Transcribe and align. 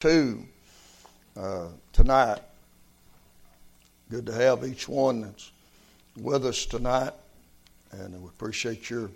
2 0.00 0.42
uh, 1.36 1.66
tonight. 1.92 2.38
Good 4.10 4.24
to 4.26 4.32
have 4.32 4.64
each 4.64 4.88
one 4.88 5.20
that's 5.20 5.52
with 6.16 6.46
us 6.46 6.64
tonight, 6.64 7.12
and 7.92 8.18
we 8.22 8.28
appreciate 8.28 8.88
your 8.88 9.10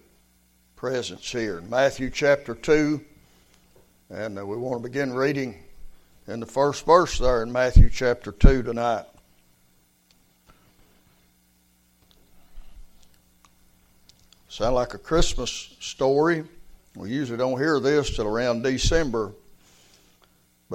presence 0.77 1.33
here. 1.33 1.63
Matthew 1.63 2.11
chapter 2.11 2.55
2, 2.55 3.01
and 4.11 4.39
uh, 4.39 4.45
we 4.45 4.59
want 4.59 4.83
to 4.83 4.87
begin 4.87 5.15
reading 5.15 5.57
in 6.29 6.41
the 6.41 6.47
first 6.47 6.85
verse 6.85 7.19
there 7.19 7.43
in 7.43 7.51
Matthew 7.51 7.89
chapter 7.89 8.31
2 8.31 8.63
tonight. 8.63 9.07
Sound 14.49 14.75
like 14.75 14.93
a 14.93 14.99
Christmas 14.99 15.51
story. 15.81 16.45
We 16.95 17.09
usually 17.09 17.39
don't 17.39 17.59
hear 17.59 17.81
this 17.81 18.15
till 18.15 18.27
around 18.27 18.65
December. 18.65 19.33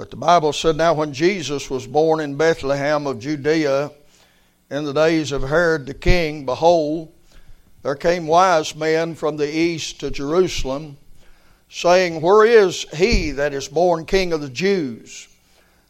But 0.00 0.08
the 0.08 0.16
Bible 0.16 0.54
said, 0.54 0.76
Now 0.78 0.94
when 0.94 1.12
Jesus 1.12 1.68
was 1.68 1.86
born 1.86 2.20
in 2.20 2.34
Bethlehem 2.34 3.06
of 3.06 3.18
Judea 3.18 3.90
in 4.70 4.84
the 4.84 4.94
days 4.94 5.30
of 5.30 5.42
Herod 5.42 5.84
the 5.84 5.92
king, 5.92 6.46
behold, 6.46 7.12
there 7.82 7.96
came 7.96 8.26
wise 8.26 8.74
men 8.74 9.14
from 9.14 9.36
the 9.36 9.54
east 9.54 10.00
to 10.00 10.10
Jerusalem, 10.10 10.96
saying, 11.68 12.22
Where 12.22 12.46
is 12.46 12.86
he 12.94 13.32
that 13.32 13.52
is 13.52 13.68
born 13.68 14.06
king 14.06 14.32
of 14.32 14.40
the 14.40 14.48
Jews? 14.48 15.28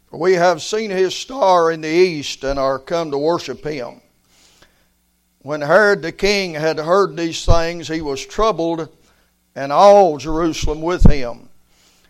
For 0.09 0.19
we 0.19 0.33
have 0.33 0.61
seen 0.61 0.91
his 0.91 1.15
star 1.15 1.71
in 1.71 1.81
the 1.81 1.89
east 1.89 2.43
and 2.43 2.59
are 2.59 2.81
come 2.81 3.13
to 3.13 3.17
worship 3.19 3.63
him. 3.63 4.01
When 5.43 5.61
Herod 5.61 6.03
the 6.03 6.11
king 6.11 6.55
had 6.55 6.81
heard 6.81 7.17
these 7.17 7.45
things, 7.45 7.87
he 7.87 8.01
was 8.01 8.27
troubled, 8.27 8.89
and 9.55 9.71
all 9.71 10.19
Jerusalem 10.19 10.83
with 10.83 11.09
him. 11.09 11.50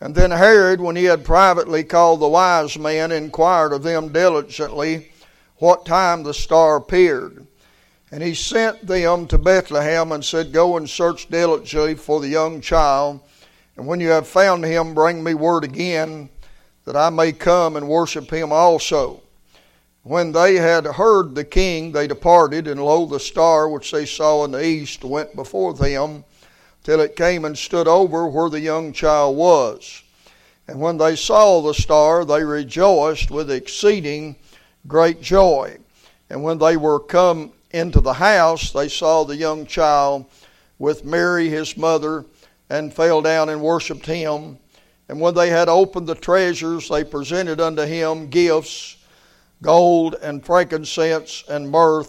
And 0.00 0.14
then 0.14 0.30
Herod, 0.30 0.80
when 0.80 0.94
he 0.94 1.04
had 1.04 1.24
privately 1.24 1.82
called 1.82 2.20
the 2.20 2.28
wise 2.28 2.78
men, 2.78 3.10
inquired 3.10 3.72
of 3.72 3.82
them 3.82 4.12
diligently 4.12 5.10
what 5.56 5.84
time 5.84 6.22
the 6.22 6.34
star 6.34 6.76
appeared. 6.76 7.46
And 8.10 8.22
he 8.22 8.34
sent 8.34 8.86
them 8.86 9.26
to 9.26 9.38
Bethlehem 9.38 10.12
and 10.12 10.24
said, 10.24 10.52
Go 10.52 10.76
and 10.76 10.88
search 10.88 11.28
diligently 11.28 11.94
for 11.94 12.20
the 12.20 12.28
young 12.28 12.60
child, 12.60 13.20
and 13.76 13.86
when 13.86 14.00
you 14.00 14.08
have 14.08 14.26
found 14.26 14.64
him, 14.64 14.94
bring 14.94 15.22
me 15.22 15.34
word 15.34 15.64
again, 15.64 16.30
that 16.84 16.96
I 16.96 17.10
may 17.10 17.32
come 17.32 17.76
and 17.76 17.88
worship 17.88 18.32
him 18.32 18.50
also. 18.50 19.22
When 20.04 20.32
they 20.32 20.54
had 20.54 20.86
heard 20.86 21.34
the 21.34 21.44
king, 21.44 21.92
they 21.92 22.06
departed, 22.06 22.66
and 22.66 22.82
lo, 22.82 23.04
the 23.04 23.20
star 23.20 23.68
which 23.68 23.90
they 23.90 24.06
saw 24.06 24.44
in 24.44 24.52
the 24.52 24.64
east 24.64 25.04
went 25.04 25.36
before 25.36 25.74
them 25.74 26.24
till 26.88 27.00
it 27.00 27.16
came 27.16 27.44
and 27.44 27.58
stood 27.58 27.86
over 27.86 28.26
where 28.26 28.48
the 28.48 28.60
young 28.60 28.94
child 28.94 29.36
was. 29.36 30.02
And 30.66 30.80
when 30.80 30.96
they 30.96 31.16
saw 31.16 31.60
the 31.60 31.74
star, 31.74 32.24
they 32.24 32.42
rejoiced 32.42 33.30
with 33.30 33.50
exceeding 33.50 34.36
great 34.86 35.20
joy. 35.20 35.76
And 36.30 36.42
when 36.42 36.56
they 36.56 36.78
were 36.78 36.98
come 36.98 37.52
into 37.72 38.00
the 38.00 38.14
house, 38.14 38.72
they 38.72 38.88
saw 38.88 39.24
the 39.24 39.36
young 39.36 39.66
child 39.66 40.24
with 40.78 41.04
Mary 41.04 41.50
his 41.50 41.76
mother, 41.76 42.24
and 42.70 42.90
fell 42.90 43.20
down 43.20 43.50
and 43.50 43.60
worshipped 43.60 44.06
him. 44.06 44.56
And 45.10 45.20
when 45.20 45.34
they 45.34 45.50
had 45.50 45.68
opened 45.68 46.06
the 46.06 46.14
treasures, 46.14 46.88
they 46.88 47.04
presented 47.04 47.60
unto 47.60 47.82
him 47.82 48.30
gifts, 48.30 48.96
gold 49.60 50.14
and 50.22 50.42
frankincense 50.42 51.44
and 51.50 51.70
myrrh. 51.70 52.06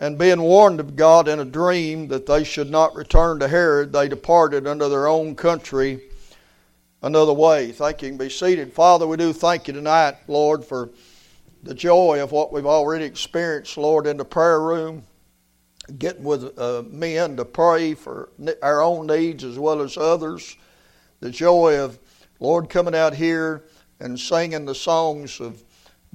And 0.00 0.18
being 0.18 0.42
warned 0.42 0.80
of 0.80 0.96
God 0.96 1.28
in 1.28 1.38
a 1.38 1.44
dream 1.44 2.08
that 2.08 2.26
they 2.26 2.42
should 2.42 2.70
not 2.70 2.96
return 2.96 3.38
to 3.38 3.48
Herod, 3.48 3.92
they 3.92 4.08
departed 4.08 4.66
unto 4.66 4.88
their 4.88 5.06
own 5.06 5.36
country 5.36 6.02
another 7.00 7.32
way. 7.32 7.70
Thank 7.70 8.02
you. 8.02 8.10
you 8.10 8.18
be 8.18 8.28
seated. 8.28 8.72
Father, 8.72 9.06
we 9.06 9.16
do 9.16 9.32
thank 9.32 9.68
you 9.68 9.74
tonight, 9.74 10.16
Lord, 10.26 10.64
for 10.64 10.90
the 11.62 11.74
joy 11.74 12.22
of 12.22 12.32
what 12.32 12.52
we've 12.52 12.66
already 12.66 13.04
experienced, 13.04 13.78
Lord, 13.78 14.06
in 14.06 14.16
the 14.16 14.24
prayer 14.24 14.60
room, 14.60 15.04
getting 15.98 16.24
with 16.24 16.58
uh, 16.58 16.82
men 16.88 17.36
to 17.36 17.44
pray 17.44 17.94
for 17.94 18.30
our 18.62 18.82
own 18.82 19.06
needs 19.06 19.44
as 19.44 19.58
well 19.58 19.80
as 19.80 19.96
others. 19.96 20.56
The 21.20 21.30
joy 21.30 21.78
of, 21.78 21.98
Lord, 22.40 22.68
coming 22.68 22.94
out 22.94 23.14
here 23.14 23.64
and 24.00 24.18
singing 24.18 24.64
the 24.64 24.74
songs 24.74 25.40
of 25.40 25.62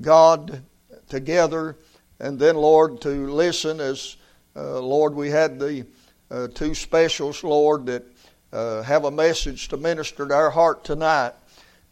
God 0.02 0.64
together 1.08 1.78
and 2.20 2.38
then, 2.38 2.56
Lord, 2.56 3.02
to 3.02 3.32
listen 3.32 3.80
as, 3.80 4.18
uh, 4.56 4.80
Lord, 4.80 5.16
we 5.16 5.30
had 5.30 5.60
the 5.60 5.86
uh, 6.30 6.48
two 6.54 6.76
specials, 6.76 7.44
Lord, 7.44 7.86
that 7.86 8.04
uh, 8.52 8.82
have 8.82 9.06
a 9.06 9.12
message 9.12 9.70
to 9.70 9.78
minister 9.78 10.28
to 10.28 10.34
our 10.34 10.50
heart 10.50 10.84
tonight. 10.84 11.34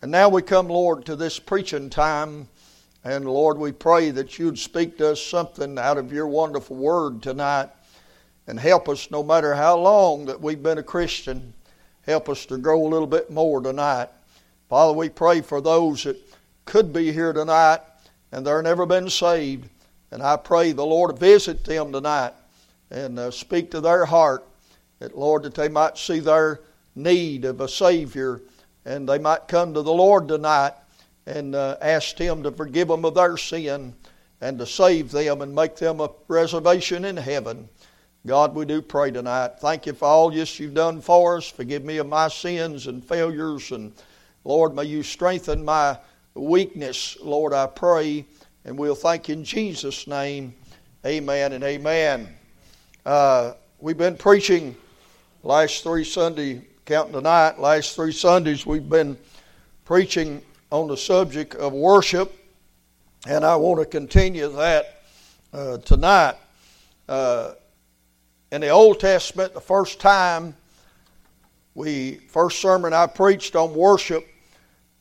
And 0.01 0.11
now 0.11 0.29
we 0.29 0.41
come, 0.41 0.67
Lord, 0.67 1.05
to 1.05 1.15
this 1.15 1.39
preaching 1.39 1.89
time. 1.89 2.47
And 3.03 3.25
Lord, 3.25 3.57
we 3.57 3.71
pray 3.71 4.11
that 4.11 4.37
you'd 4.37 4.59
speak 4.59 4.97
to 4.97 5.11
us 5.11 5.23
something 5.23 5.79
out 5.79 5.97
of 5.97 6.11
your 6.11 6.27
wonderful 6.27 6.75
word 6.75 7.21
tonight 7.21 7.69
and 8.47 8.59
help 8.59 8.89
us 8.89 9.09
no 9.09 9.23
matter 9.23 9.53
how 9.55 9.77
long 9.77 10.25
that 10.25 10.41
we've 10.41 10.61
been 10.61 10.77
a 10.77 10.83
Christian. 10.83 11.53
Help 12.05 12.27
us 12.27 12.45
to 12.47 12.57
grow 12.57 12.85
a 12.85 12.89
little 12.89 13.07
bit 13.07 13.31
more 13.31 13.61
tonight. 13.61 14.09
Father, 14.67 14.93
we 14.93 15.07
pray 15.09 15.41
for 15.41 15.61
those 15.61 16.03
that 16.03 16.17
could 16.65 16.91
be 16.91 17.13
here 17.13 17.31
tonight 17.31 17.79
and 18.31 18.45
they're 18.45 18.61
never 18.61 18.85
been 18.85 19.09
saved. 19.09 19.69
And 20.11 20.23
I 20.23 20.37
pray 20.37 20.71
the 20.71 20.85
Lord 20.85 21.15
to 21.15 21.19
visit 21.19 21.63
them 21.65 21.91
tonight 21.91 22.33
and 22.89 23.19
uh, 23.19 23.31
speak 23.31 23.71
to 23.71 23.81
their 23.81 24.05
heart, 24.05 24.45
that 24.99 25.17
Lord, 25.17 25.43
that 25.43 25.55
they 25.55 25.69
might 25.69 25.97
see 25.97 26.19
their 26.19 26.61
need 26.95 27.45
of 27.45 27.61
a 27.61 27.67
Savior 27.67 28.41
and 28.85 29.07
they 29.07 29.19
might 29.19 29.47
come 29.47 29.73
to 29.73 29.81
the 29.81 29.91
Lord 29.93 30.27
tonight 30.27 30.73
and 31.25 31.55
uh, 31.55 31.77
ask 31.81 32.17
Him 32.17 32.41
to 32.43 32.51
forgive 32.51 32.87
them 32.87 33.03
of 33.03 33.15
their 33.15 33.35
sin 33.35 33.93
and 34.39 34.57
to 34.59 34.65
save 34.65 35.11
them 35.11 35.41
and 35.41 35.53
make 35.53 35.75
them 35.75 35.99
a 35.99 36.09
reservation 36.27 37.03
in 37.03 37.17
heaven. 37.17 37.67
God, 38.25 38.55
we 38.55 38.65
do 38.65 38.81
pray 38.81 39.11
tonight. 39.11 39.59
Thank 39.59 39.85
you 39.85 39.93
for 39.93 40.05
all 40.05 40.31
this 40.31 40.59
you've 40.59 40.73
done 40.73 41.01
for 41.01 41.37
us. 41.37 41.49
Forgive 41.49 41.83
me 41.83 41.97
of 41.97 42.07
my 42.07 42.27
sins 42.27 42.87
and 42.87 43.03
failures. 43.03 43.71
And 43.71 43.93
Lord, 44.43 44.73
may 44.73 44.85
you 44.85 45.03
strengthen 45.03 45.63
my 45.65 45.97
weakness, 46.33 47.17
Lord, 47.21 47.53
I 47.53 47.67
pray. 47.67 48.25
And 48.67 48.77
we'll 48.77 48.95
thank 48.95 49.29
in 49.29 49.45
Jesus' 49.45 50.07
name. 50.07 50.53
Amen 51.05 51.53
and 51.53 51.63
amen. 51.63 52.27
Uh, 53.05 53.53
we've 53.79 53.97
been 53.97 54.17
preaching 54.17 54.75
last 55.41 55.83
three 55.83 56.03
Sunday, 56.03 56.67
counting 56.85 57.13
tonight, 57.13 57.59
last 57.59 57.95
three 57.95 58.11
Sundays, 58.11 58.65
we've 58.65 58.89
been 58.89 59.17
preaching 59.85 60.41
on 60.69 60.89
the 60.89 60.97
subject 60.97 61.55
of 61.55 61.71
worship, 61.71 62.29
and 63.25 63.45
I 63.45 63.55
want 63.55 63.79
to 63.79 63.85
continue 63.85 64.49
that 64.49 65.01
uh, 65.53 65.77
tonight. 65.77 66.35
Uh, 67.07 67.53
in 68.51 68.59
the 68.59 68.67
Old 68.67 68.99
Testament, 68.99 69.53
the 69.53 69.61
first 69.61 70.01
time 70.01 70.53
we 71.73 72.15
first 72.27 72.59
sermon 72.59 72.91
I 72.91 73.07
preached 73.07 73.55
on 73.55 73.73
worship, 73.73 74.27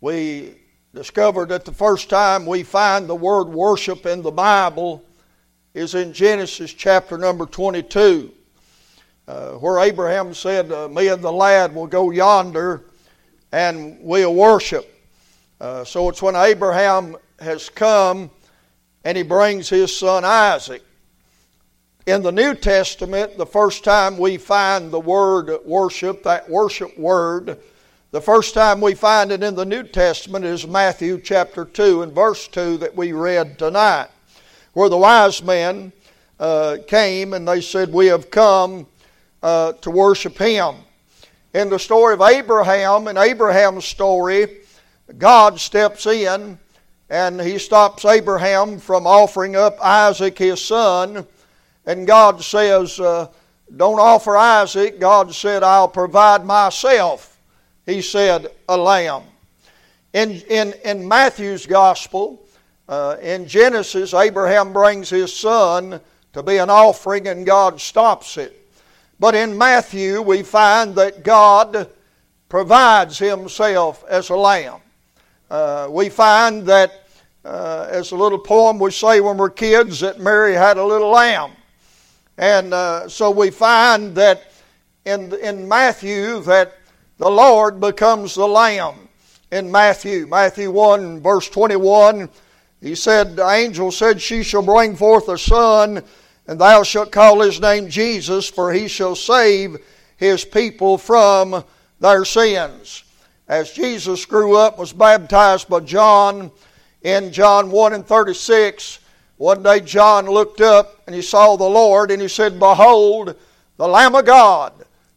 we 0.01 0.55
discovered 0.97 1.51
that 1.51 1.67
the 1.67 1.73
first 1.73 2.09
time 2.09 2.47
we 2.47 2.63
find 2.63 3.07
the 3.07 3.15
word 3.15 3.49
worship 3.49 4.07
in 4.07 4.23
the 4.23 4.31
Bible 4.31 5.05
is 5.75 5.95
in 5.95 6.11
Genesis 6.11 6.73
chapter 6.73 7.19
number 7.19 7.45
22, 7.45 8.33
uh, 9.29 9.51
where 9.53 9.79
Abraham 9.81 10.33
said, 10.33 10.73
uh, 10.73 10.89
Me 10.89 11.09
and 11.09 11.23
the 11.23 11.31
lad 11.31 11.75
will 11.75 11.87
go 11.87 12.11
yonder 12.11 12.83
and 13.53 13.99
we'll 14.01 14.35
worship. 14.35 14.91
Uh, 15.61 15.85
so 15.85 16.09
it's 16.09 16.23
when 16.23 16.35
Abraham 16.35 17.15
has 17.41 17.69
come 17.69 18.31
and 19.05 19.19
he 19.19 19.23
brings 19.23 19.69
his 19.69 19.95
son 19.95 20.25
Isaac. 20.25 20.83
In 22.07 22.23
the 22.23 22.33
New 22.33 22.55
Testament, 22.55 23.37
the 23.37 23.45
first 23.45 23.85
time 23.85 24.17
we 24.17 24.39
find 24.39 24.91
the 24.91 25.01
word 25.01 25.59
worship, 25.67 26.23
that 26.23 26.49
worship 26.49 26.99
word, 26.99 27.59
the 28.17 28.23
first 28.23 28.55
time 28.55 28.81
we 28.81 28.95
find 28.95 29.31
it 29.31 29.43
in 29.43 29.55
the 29.55 29.67
New 29.67 29.83
Testament 29.83 30.43
is 30.43 30.67
Matthew 30.67 31.21
chapter 31.21 31.67
2 31.67 32.01
and 32.01 32.15
verse 32.15 32.49
2 32.49 32.79
that 32.79 32.97
we 32.97 33.13
read 33.13 33.59
tonight, 33.59 34.09
where 34.73 34.89
the 34.89 34.97
wise 34.97 35.43
men 35.43 35.93
uh, 36.41 36.79
came 36.87 37.35
and 37.35 37.47
they 37.47 37.61
said, 37.61 37.93
We 37.93 38.07
have 38.07 38.31
come 38.31 38.87
uh, 39.43 39.75
to 39.75 39.91
worship 39.91 40.39
Him. 40.39 40.77
In 41.53 41.69
the 41.69 41.79
story 41.79 42.15
of 42.15 42.23
Abraham, 42.23 43.07
in 43.07 43.19
Abraham's 43.19 43.85
story, 43.85 44.61
God 45.19 45.61
steps 45.61 46.07
in 46.07 46.59
and 47.11 47.39
he 47.39 47.59
stops 47.59 48.07
Abraham 48.07 48.79
from 48.79 49.07
offering 49.07 49.57
up 49.57 49.77
Isaac 49.85 50.39
his 50.39 50.65
son. 50.65 51.27
And 51.85 52.07
God 52.07 52.43
says, 52.43 52.99
uh, 52.99 53.29
Don't 53.77 54.01
offer 54.01 54.39
Isaac. 54.39 55.01
God 55.01 55.35
said, 55.35 55.63
I'll 55.63 55.87
provide 55.87 56.47
myself. 56.47 57.36
He 57.87 58.03
said, 58.03 58.49
A 58.69 58.77
lamb. 58.77 59.23
In, 60.13 60.33
in, 60.51 60.75
in 60.85 61.07
Matthew's 61.07 61.67
gospel, 61.67 62.45
uh, 62.89 63.17
in 63.23 63.47
Genesis, 63.47 64.13
Abraham 64.13 64.73
brings 64.73 65.09
his 65.09 65.35
son 65.35 66.01
to 66.33 66.43
be 66.43 66.59
an 66.59 66.69
offering 66.69 67.29
and 67.29 67.47
God 67.47 67.81
stops 67.81 68.37
it. 68.37 68.69
But 69.19 69.35
in 69.35 69.57
Matthew, 69.57 70.21
we 70.21 70.43
find 70.43 70.95
that 70.97 71.23
God 71.23 71.89
provides 72.49 73.19
himself 73.19 74.05
as 74.09 74.29
a 74.31 74.37
lamb. 74.37 74.81
Uh, 75.51 75.89
we 75.91 76.09
find 76.09 76.67
that, 76.67 77.09
uh, 77.45 77.87
as 77.91 78.13
a 78.13 78.17
little 78.17 78.39
poem 78.39 78.79
we 78.79 78.91
say 78.91 79.21
when 79.21 79.37
we're 79.37 79.51
kids, 79.51 80.01
that 80.01 80.21
Mary 80.21 80.55
had 80.55 80.77
a 80.77 80.85
little 80.85 81.11
lamb. 81.11 81.53
And 82.37 82.75
uh, 82.75 83.09
so 83.09 83.31
we 83.31 83.51
find 83.51 84.15
that 84.17 84.53
in, 85.05 85.33
in 85.37 85.67
Matthew 85.67 86.41
that 86.41 86.77
the 87.19 87.31
Lord 87.31 87.81
becomes 87.81 88.35
the 88.35 88.47
lamb 88.47 89.09
in 89.51 89.71
Matthew. 89.71 90.27
Matthew 90.27 90.71
1, 90.71 91.21
verse 91.21 91.49
21, 91.49 92.29
he 92.81 92.95
said, 92.95 93.37
The 93.37 93.49
angel 93.49 93.91
said, 93.91 94.21
She 94.21 94.43
shall 94.43 94.63
bring 94.63 94.97
forth 94.97 95.29
a 95.29 95.39
son, 95.39 96.03
and 96.47 96.61
thou 96.61 96.83
shalt 96.83 97.11
call 97.13 97.41
his 97.41 97.61
name 97.61 97.89
Jesus, 97.89 98.49
for 98.49 98.73
he 98.73 98.87
shall 98.87 99.17
save 99.17 99.79
his 100.17 100.45
people 100.45 100.99
from 100.99 101.65
their 102.01 102.25
sins. 102.25 103.05
As 103.49 103.73
Jesus 103.73 104.27
grew 104.27 104.57
up, 104.57 104.79
was 104.79 104.93
baptized 104.93 105.69
by 105.69 105.81
John 105.81 106.51
in 107.03 107.33
John 107.33 107.71
1 107.71 107.93
and 107.95 108.07
36, 108.07 108.99
one 109.39 109.63
day 109.63 109.81
John 109.81 110.27
looked 110.27 110.61
up 110.61 111.03
and 111.07 111.15
he 111.15 111.23
saw 111.23 111.57
the 111.57 111.65
Lord, 111.65 112.11
and 112.11 112.21
he 112.21 112.29
said, 112.29 112.59
Behold, 112.59 113.37
the 113.77 113.89
Lamb 113.89 114.15
of 114.15 114.27
God 114.27 114.73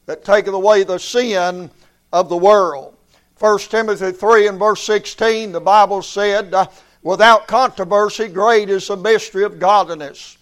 that 0.06 0.24
taketh 0.24 0.54
away 0.54 0.84
the 0.84 0.98
sin 0.98 1.70
of 2.12 2.30
the 2.30 2.38
world. 2.38 2.96
1 3.40 3.60
Timothy 3.60 4.12
3 4.12 4.48
and 4.48 4.60
verse 4.60 4.84
16, 4.84 5.52
the 5.52 5.62
Bible 5.62 6.02
said, 6.02 6.54
uh, 6.54 6.68
Without 7.02 7.48
controversy, 7.48 8.28
great 8.28 8.70
is 8.70 8.88
the 8.88 8.98
mystery 8.98 9.44
of 9.44 9.60
godliness. 9.60 10.38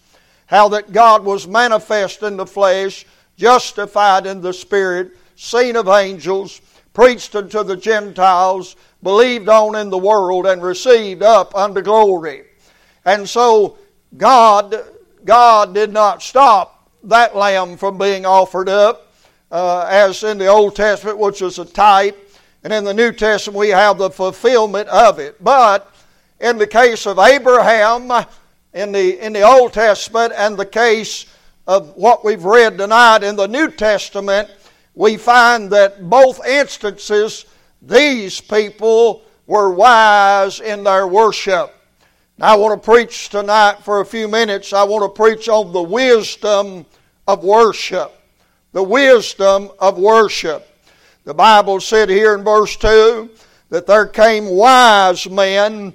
How 0.46 0.68
that 0.70 0.92
God 0.92 1.24
was 1.24 1.46
manifest 1.46 2.22
in 2.22 2.36
the 2.36 2.46
flesh, 2.46 3.06
justified 3.36 4.26
in 4.26 4.40
the 4.40 4.52
Spirit, 4.52 5.12
seen 5.36 5.76
of 5.76 5.86
angels, 5.86 6.60
preached 6.92 7.36
unto 7.36 7.62
the 7.62 7.76
Gentiles, 7.76 8.74
believed 9.04 9.48
on 9.48 9.76
in 9.76 9.88
the 9.88 9.98
world, 9.98 10.46
and 10.46 10.60
received 10.60 11.22
up 11.22 11.54
unto 11.54 11.80
glory. 11.80 12.44
And 13.04 13.28
so 13.28 13.78
God, 14.16 14.84
God 15.24 15.74
did 15.74 15.92
not 15.92 16.22
stop 16.22 16.90
that 17.04 17.36
lamb 17.36 17.76
from 17.76 17.98
being 17.98 18.26
offered 18.26 18.68
up, 18.68 19.07
uh, 19.50 19.86
as 19.88 20.22
in 20.24 20.38
the 20.38 20.46
Old 20.46 20.76
Testament, 20.76 21.18
which 21.18 21.40
was 21.40 21.58
a 21.58 21.64
type, 21.64 22.16
and 22.64 22.72
in 22.72 22.84
the 22.84 22.94
New 22.94 23.12
Testament 23.12 23.58
we 23.58 23.68
have 23.68 23.98
the 23.98 24.10
fulfillment 24.10 24.88
of 24.88 25.18
it. 25.18 25.42
But 25.42 25.92
in 26.40 26.58
the 26.58 26.66
case 26.66 27.06
of 27.06 27.18
Abraham 27.18 28.26
in 28.74 28.92
the, 28.92 29.24
in 29.24 29.32
the 29.32 29.42
Old 29.42 29.72
Testament 29.72 30.32
and 30.36 30.56
the 30.56 30.66
case 30.66 31.26
of 31.66 31.94
what 31.96 32.24
we've 32.24 32.44
read 32.44 32.78
tonight 32.78 33.22
in 33.22 33.36
the 33.36 33.48
New 33.48 33.70
Testament, 33.70 34.50
we 34.94 35.16
find 35.16 35.70
that 35.70 36.08
both 36.08 36.44
instances, 36.46 37.46
these 37.82 38.40
people 38.40 39.22
were 39.46 39.72
wise 39.72 40.60
in 40.60 40.84
their 40.84 41.06
worship. 41.06 41.74
Now, 42.36 42.54
I 42.54 42.56
want 42.56 42.80
to 42.80 42.84
preach 42.90 43.30
tonight 43.30 43.78
for 43.82 44.00
a 44.00 44.06
few 44.06 44.28
minutes. 44.28 44.72
I 44.72 44.84
want 44.84 45.02
to 45.02 45.22
preach 45.22 45.48
on 45.48 45.72
the 45.72 45.82
wisdom 45.82 46.86
of 47.26 47.42
worship. 47.42 48.17
The 48.72 48.82
wisdom 48.82 49.70
of 49.78 49.98
worship. 49.98 50.66
The 51.24 51.34
Bible 51.34 51.80
said 51.80 52.08
here 52.08 52.34
in 52.34 52.44
verse 52.44 52.76
2 52.76 53.30
that 53.70 53.86
there 53.86 54.06
came 54.06 54.46
wise 54.46 55.28
men 55.28 55.94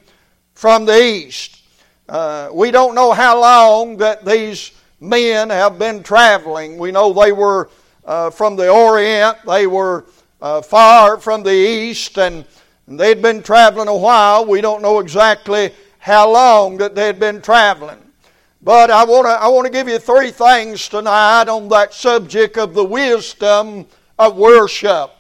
from 0.54 0.86
the 0.86 1.02
east. 1.02 1.62
Uh, 2.08 2.50
we 2.54 2.72
don't 2.72 2.96
know 2.96 3.12
how 3.12 3.40
long 3.40 3.98
that 3.98 4.26
these 4.26 4.72
men 5.00 5.50
have 5.50 5.80
been 5.80 6.04
traveling. 6.04 6.78
We 6.78 6.92
know 6.92 7.14
they 7.14 7.32
were 7.32 7.70
uh, 8.06 8.30
from 8.30 8.56
the 8.56 8.70
Orient, 8.70 9.38
they 9.46 9.68
were 9.68 10.06
uh, 10.42 10.62
far 10.62 11.18
from 11.18 11.42
the 11.42 11.54
East, 11.54 12.18
and 12.18 12.46
they'd 12.88 13.22
been 13.22 13.42
traveling 13.42 13.88
a 13.88 13.96
while. 13.96 14.46
We 14.46 14.62
don't 14.62 14.82
know 14.82 15.00
exactly 15.00 15.72
how 16.00 16.30
long 16.30 16.78
that 16.78 16.96
they'd 16.96 17.20
been 17.20 17.42
traveling. 17.42 18.03
But 18.64 18.90
I 18.90 19.04
want 19.04 19.26
to 19.26 19.32
I 19.32 19.50
want 19.50 19.66
to 19.66 19.72
give 19.72 19.90
you 19.90 20.00
three 20.00 20.32
things 20.32 20.88
tonight 20.88 21.50
on 21.50 21.68
that 21.68 21.94
subject 21.94 22.58
of 22.58 22.74
the 22.74 22.84
wisdom 22.84 23.86
of 24.18 24.38
worship. 24.38 25.12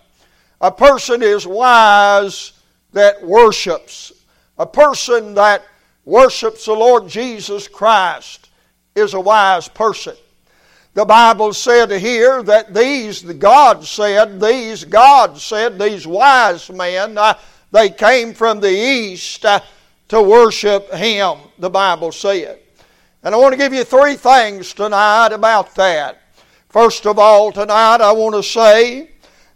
A 0.61 0.71
person 0.71 1.21
is 1.21 1.45
wise 1.45 2.53
that 2.93 3.21
worships. 3.21 4.13
A 4.57 4.65
person 4.65 5.33
that 5.33 5.65
worships 6.05 6.65
the 6.65 6.73
Lord 6.73 7.09
Jesus 7.09 7.67
Christ 7.67 8.49
is 8.95 9.13
a 9.13 9.19
wise 9.19 9.67
person. 9.67 10.15
The 10.93 11.03
Bible 11.03 11.51
said 11.51 11.91
here 11.91 12.43
that 12.43 12.73
these, 12.73 13.23
God 13.23 13.83
said, 13.83 14.39
these, 14.39 14.85
God 14.85 15.37
said, 15.39 15.79
these 15.79 16.05
wise 16.05 16.69
men, 16.69 17.17
uh, 17.17 17.33
they 17.71 17.89
came 17.89 18.33
from 18.33 18.59
the 18.59 18.69
east 18.69 19.43
uh, 19.43 19.59
to 20.09 20.21
worship 20.21 20.93
Him, 20.93 21.39
the 21.57 21.69
Bible 21.69 22.11
said. 22.11 22.59
And 23.23 23.33
I 23.33 23.37
want 23.37 23.53
to 23.53 23.57
give 23.57 23.73
you 23.73 23.85
three 23.85 24.15
things 24.15 24.73
tonight 24.73 25.31
about 25.31 25.73
that. 25.75 26.21
First 26.67 27.05
of 27.05 27.17
all, 27.17 27.53
tonight 27.53 28.01
I 28.01 28.11
want 28.11 28.35
to 28.35 28.43
say 28.43 29.11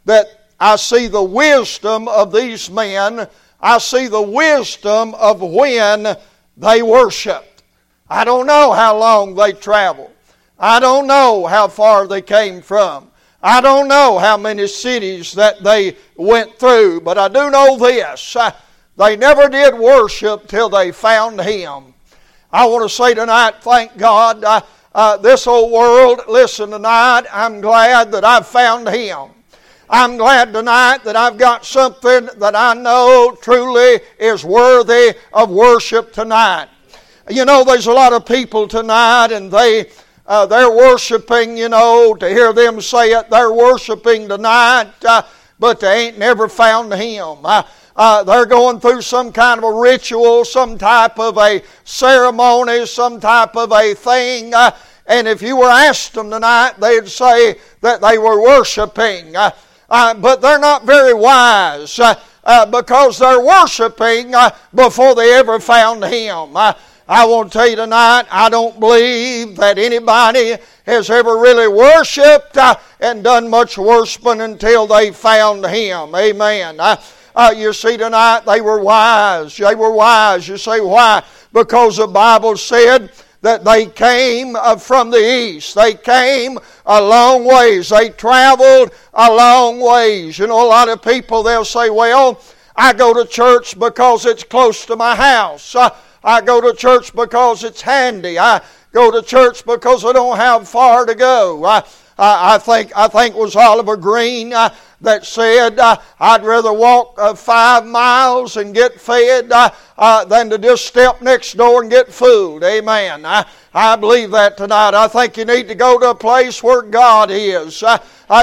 that 0.06 0.48
I 0.58 0.78
see 0.78 1.08
the 1.08 1.22
wisdom 1.22 2.08
of 2.08 2.32
these 2.32 2.72
men. 2.72 3.28
I 3.60 3.78
see 3.80 4.08
the 4.08 4.22
wisdom 4.22 5.14
of 5.16 5.42
when 5.42 6.16
they 6.56 6.82
worshiped. 6.82 7.64
I 8.10 8.24
don't 8.24 8.48
know 8.48 8.72
how 8.72 8.98
long 8.98 9.36
they 9.36 9.52
traveled. 9.52 10.12
I 10.58 10.80
don't 10.80 11.06
know 11.06 11.46
how 11.46 11.68
far 11.68 12.08
they 12.08 12.22
came 12.22 12.62
from. 12.62 13.12
I 13.44 13.60
don't 13.60 13.90
know 13.90 14.18
how 14.18 14.38
many 14.38 14.66
cities 14.68 15.34
that 15.34 15.62
they 15.62 15.98
went 16.16 16.58
through, 16.58 17.02
but 17.02 17.18
I 17.18 17.28
do 17.28 17.52
know 17.52 17.78
this. 17.78 18.38
They 18.98 19.16
never 19.16 19.48
did 19.48 19.78
worship 19.78 20.48
till 20.48 20.70
they 20.70 20.92
found 20.92 21.40
Him. 21.40 21.94
I 22.52 22.66
want 22.66 22.90
to 22.90 22.96
say 22.96 23.14
tonight, 23.14 23.56
thank 23.60 23.98
God, 23.98 24.42
uh, 24.96 25.18
this 25.18 25.48
old 25.48 25.70
world, 25.70 26.22
listen 26.30 26.72
tonight, 26.72 27.24
I'm 27.32 27.60
glad 27.60 28.10
that 28.14 28.24
I've 28.24 28.48
found 28.48 28.88
Him. 28.88 29.32
I'm 29.90 30.16
glad 30.16 30.54
tonight 30.54 31.00
that 31.04 31.18
I've 31.18 31.38
got 31.38 31.66
something 31.66 32.30
that 32.38 32.56
I 32.56 32.74
know 32.74 33.38
truly 33.42 34.00
is 34.18 34.46
worthy 34.46 35.18
of 35.34 35.50
worship 35.50 36.14
tonight. 36.14 36.70
You 37.30 37.44
know, 37.44 37.66
there's 37.66 37.88
a 37.88 37.94
lot 37.94 38.14
of 38.14 38.26
people 38.26 38.68
tonight 38.68 39.34
and 39.34 39.52
they 39.52 39.90
uh, 40.26 40.46
they're 40.46 40.72
worshiping, 40.72 41.56
you 41.58 41.70
know, 41.70 42.14
to 42.16 42.28
hear 42.28 42.52
them 42.52 42.82
say 42.82 43.12
it, 43.12 43.30
they're 43.30 43.54
worshiping 43.54 44.28
tonight, 44.28 44.92
uh, 45.06 45.22
but 45.58 45.80
they 45.80 46.08
ain't 46.08 46.18
never 46.18 46.50
found 46.50 46.94
Him. 46.94 47.46
Uh, 47.98 48.24
they're 48.24 48.46
going 48.46 48.80
through 48.80 49.02
some 49.02 49.34
kind 49.34 49.58
of 49.58 49.64
a 49.64 49.74
ritual, 49.74 50.46
some 50.46 50.78
type 50.78 51.20
of 51.20 51.38
a 51.38 51.64
ceremony, 51.84 52.86
some 52.86 53.20
type 53.20 53.58
of 53.58 53.72
a 53.72 53.96
thing. 53.96 54.54
Uh, 54.54 54.72
and 55.08 55.28
if 55.28 55.42
you 55.42 55.58
were 55.58 55.70
asked 55.70 56.14
them 56.14 56.30
tonight, 56.30 56.74
they'd 56.80 57.08
say 57.08 57.56
that 57.82 58.00
they 58.02 58.18
were 58.18 58.42
worshiping. 58.42 59.36
Uh, 59.36 59.52
but 60.16 60.42
they're 60.42 60.60
not 60.60 60.86
very 60.86 61.14
wise 61.14 62.00
because 62.70 63.18
they're 63.18 63.44
worshiping 63.44 64.34
before 64.76 65.16
they 65.16 65.34
ever 65.34 65.60
found 65.60 66.04
Him. 66.04 66.56
I 67.10 67.26
want 67.26 67.54
to 67.54 67.58
tell 67.58 67.68
you 67.68 67.78
tonight, 67.78 68.26
I 68.30 68.50
don't 68.50 68.82
believe 68.82 69.56
that 69.56 69.78
anybody 69.78 70.58
has 70.86 71.10
ever 71.10 71.38
really 71.38 71.70
worshiped 71.70 72.58
uh, 72.58 72.76
and 73.00 73.24
done 73.24 73.50
much 73.50 73.78
worshiping 73.78 74.42
until 74.42 74.88
they 74.88 75.12
found 75.12 75.66
Him. 75.66 76.14
Amen. 76.14 76.78
Uh, 77.38 77.54
you 77.56 77.72
see, 77.72 77.96
tonight 77.98 78.40
they 78.48 78.62
were 78.62 78.80
wise. 78.80 79.56
They 79.56 79.76
were 79.76 79.92
wise. 79.92 80.48
You 80.48 80.58
say, 80.58 80.82
why? 80.82 81.24
Because 81.54 81.98
the 81.98 82.08
Bible 82.08 82.58
said 82.58 83.12
that 83.42 83.64
they 83.64 83.86
came 83.86 84.56
uh, 84.56 84.76
from 84.78 85.12
the 85.12 85.20
east. 85.20 85.76
They 85.76 85.94
came 85.94 86.58
a 86.84 87.00
long 87.00 87.46
ways. 87.46 87.90
They 87.90 88.10
traveled 88.10 88.92
a 89.14 89.32
long 89.32 89.80
ways. 89.80 90.40
You 90.40 90.48
know, 90.48 90.66
a 90.66 90.68
lot 90.68 90.90
of 90.90 91.04
people, 91.04 91.44
they'll 91.44 91.64
say, 91.64 91.92
well, 91.92 92.42
I 92.76 92.92
go 92.94 93.14
to 93.14 93.30
church 93.30 93.78
because 93.78 94.26
it's 94.26 94.44
close 94.44 94.88
to 94.88 94.96
my 94.96 95.16
house. 95.16 95.76
Uh, 95.76 95.92
I 96.24 96.42
go 96.42 96.60
to 96.60 96.76
church 96.76 97.14
because 97.14 97.64
it's 97.64 97.82
handy. 97.84 98.40
I 98.40 98.64
go 98.92 99.12
to 99.12 99.22
church 99.22 99.64
because 99.64 100.04
I 100.04 100.12
don't 100.12 100.38
have 100.38 100.68
far 100.68 101.06
to 101.06 101.14
go. 101.14 101.64
I, 101.64 101.84
I 102.18 102.58
think 102.58 102.92
I 102.96 103.08
think 103.08 103.36
it 103.36 103.40
was 103.40 103.56
Oliver 103.56 103.96
Greene 103.96 104.54
uh, 104.54 104.74
that 105.02 105.26
said, 105.26 105.78
uh, 105.80 105.98
"I'd 106.20 106.44
rather 106.44 106.74
walk 106.74 107.16
uh, 107.18 107.36
five 107.36 107.86
miles 107.86 108.58
and 108.58 108.74
get 108.74 109.00
fed 109.00 109.52
uh, 109.52 109.70
uh, 109.98 110.26
than 110.26 110.50
to 110.50 110.58
just 110.58 110.86
step 110.86 111.22
next 111.22 111.56
door 111.56 111.82
and 111.82 111.92
get 111.92 112.12
fooled." 112.12 112.64
Amen. 112.64 113.26
I, 113.26 113.46
I 113.74 113.96
believe 113.96 114.32
that 114.32 114.58
tonight. 114.58 114.96
I 114.96 115.08
think 115.08 115.38
you 115.38 115.46
need 115.46 115.68
to 115.68 115.76
go 115.76 116.00
to 116.00 116.10
a 116.10 116.16
place 116.16 116.64
where 116.64 116.82
God 116.82 117.30
is. 117.32 117.84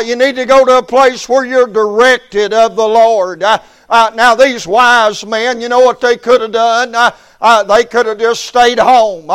you 0.05 0.17
need 0.17 0.37
to 0.37 0.45
go 0.45 0.65
to 0.65 0.79
a 0.79 0.83
place 0.83 1.29
where 1.29 1.45
you're 1.45 1.67
directed 1.67 2.53
of 2.53 2.77
the 2.77 2.87
Lord. 2.87 3.41
now, 3.41 4.35
these 4.37 4.67
wise 4.67 5.27
men, 5.27 5.61
you 5.61 5.69
know 5.69 5.81
what 5.81 6.01
they 6.01 6.17
could 6.17 6.41
have 6.41 6.53
done? 6.53 6.93
they 7.67 7.85
could 7.85 8.07
have 8.07 8.19
just 8.19 8.45
stayed 8.45 8.79
home. 8.79 9.29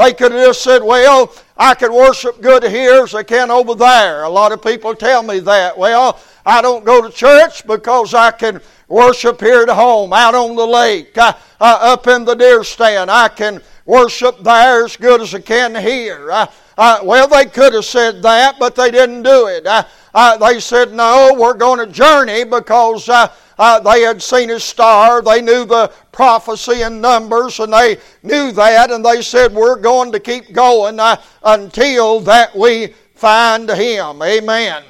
They 0.00 0.14
could 0.14 0.32
have 0.32 0.46
just 0.46 0.62
said, 0.62 0.82
well, 0.82 1.30
I 1.58 1.74
can 1.74 1.92
worship 1.92 2.40
good 2.40 2.62
here 2.62 3.02
as 3.02 3.14
I 3.14 3.22
can 3.22 3.50
over 3.50 3.74
there. 3.74 4.22
A 4.22 4.30
lot 4.30 4.50
of 4.50 4.62
people 4.62 4.94
tell 4.94 5.22
me 5.22 5.40
that. 5.40 5.76
Well, 5.76 6.18
I 6.46 6.62
don't 6.62 6.86
go 6.86 7.02
to 7.02 7.14
church 7.14 7.66
because 7.66 8.14
I 8.14 8.30
can 8.30 8.62
worship 8.88 9.40
here 9.40 9.60
at 9.60 9.68
home, 9.68 10.14
out 10.14 10.34
on 10.34 10.56
the 10.56 10.66
lake, 10.66 11.18
uh, 11.18 11.34
uh, 11.60 11.78
up 11.82 12.06
in 12.06 12.24
the 12.24 12.34
deer 12.34 12.64
stand. 12.64 13.10
I 13.10 13.28
can 13.28 13.60
worship 13.84 14.42
there 14.42 14.86
as 14.86 14.96
good 14.96 15.20
as 15.20 15.34
I 15.34 15.40
can 15.42 15.74
here. 15.74 16.30
Uh 16.30 17.00
well, 17.04 17.28
they 17.28 17.44
could 17.44 17.74
have 17.74 17.84
said 17.84 18.22
that, 18.22 18.58
but 18.58 18.74
they 18.74 18.90
didn't 18.90 19.22
do 19.22 19.48
it. 19.48 19.66
Uh, 20.14 20.18
uh, 20.32 20.36
they 20.36 20.60
said, 20.60 20.92
no, 20.92 21.34
we're 21.38 21.54
going 21.54 21.78
to 21.78 21.92
journey 21.92 22.44
because 22.44 23.08
uh, 23.08 23.80
they 23.80 24.02
had 24.02 24.22
seen 24.22 24.50
a 24.50 24.60
star. 24.60 25.22
They 25.22 25.42
knew 25.42 25.64
the 25.64 25.92
prophecy 26.12 26.82
in 26.82 27.00
Numbers, 27.00 27.60
and 27.60 27.72
they 27.72 27.98
knew 28.22 28.52
that, 28.52 28.90
and 28.90 29.04
they 29.04 29.22
said, 29.22 29.52
We're 29.52 29.76
going 29.76 30.12
to 30.12 30.20
keep 30.20 30.52
going 30.52 30.98
uh, 30.98 31.16
until 31.42 32.20
that 32.20 32.56
we 32.56 32.94
find 33.14 33.68
him. 33.68 34.22
Amen. 34.22 34.82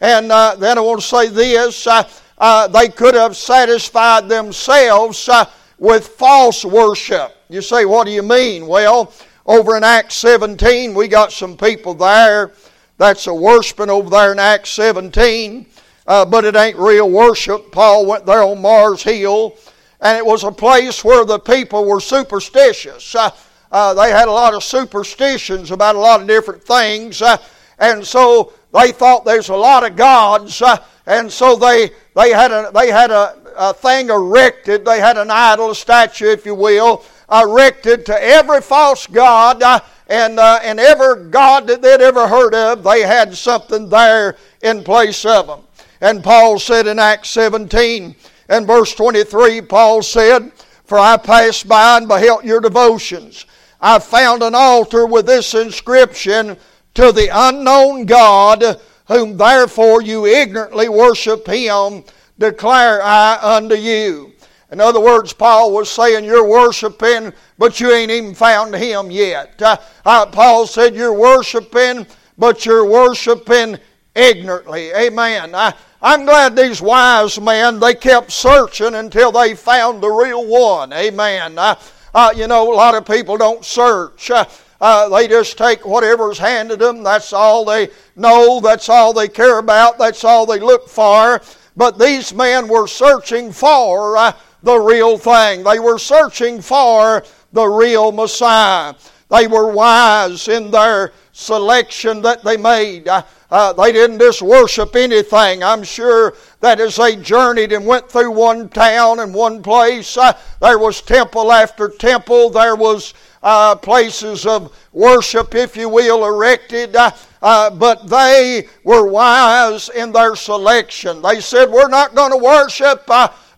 And 0.00 0.30
uh, 0.30 0.56
then 0.56 0.78
I 0.78 0.80
want 0.82 1.00
to 1.00 1.06
say 1.06 1.28
this 1.28 1.86
uh, 1.86 2.08
uh, 2.38 2.68
they 2.68 2.88
could 2.88 3.14
have 3.14 3.36
satisfied 3.36 4.28
themselves 4.28 5.28
uh, 5.28 5.44
with 5.78 6.06
false 6.06 6.64
worship. 6.64 7.34
You 7.48 7.62
say, 7.62 7.84
What 7.84 8.06
do 8.06 8.12
you 8.12 8.22
mean? 8.22 8.66
Well, 8.66 9.12
over 9.46 9.76
in 9.76 9.84
Acts 9.84 10.14
17, 10.16 10.94
we 10.94 11.08
got 11.08 11.32
some 11.32 11.56
people 11.56 11.94
there. 11.94 12.52
That's 12.98 13.26
a 13.26 13.34
worshiping 13.34 13.90
over 13.90 14.10
there 14.10 14.32
in 14.32 14.38
Acts 14.38 14.70
17 14.70 15.66
uh, 16.08 16.24
but 16.24 16.46
it 16.46 16.56
ain't 16.56 16.78
real 16.78 17.08
worship. 17.08 17.70
Paul 17.70 18.06
went 18.06 18.24
there 18.24 18.42
on 18.42 18.62
Mars 18.62 19.02
Hill, 19.02 19.54
and 20.00 20.16
it 20.16 20.24
was 20.24 20.42
a 20.42 20.50
place 20.50 21.04
where 21.04 21.24
the 21.26 21.38
people 21.38 21.84
were 21.84 22.00
superstitious. 22.00 23.14
Uh, 23.14 23.30
uh, 23.70 23.92
they 23.92 24.10
had 24.10 24.26
a 24.26 24.32
lot 24.32 24.54
of 24.54 24.64
superstitions 24.64 25.70
about 25.70 25.94
a 25.94 25.98
lot 25.98 26.22
of 26.22 26.26
different 26.26 26.64
things, 26.64 27.20
uh, 27.20 27.36
and 27.78 28.02
so 28.04 28.54
they 28.72 28.90
thought 28.90 29.26
there's 29.26 29.50
a 29.50 29.54
lot 29.54 29.84
of 29.84 29.96
gods, 29.96 30.62
uh, 30.62 30.82
and 31.04 31.30
so 31.30 31.54
they 31.54 31.90
they 32.16 32.30
had 32.30 32.50
a 32.52 32.70
they 32.74 32.90
had 32.90 33.10
a, 33.10 33.36
a 33.58 33.74
thing 33.74 34.08
erected. 34.08 34.86
They 34.86 35.00
had 35.00 35.18
an 35.18 35.30
idol, 35.30 35.72
a 35.72 35.74
statue, 35.74 36.30
if 36.30 36.46
you 36.46 36.54
will, 36.54 37.04
erected 37.30 38.06
to 38.06 38.22
every 38.22 38.60
false 38.60 39.06
god. 39.06 39.62
Uh, 39.62 39.80
and, 40.08 40.38
uh, 40.38 40.60
and 40.62 40.80
every 40.80 41.28
God 41.30 41.66
that 41.66 41.82
they'd 41.82 42.00
ever 42.00 42.26
heard 42.26 42.54
of, 42.54 42.82
they 42.82 43.02
had 43.02 43.36
something 43.36 43.88
there 43.88 44.36
in 44.62 44.82
place 44.82 45.24
of 45.24 45.46
them. 45.46 45.60
And 46.00 46.24
Paul 46.24 46.58
said 46.58 46.86
in 46.86 46.98
Acts 46.98 47.30
17 47.30 48.16
and 48.48 48.66
verse 48.66 48.94
23, 48.94 49.62
Paul 49.62 50.02
said, 50.02 50.52
For 50.84 50.98
I 50.98 51.16
passed 51.18 51.68
by 51.68 51.98
and 51.98 52.08
beheld 52.08 52.44
your 52.44 52.60
devotions. 52.60 53.44
I 53.80 53.98
found 53.98 54.42
an 54.42 54.54
altar 54.54 55.06
with 55.06 55.26
this 55.26 55.54
inscription, 55.54 56.56
To 56.94 57.12
the 57.12 57.28
unknown 57.32 58.06
God, 58.06 58.80
whom 59.06 59.36
therefore 59.36 60.02
you 60.02 60.26
ignorantly 60.26 60.88
worship 60.88 61.46
him, 61.46 62.04
declare 62.38 63.02
I 63.02 63.38
unto 63.40 63.74
you. 63.74 64.32
In 64.70 64.80
other 64.80 65.00
words, 65.00 65.32
Paul 65.32 65.72
was 65.72 65.90
saying, 65.90 66.24
You're 66.24 66.46
worshiping, 66.46 67.32
but 67.56 67.80
you 67.80 67.90
ain't 67.90 68.10
even 68.10 68.34
found 68.34 68.74
him 68.74 69.10
yet. 69.10 69.60
Uh, 69.62 69.76
uh, 70.04 70.26
Paul 70.26 70.66
said, 70.66 70.94
You're 70.94 71.14
worshiping, 71.14 72.06
but 72.36 72.66
you're 72.66 72.84
worshiping 72.84 73.78
ignorantly. 74.14 74.90
Amen. 74.92 75.54
I, 75.54 75.72
I'm 76.02 76.24
glad 76.24 76.54
these 76.54 76.82
wise 76.82 77.40
men, 77.40 77.80
they 77.80 77.94
kept 77.94 78.30
searching 78.30 78.94
until 78.94 79.32
they 79.32 79.54
found 79.54 80.02
the 80.02 80.08
real 80.08 80.46
one. 80.46 80.92
Amen. 80.92 81.58
Uh, 81.58 81.74
uh, 82.14 82.32
you 82.36 82.46
know, 82.46 82.72
a 82.72 82.74
lot 82.74 82.94
of 82.94 83.06
people 83.06 83.36
don't 83.36 83.64
search. 83.64 84.30
Uh, 84.30 84.44
uh, 84.80 85.08
they 85.08 85.26
just 85.26 85.58
take 85.58 85.84
whatever's 85.84 86.38
handed 86.38 86.78
them. 86.78 87.02
That's 87.02 87.32
all 87.32 87.64
they 87.64 87.88
know. 88.16 88.60
That's 88.60 88.88
all 88.88 89.12
they 89.12 89.28
care 89.28 89.58
about. 89.58 89.98
That's 89.98 90.22
all 90.24 90.46
they 90.46 90.60
look 90.60 90.88
for. 90.88 91.40
But 91.76 91.98
these 91.98 92.32
men 92.34 92.68
were 92.68 92.86
searching 92.86 93.52
for 93.52 94.16
uh, 94.16 94.32
the 94.62 94.78
real 94.78 95.18
thing. 95.18 95.64
They 95.64 95.78
were 95.78 95.98
searching 95.98 96.60
for 96.60 97.24
the 97.52 97.66
real 97.66 98.12
Messiah. 98.12 98.94
They 99.30 99.46
were 99.46 99.70
wise 99.72 100.48
in 100.48 100.70
their 100.70 101.12
selection 101.32 102.22
that 102.22 102.42
they 102.42 102.56
made. 102.56 103.06
Uh, 103.08 103.22
uh, 103.50 103.72
they 103.72 103.92
didn't 103.92 104.18
just 104.18 104.42
worship 104.42 104.94
anything. 104.96 105.62
I'm 105.62 105.82
sure 105.82 106.34
that 106.60 106.80
as 106.80 106.96
they 106.96 107.16
journeyed 107.16 107.72
and 107.72 107.86
went 107.86 108.10
through 108.10 108.30
one 108.30 108.68
town 108.68 109.20
and 109.20 109.32
one 109.32 109.62
place, 109.62 110.16
uh, 110.16 110.36
there 110.60 110.78
was 110.78 111.00
temple 111.00 111.52
after 111.52 111.88
temple. 111.88 112.50
There 112.50 112.76
was 112.76 113.14
uh, 113.42 113.76
places 113.76 114.46
of 114.46 114.76
worship, 114.92 115.54
if 115.54 115.76
you 115.76 115.88
will, 115.88 116.24
erected. 116.24 116.96
Uh, 116.96 117.10
uh, 117.40 117.70
but 117.70 118.08
they 118.08 118.68
were 118.84 119.06
wise 119.06 119.88
in 119.90 120.12
their 120.12 120.36
selection. 120.36 121.22
They 121.22 121.40
said, 121.40 121.70
"We're 121.70 121.88
not 121.88 122.14
going 122.14 122.32
to 122.32 122.36
worship." 122.36 123.08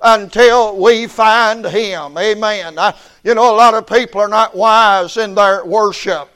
Until 0.03 0.77
we 0.77 1.07
find 1.07 1.65
Him. 1.65 2.17
Amen. 2.17 2.79
you 3.23 3.35
know, 3.35 3.55
a 3.55 3.57
lot 3.57 3.75
of 3.75 3.87
people 3.87 4.21
are 4.21 4.29
not 4.29 4.57
wise 4.57 5.17
in 5.17 5.35
their 5.35 5.65
worship. 5.65 6.29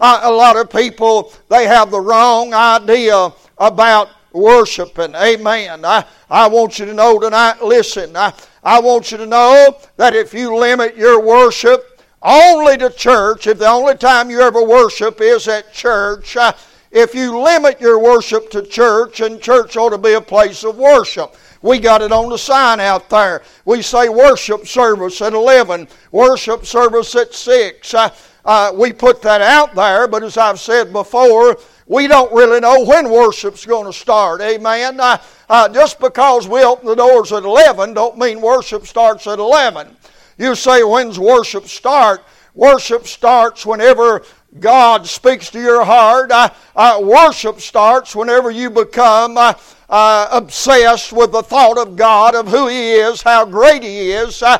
Uh, 0.00 0.20
a 0.22 0.32
lot 0.32 0.56
of 0.56 0.70
people, 0.70 1.32
they 1.50 1.66
have 1.66 1.90
the 1.90 2.00
wrong 2.00 2.54
idea 2.54 3.30
about 3.58 4.08
worshiping. 4.32 5.14
Amen. 5.14 5.84
I, 5.84 6.04
I 6.30 6.48
want 6.48 6.78
you 6.78 6.86
to 6.86 6.94
know 6.94 7.18
tonight, 7.18 7.62
listen, 7.62 8.16
I, 8.16 8.32
I 8.62 8.80
want 8.80 9.10
you 9.10 9.18
to 9.18 9.26
know 9.26 9.76
that 9.96 10.14
if 10.14 10.32
you 10.32 10.56
limit 10.56 10.96
your 10.96 11.20
worship 11.20 12.02
only 12.22 12.76
to 12.78 12.90
church, 12.90 13.46
if 13.46 13.58
the 13.58 13.68
only 13.68 13.96
time 13.96 14.30
you 14.30 14.40
ever 14.40 14.62
worship 14.62 15.20
is 15.20 15.48
at 15.48 15.72
church, 15.72 16.36
uh, 16.36 16.52
if 16.90 17.14
you 17.14 17.38
limit 17.38 17.80
your 17.80 17.98
worship 17.98 18.50
to 18.50 18.62
church, 18.62 19.20
and 19.20 19.40
church 19.40 19.76
ought 19.76 19.90
to 19.90 19.98
be 19.98 20.14
a 20.14 20.20
place 20.20 20.64
of 20.64 20.76
worship. 20.76 21.36
We 21.62 21.78
got 21.78 22.02
it 22.02 22.10
on 22.10 22.30
the 22.30 22.38
sign 22.38 22.80
out 22.80 23.08
there. 23.10 23.42
We 23.64 23.82
say 23.82 24.08
worship 24.08 24.66
service 24.66 25.20
at 25.20 25.34
11, 25.34 25.88
worship 26.10 26.64
service 26.64 27.14
at 27.14 27.34
6. 27.34 27.94
Uh, 27.94 28.10
uh, 28.44 28.72
we 28.74 28.92
put 28.92 29.20
that 29.22 29.40
out 29.40 29.74
there, 29.74 30.08
but 30.08 30.22
as 30.22 30.36
I've 30.36 30.58
said 30.58 30.92
before, 30.92 31.58
we 31.86 32.06
don't 32.06 32.32
really 32.32 32.60
know 32.60 32.84
when 32.84 33.10
worship's 33.10 33.66
going 33.66 33.86
to 33.86 33.92
start. 33.92 34.40
Amen. 34.40 34.98
Uh, 35.00 35.68
just 35.68 36.00
because 36.00 36.48
we 36.48 36.64
open 36.64 36.86
the 36.86 36.94
doors 36.94 37.32
at 37.32 37.42
11 37.42 37.94
don't 37.94 38.16
mean 38.16 38.40
worship 38.40 38.86
starts 38.86 39.26
at 39.26 39.38
11. 39.38 39.96
You 40.38 40.54
say, 40.54 40.82
when's 40.82 41.18
worship 41.18 41.66
start? 41.66 42.24
Worship 42.54 43.06
starts 43.06 43.66
whenever 43.66 44.22
God 44.58 45.06
speaks 45.06 45.48
to 45.50 45.60
your 45.60 45.84
heart. 45.84 46.32
Uh, 46.32 46.48
uh, 46.74 47.00
worship 47.00 47.60
starts 47.60 48.16
whenever 48.16 48.50
you 48.50 48.68
become 48.68 49.38
uh, 49.38 49.54
uh, 49.88 50.28
obsessed 50.32 51.12
with 51.12 51.30
the 51.30 51.42
thought 51.42 51.78
of 51.78 51.94
God, 51.94 52.34
of 52.34 52.48
who 52.48 52.66
He 52.66 52.90
is, 52.92 53.22
how 53.22 53.44
great 53.44 53.84
He 53.84 54.10
is, 54.10 54.42
uh, 54.42 54.58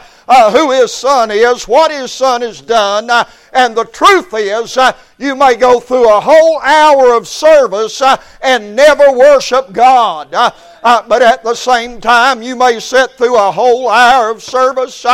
who 0.53 0.71
His 0.71 0.95
Son 0.95 1.33
is, 1.33 1.67
what 1.67 1.91
His 1.91 2.13
Son 2.13 2.43
has 2.43 2.61
done. 2.61 3.11
And 3.53 3.77
the 3.77 3.85
truth 3.87 4.33
is, 4.33 4.79
you 5.19 5.35
may 5.35 5.57
go 5.57 5.81
through 5.81 6.09
a 6.09 6.21
whole 6.21 6.61
hour 6.61 7.17
of 7.17 7.27
service 7.27 8.01
and 8.43 8.77
never 8.77 9.11
worship 9.11 9.73
God. 9.73 10.31
but 10.31 11.23
at 11.23 11.43
the 11.43 11.57
same 11.57 12.01
time, 12.01 12.43
you 12.43 12.55
may 12.55 12.79
sit 12.79 13.11
through 13.13 13.37
a 13.37 13.51
whole 13.51 13.89
hour 13.89 14.31
of 14.31 14.41
service 14.41 15.05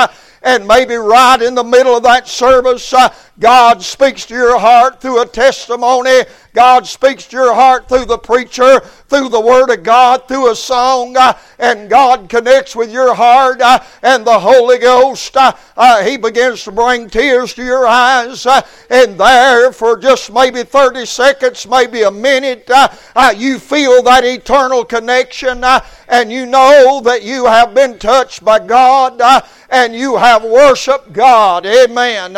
and 0.46 0.66
maybe 0.66 0.94
right 0.94 1.42
in 1.42 1.56
the 1.56 1.64
middle 1.64 1.96
of 1.96 2.04
that 2.04 2.28
service, 2.28 2.92
uh, 2.92 3.12
God 3.38 3.82
speaks 3.82 4.24
to 4.26 4.34
your 4.34 4.58
heart 4.58 5.00
through 5.00 5.20
a 5.20 5.26
testimony. 5.26 6.22
God 6.54 6.86
speaks 6.86 7.26
to 7.26 7.36
your 7.36 7.54
heart 7.54 7.86
through 7.86 8.06
the 8.06 8.16
preacher, 8.16 8.80
through 8.80 9.28
the 9.28 9.40
Word 9.40 9.68
of 9.68 9.82
God, 9.82 10.26
through 10.26 10.50
a 10.50 10.56
song, 10.56 11.14
uh, 11.18 11.36
and 11.58 11.90
God 11.90 12.30
connects 12.30 12.74
with 12.74 12.90
your 12.90 13.14
heart, 13.14 13.60
uh, 13.60 13.80
and 14.02 14.26
the 14.26 14.38
Holy 14.38 14.78
Ghost, 14.78 15.36
uh, 15.36 15.52
uh 15.76 16.02
He 16.02 16.16
begins 16.16 16.64
to 16.64 16.72
bring 16.72 17.10
tears 17.10 17.52
to 17.54 17.64
your 17.64 17.86
eyes, 17.86 18.46
uh, 18.46 18.62
and 18.88 19.20
there 19.20 19.70
for 19.70 19.98
just 19.98 20.32
maybe 20.32 20.62
30 20.62 21.04
seconds, 21.04 21.68
maybe 21.68 22.02
a 22.02 22.10
minute, 22.10 22.70
uh, 22.70 23.34
you 23.36 23.58
feel 23.58 24.02
that 24.04 24.24
eternal 24.24 24.82
connection, 24.82 25.62
and 26.08 26.32
you 26.32 26.46
know 26.46 27.02
that 27.04 27.22
you 27.22 27.44
have 27.44 27.74
been 27.74 27.98
touched 27.98 28.42
by 28.42 28.58
God, 28.60 29.20
and 29.68 29.94
you 29.94 30.16
have 30.16 30.42
worshiped 30.42 31.12
God. 31.12 31.66
Amen. 31.66 32.34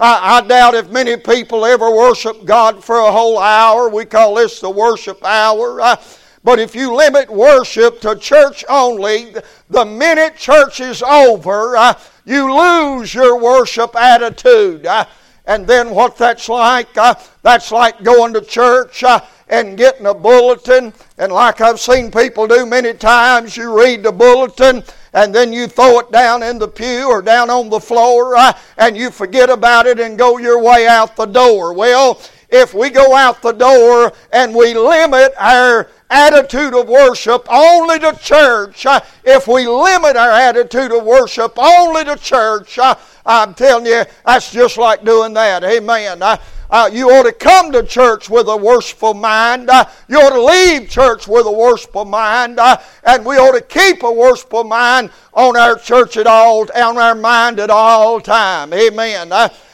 I, 0.00 0.38
I 0.38 0.46
doubt 0.46 0.74
if 0.74 0.90
many 0.90 1.16
people 1.16 1.64
ever 1.64 1.90
worship 1.90 2.44
God 2.44 2.84
for 2.84 2.98
a 2.98 3.10
whole 3.10 3.38
hour. 3.38 3.88
We 3.88 4.04
call 4.04 4.36
this 4.36 4.60
the 4.60 4.70
worship 4.70 5.24
hour. 5.24 5.80
Uh, 5.80 5.96
but 6.44 6.60
if 6.60 6.74
you 6.74 6.94
limit 6.94 7.28
worship 7.28 8.00
to 8.02 8.14
church 8.14 8.64
only, 8.68 9.34
the 9.70 9.84
minute 9.84 10.36
church 10.36 10.80
is 10.80 11.02
over, 11.02 11.76
uh, 11.76 11.98
you 12.24 12.54
lose 12.54 13.12
your 13.12 13.40
worship 13.40 13.96
attitude. 13.96 14.86
Uh, 14.86 15.04
and 15.46 15.66
then 15.66 15.90
what 15.90 16.16
that's 16.16 16.48
like, 16.48 16.96
uh, 16.96 17.14
that's 17.42 17.72
like 17.72 18.02
going 18.04 18.32
to 18.34 18.40
church 18.40 19.02
and 19.48 19.76
getting 19.76 20.06
a 20.06 20.14
bulletin. 20.14 20.92
And 21.16 21.32
like 21.32 21.60
I've 21.60 21.80
seen 21.80 22.12
people 22.12 22.46
do 22.46 22.66
many 22.66 22.94
times, 22.94 23.56
you 23.56 23.76
read 23.76 24.04
the 24.04 24.12
bulletin 24.12 24.84
and 25.12 25.34
then 25.34 25.52
you 25.52 25.66
throw 25.66 25.98
it 26.00 26.10
down 26.10 26.42
in 26.42 26.58
the 26.58 26.68
pew 26.68 27.08
or 27.08 27.22
down 27.22 27.50
on 27.50 27.68
the 27.68 27.80
floor 27.80 28.36
uh, 28.36 28.52
and 28.76 28.96
you 28.96 29.10
forget 29.10 29.50
about 29.50 29.86
it 29.86 30.00
and 30.00 30.18
go 30.18 30.38
your 30.38 30.62
way 30.62 30.86
out 30.86 31.16
the 31.16 31.26
door. 31.26 31.72
Well, 31.72 32.20
if 32.50 32.72
we 32.72 32.90
go 32.90 33.14
out 33.14 33.42
the 33.42 33.52
door 33.52 34.12
and 34.32 34.54
we 34.54 34.74
limit 34.74 35.32
our 35.38 35.88
attitude 36.10 36.74
of 36.74 36.88
worship 36.88 37.46
only 37.50 37.98
to 37.98 38.18
church, 38.18 38.86
uh, 38.86 39.00
if 39.24 39.46
we 39.46 39.66
limit 39.66 40.16
our 40.16 40.30
attitude 40.30 40.92
of 40.92 41.04
worship 41.04 41.52
only 41.58 42.04
to 42.04 42.16
church, 42.16 42.78
uh, 42.78 42.94
I'm 43.26 43.52
telling 43.52 43.86
you, 43.86 44.04
that's 44.24 44.50
just 44.50 44.78
like 44.78 45.04
doing 45.04 45.34
that. 45.34 45.62
Amen. 45.62 46.22
Uh, 46.70 46.78
uh, 46.78 46.90
you 46.92 47.10
ought 47.10 47.24
to 47.24 47.32
come 47.32 47.72
to 47.72 47.82
church 47.82 48.30
with 48.30 48.48
a 48.48 48.56
worshipful 48.56 49.14
mind. 49.14 49.68
Uh, 49.68 49.84
you 50.08 50.16
ought 50.16 50.30
to 50.30 50.42
leave 50.42 50.88
church 50.88 51.26
with 51.26 51.46
a 51.46 51.50
worshipful 51.50 52.04
mind. 52.04 52.58
Uh, 52.58 52.76
and 53.04 53.24
we 53.24 53.36
ought 53.36 53.58
to 53.58 53.60
keep 53.60 54.02
a 54.02 54.12
worshipful 54.12 54.64
mind 54.64 55.10
on 55.34 55.56
our 55.56 55.76
church 55.76 56.16
at 56.16 56.26
all, 56.26 56.66
on 56.76 56.96
our 56.96 57.14
mind 57.14 57.58
at 57.58 57.70
all 57.70 58.20
time. 58.20 58.72
Amen. 58.72 59.32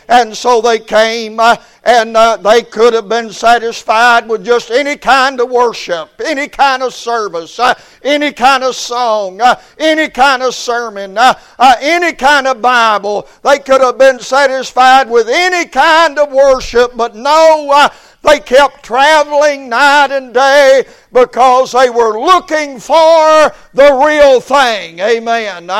Uh, 0.08 0.24
and 0.24 0.36
so 0.36 0.60
they 0.60 0.78
came, 0.78 1.38
uh, 1.38 1.56
and 1.84 2.16
uh, 2.16 2.36
they 2.38 2.62
could 2.62 2.94
have 2.94 3.08
been 3.08 3.30
satisfied 3.30 4.28
with 4.28 4.44
just 4.44 4.70
any 4.70 4.96
kind 4.96 5.40
of 5.40 5.50
worship, 5.50 6.08
any 6.24 6.48
kind 6.48 6.82
of 6.82 6.94
service, 6.94 7.58
uh, 7.58 7.74
any 8.02 8.32
kind 8.32 8.64
of 8.64 8.74
song, 8.74 9.40
uh, 9.40 9.60
any 9.78 10.08
kind 10.08 10.42
of 10.42 10.54
sermon, 10.54 11.18
uh, 11.18 11.34
uh, 11.58 11.74
any 11.80 12.12
kind 12.12 12.46
of 12.46 12.62
Bible. 12.62 13.28
They 13.42 13.58
could 13.58 13.82
have 13.82 13.98
been 13.98 14.18
satisfied 14.18 15.10
with 15.10 15.28
any 15.28 15.68
kind 15.68 16.18
of 16.18 16.32
worship, 16.32 16.96
but 16.96 17.14
no, 17.14 17.90
they 18.22 18.40
kept 18.40 18.82
traveling 18.82 19.68
night 19.68 20.10
and 20.10 20.32
day 20.32 20.84
because 21.12 21.72
they 21.72 21.90
were 21.90 22.18
looking 22.18 22.80
for 22.80 23.52
the 23.74 24.02
real 24.06 24.40
thing. 24.40 25.00
Amen. 25.00 25.70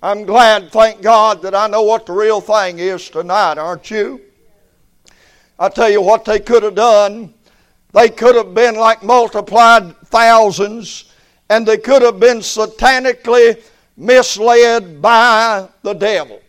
I'm 0.00 0.24
glad, 0.24 0.70
thank 0.70 1.02
God, 1.02 1.42
that 1.42 1.56
I 1.56 1.66
know 1.66 1.82
what 1.82 2.06
the 2.06 2.12
real 2.12 2.40
thing 2.40 2.78
is 2.78 3.10
tonight, 3.10 3.58
aren't 3.58 3.90
you? 3.90 4.20
I 5.58 5.68
tell 5.68 5.90
you 5.90 6.00
what 6.00 6.24
they 6.24 6.38
could 6.38 6.62
have 6.62 6.76
done. 6.76 7.34
They 7.92 8.08
could 8.08 8.36
have 8.36 8.54
been 8.54 8.76
like 8.76 9.02
multiplied 9.02 9.96
thousands, 10.06 11.12
and 11.50 11.66
they 11.66 11.78
could 11.78 12.02
have 12.02 12.20
been 12.20 12.38
satanically 12.38 13.60
misled 13.96 15.02
by 15.02 15.68
the 15.82 15.94
devil. 15.94 16.40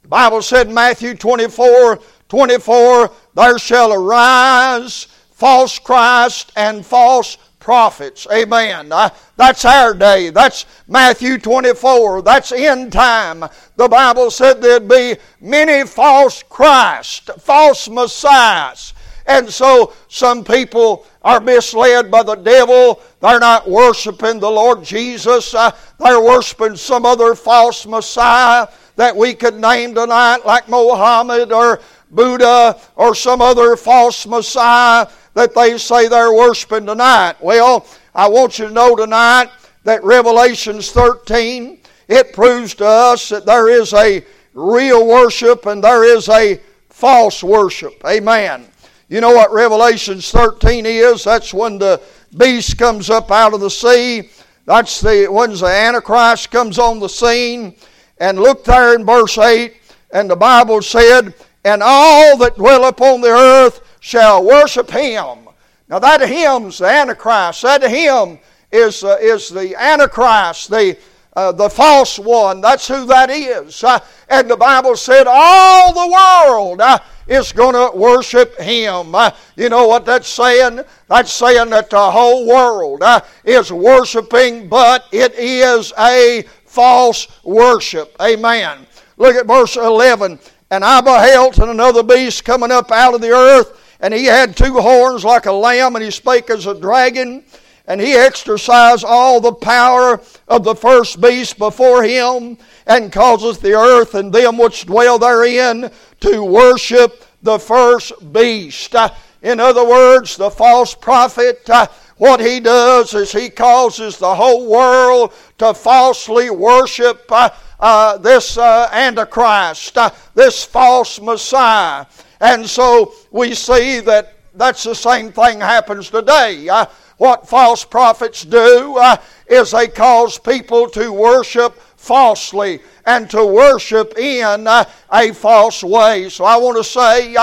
The 0.00 0.08
Bible 0.08 0.40
said 0.40 0.68
in 0.68 0.74
Matthew 0.74 1.14
24 1.14 1.98
24, 2.28 3.10
there 3.34 3.58
shall 3.58 3.92
arise 3.92 5.04
false 5.32 5.78
Christ 5.78 6.52
and 6.56 6.84
false 6.84 7.36
prophets. 7.68 8.26
Amen. 8.32 8.90
Uh, 8.90 9.10
that's 9.36 9.62
our 9.66 9.92
day. 9.92 10.30
That's 10.30 10.64
Matthew 10.88 11.36
24. 11.36 12.22
That's 12.22 12.50
end 12.50 12.94
time. 12.94 13.44
The 13.76 13.86
Bible 13.86 14.30
said 14.30 14.62
there'd 14.62 14.88
be 14.88 15.18
many 15.38 15.86
false 15.86 16.42
Christ, 16.42 17.28
false 17.38 17.86
Messiahs. 17.86 18.94
And 19.26 19.50
so 19.50 19.92
some 20.08 20.44
people 20.44 21.04
are 21.20 21.40
misled 21.40 22.10
by 22.10 22.22
the 22.22 22.36
devil. 22.36 23.02
They're 23.20 23.38
not 23.38 23.68
worshiping 23.68 24.40
the 24.40 24.50
Lord 24.50 24.82
Jesus. 24.82 25.52
Uh, 25.52 25.70
they're 26.00 26.22
worshiping 26.22 26.74
some 26.74 27.04
other 27.04 27.34
false 27.34 27.84
Messiah 27.84 28.68
that 28.96 29.14
we 29.14 29.34
could 29.34 29.60
name 29.60 29.94
tonight, 29.94 30.46
like 30.46 30.70
Mohammed 30.70 31.52
or 31.52 31.82
Buddha 32.10 32.78
or 32.96 33.14
some 33.14 33.40
other 33.40 33.76
false 33.76 34.26
Messiah 34.26 35.06
that 35.34 35.54
they 35.54 35.78
say 35.78 36.08
they're 36.08 36.32
worshiping 36.32 36.86
tonight. 36.86 37.36
Well, 37.40 37.86
I 38.14 38.28
want 38.28 38.58
you 38.58 38.66
to 38.68 38.72
know 38.72 38.96
tonight 38.96 39.50
that 39.84 40.02
Revelations 40.02 40.90
13, 40.90 41.80
it 42.08 42.32
proves 42.32 42.74
to 42.76 42.86
us 42.86 43.28
that 43.28 43.46
there 43.46 43.68
is 43.68 43.92
a 43.94 44.24
real 44.54 45.06
worship 45.06 45.66
and 45.66 45.82
there 45.82 46.04
is 46.04 46.28
a 46.28 46.60
false 46.88 47.42
worship. 47.42 48.02
Amen. 48.04 48.66
You 49.08 49.20
know 49.20 49.30
what 49.30 49.52
Revelations 49.52 50.30
13 50.30 50.84
is? 50.84 51.24
That's 51.24 51.54
when 51.54 51.78
the 51.78 52.02
beast 52.36 52.76
comes 52.76 53.08
up 53.08 53.30
out 53.30 53.54
of 53.54 53.60
the 53.60 53.70
sea. 53.70 54.30
That's 54.66 55.00
the 55.00 55.28
when 55.30 55.54
the 55.54 55.64
Antichrist 55.64 56.50
comes 56.50 56.78
on 56.78 56.98
the 57.00 57.08
scene. 57.08 57.74
And 58.18 58.38
look 58.38 58.64
there 58.64 58.94
in 58.94 59.06
verse 59.06 59.38
8, 59.38 59.74
and 60.12 60.28
the 60.28 60.36
Bible 60.36 60.82
said, 60.82 61.32
And 61.68 61.82
all 61.82 62.38
that 62.38 62.56
dwell 62.56 62.86
upon 62.86 63.20
the 63.20 63.28
earth 63.28 63.82
shall 64.00 64.42
worship 64.42 64.90
him. 64.90 65.48
Now 65.86 65.98
that 65.98 66.26
him's 66.26 66.78
the 66.78 66.86
Antichrist. 66.86 67.60
That 67.60 67.82
hymn 67.82 68.38
is, 68.72 69.04
uh, 69.04 69.18
is 69.20 69.50
the 69.50 69.76
Antichrist, 69.76 70.70
the, 70.70 70.96
uh, 71.36 71.52
the 71.52 71.68
false 71.68 72.18
one. 72.18 72.62
That's 72.62 72.88
who 72.88 73.04
that 73.06 73.28
is. 73.28 73.84
Uh, 73.84 73.98
and 74.30 74.48
the 74.48 74.56
Bible 74.56 74.96
said 74.96 75.26
all 75.28 75.92
the 75.92 76.10
world 76.10 76.80
uh, 76.80 77.00
is 77.26 77.52
going 77.52 77.74
to 77.74 77.94
worship 77.94 78.58
him. 78.58 79.14
Uh, 79.14 79.30
you 79.54 79.68
know 79.68 79.86
what 79.88 80.06
that's 80.06 80.28
saying? 80.28 80.80
That's 81.08 81.30
saying 81.30 81.68
that 81.68 81.90
the 81.90 82.10
whole 82.10 82.46
world 82.46 83.02
uh, 83.02 83.20
is 83.44 83.70
worshiping, 83.70 84.70
but 84.70 85.04
it 85.12 85.34
is 85.34 85.92
a 85.98 86.44
false 86.64 87.28
worship. 87.44 88.16
Amen. 88.22 88.86
Look 89.18 89.36
at 89.36 89.46
verse 89.46 89.76
11. 89.76 90.38
And 90.70 90.84
I 90.84 91.00
beheld 91.00 91.58
another 91.58 92.02
beast 92.02 92.44
coming 92.44 92.70
up 92.70 92.90
out 92.90 93.14
of 93.14 93.20
the 93.20 93.30
earth 93.30 93.78
and 94.00 94.14
he 94.14 94.24
had 94.24 94.56
two 94.56 94.74
horns 94.74 95.24
like 95.24 95.46
a 95.46 95.52
lamb, 95.52 95.96
and 95.96 96.04
he 96.04 96.10
spake 96.10 96.50
as 96.50 96.66
a 96.66 96.78
dragon. 96.78 97.44
And 97.86 98.00
he 98.00 98.12
exercised 98.12 99.04
all 99.04 99.40
the 99.40 99.52
power 99.52 100.20
of 100.46 100.62
the 100.62 100.74
first 100.74 101.20
beast 101.20 101.58
before 101.58 102.02
him, 102.04 102.58
and 102.86 103.10
causeth 103.10 103.60
the 103.60 103.72
earth 103.72 104.14
and 104.14 104.32
them 104.32 104.58
which 104.58 104.86
dwell 104.86 105.18
therein 105.18 105.90
to 106.20 106.44
worship 106.44 107.24
the 107.42 107.58
first 107.58 108.32
beast. 108.32 108.94
Uh, 108.94 109.08
in 109.40 109.58
other 109.58 109.86
words, 109.86 110.36
the 110.36 110.50
false 110.50 110.94
prophet, 110.94 111.68
uh, 111.70 111.86
what 112.18 112.40
he 112.40 112.60
does 112.60 113.14
is 113.14 113.32
he 113.32 113.48
causes 113.48 114.18
the 114.18 114.34
whole 114.34 114.68
world 114.68 115.32
to 115.58 115.72
falsely 115.72 116.50
worship 116.50 117.30
uh, 117.80 118.18
this 118.18 118.58
uh, 118.58 118.88
Antichrist, 118.92 119.96
uh, 119.96 120.10
this 120.34 120.64
false 120.64 121.20
Messiah. 121.20 122.06
And 122.40 122.68
so 122.68 123.14
we 123.30 123.54
see 123.54 124.00
that 124.00 124.34
that's 124.54 124.84
the 124.84 124.94
same 124.94 125.32
thing 125.32 125.60
happens 125.60 126.10
today. 126.10 126.68
Uh, 126.68 126.86
what 127.16 127.48
false 127.48 127.84
prophets 127.84 128.44
do 128.44 128.96
uh, 128.98 129.16
is 129.48 129.72
they 129.72 129.88
cause 129.88 130.38
people 130.38 130.88
to 130.90 131.12
worship 131.12 131.78
falsely 131.96 132.80
and 133.06 133.28
to 133.30 133.44
worship 133.44 134.16
in 134.16 134.66
uh, 134.66 134.84
a 135.12 135.32
false 135.32 135.82
way. 135.82 136.28
So 136.28 136.44
I 136.44 136.56
want 136.56 136.76
to 136.76 136.84
say 136.84 137.34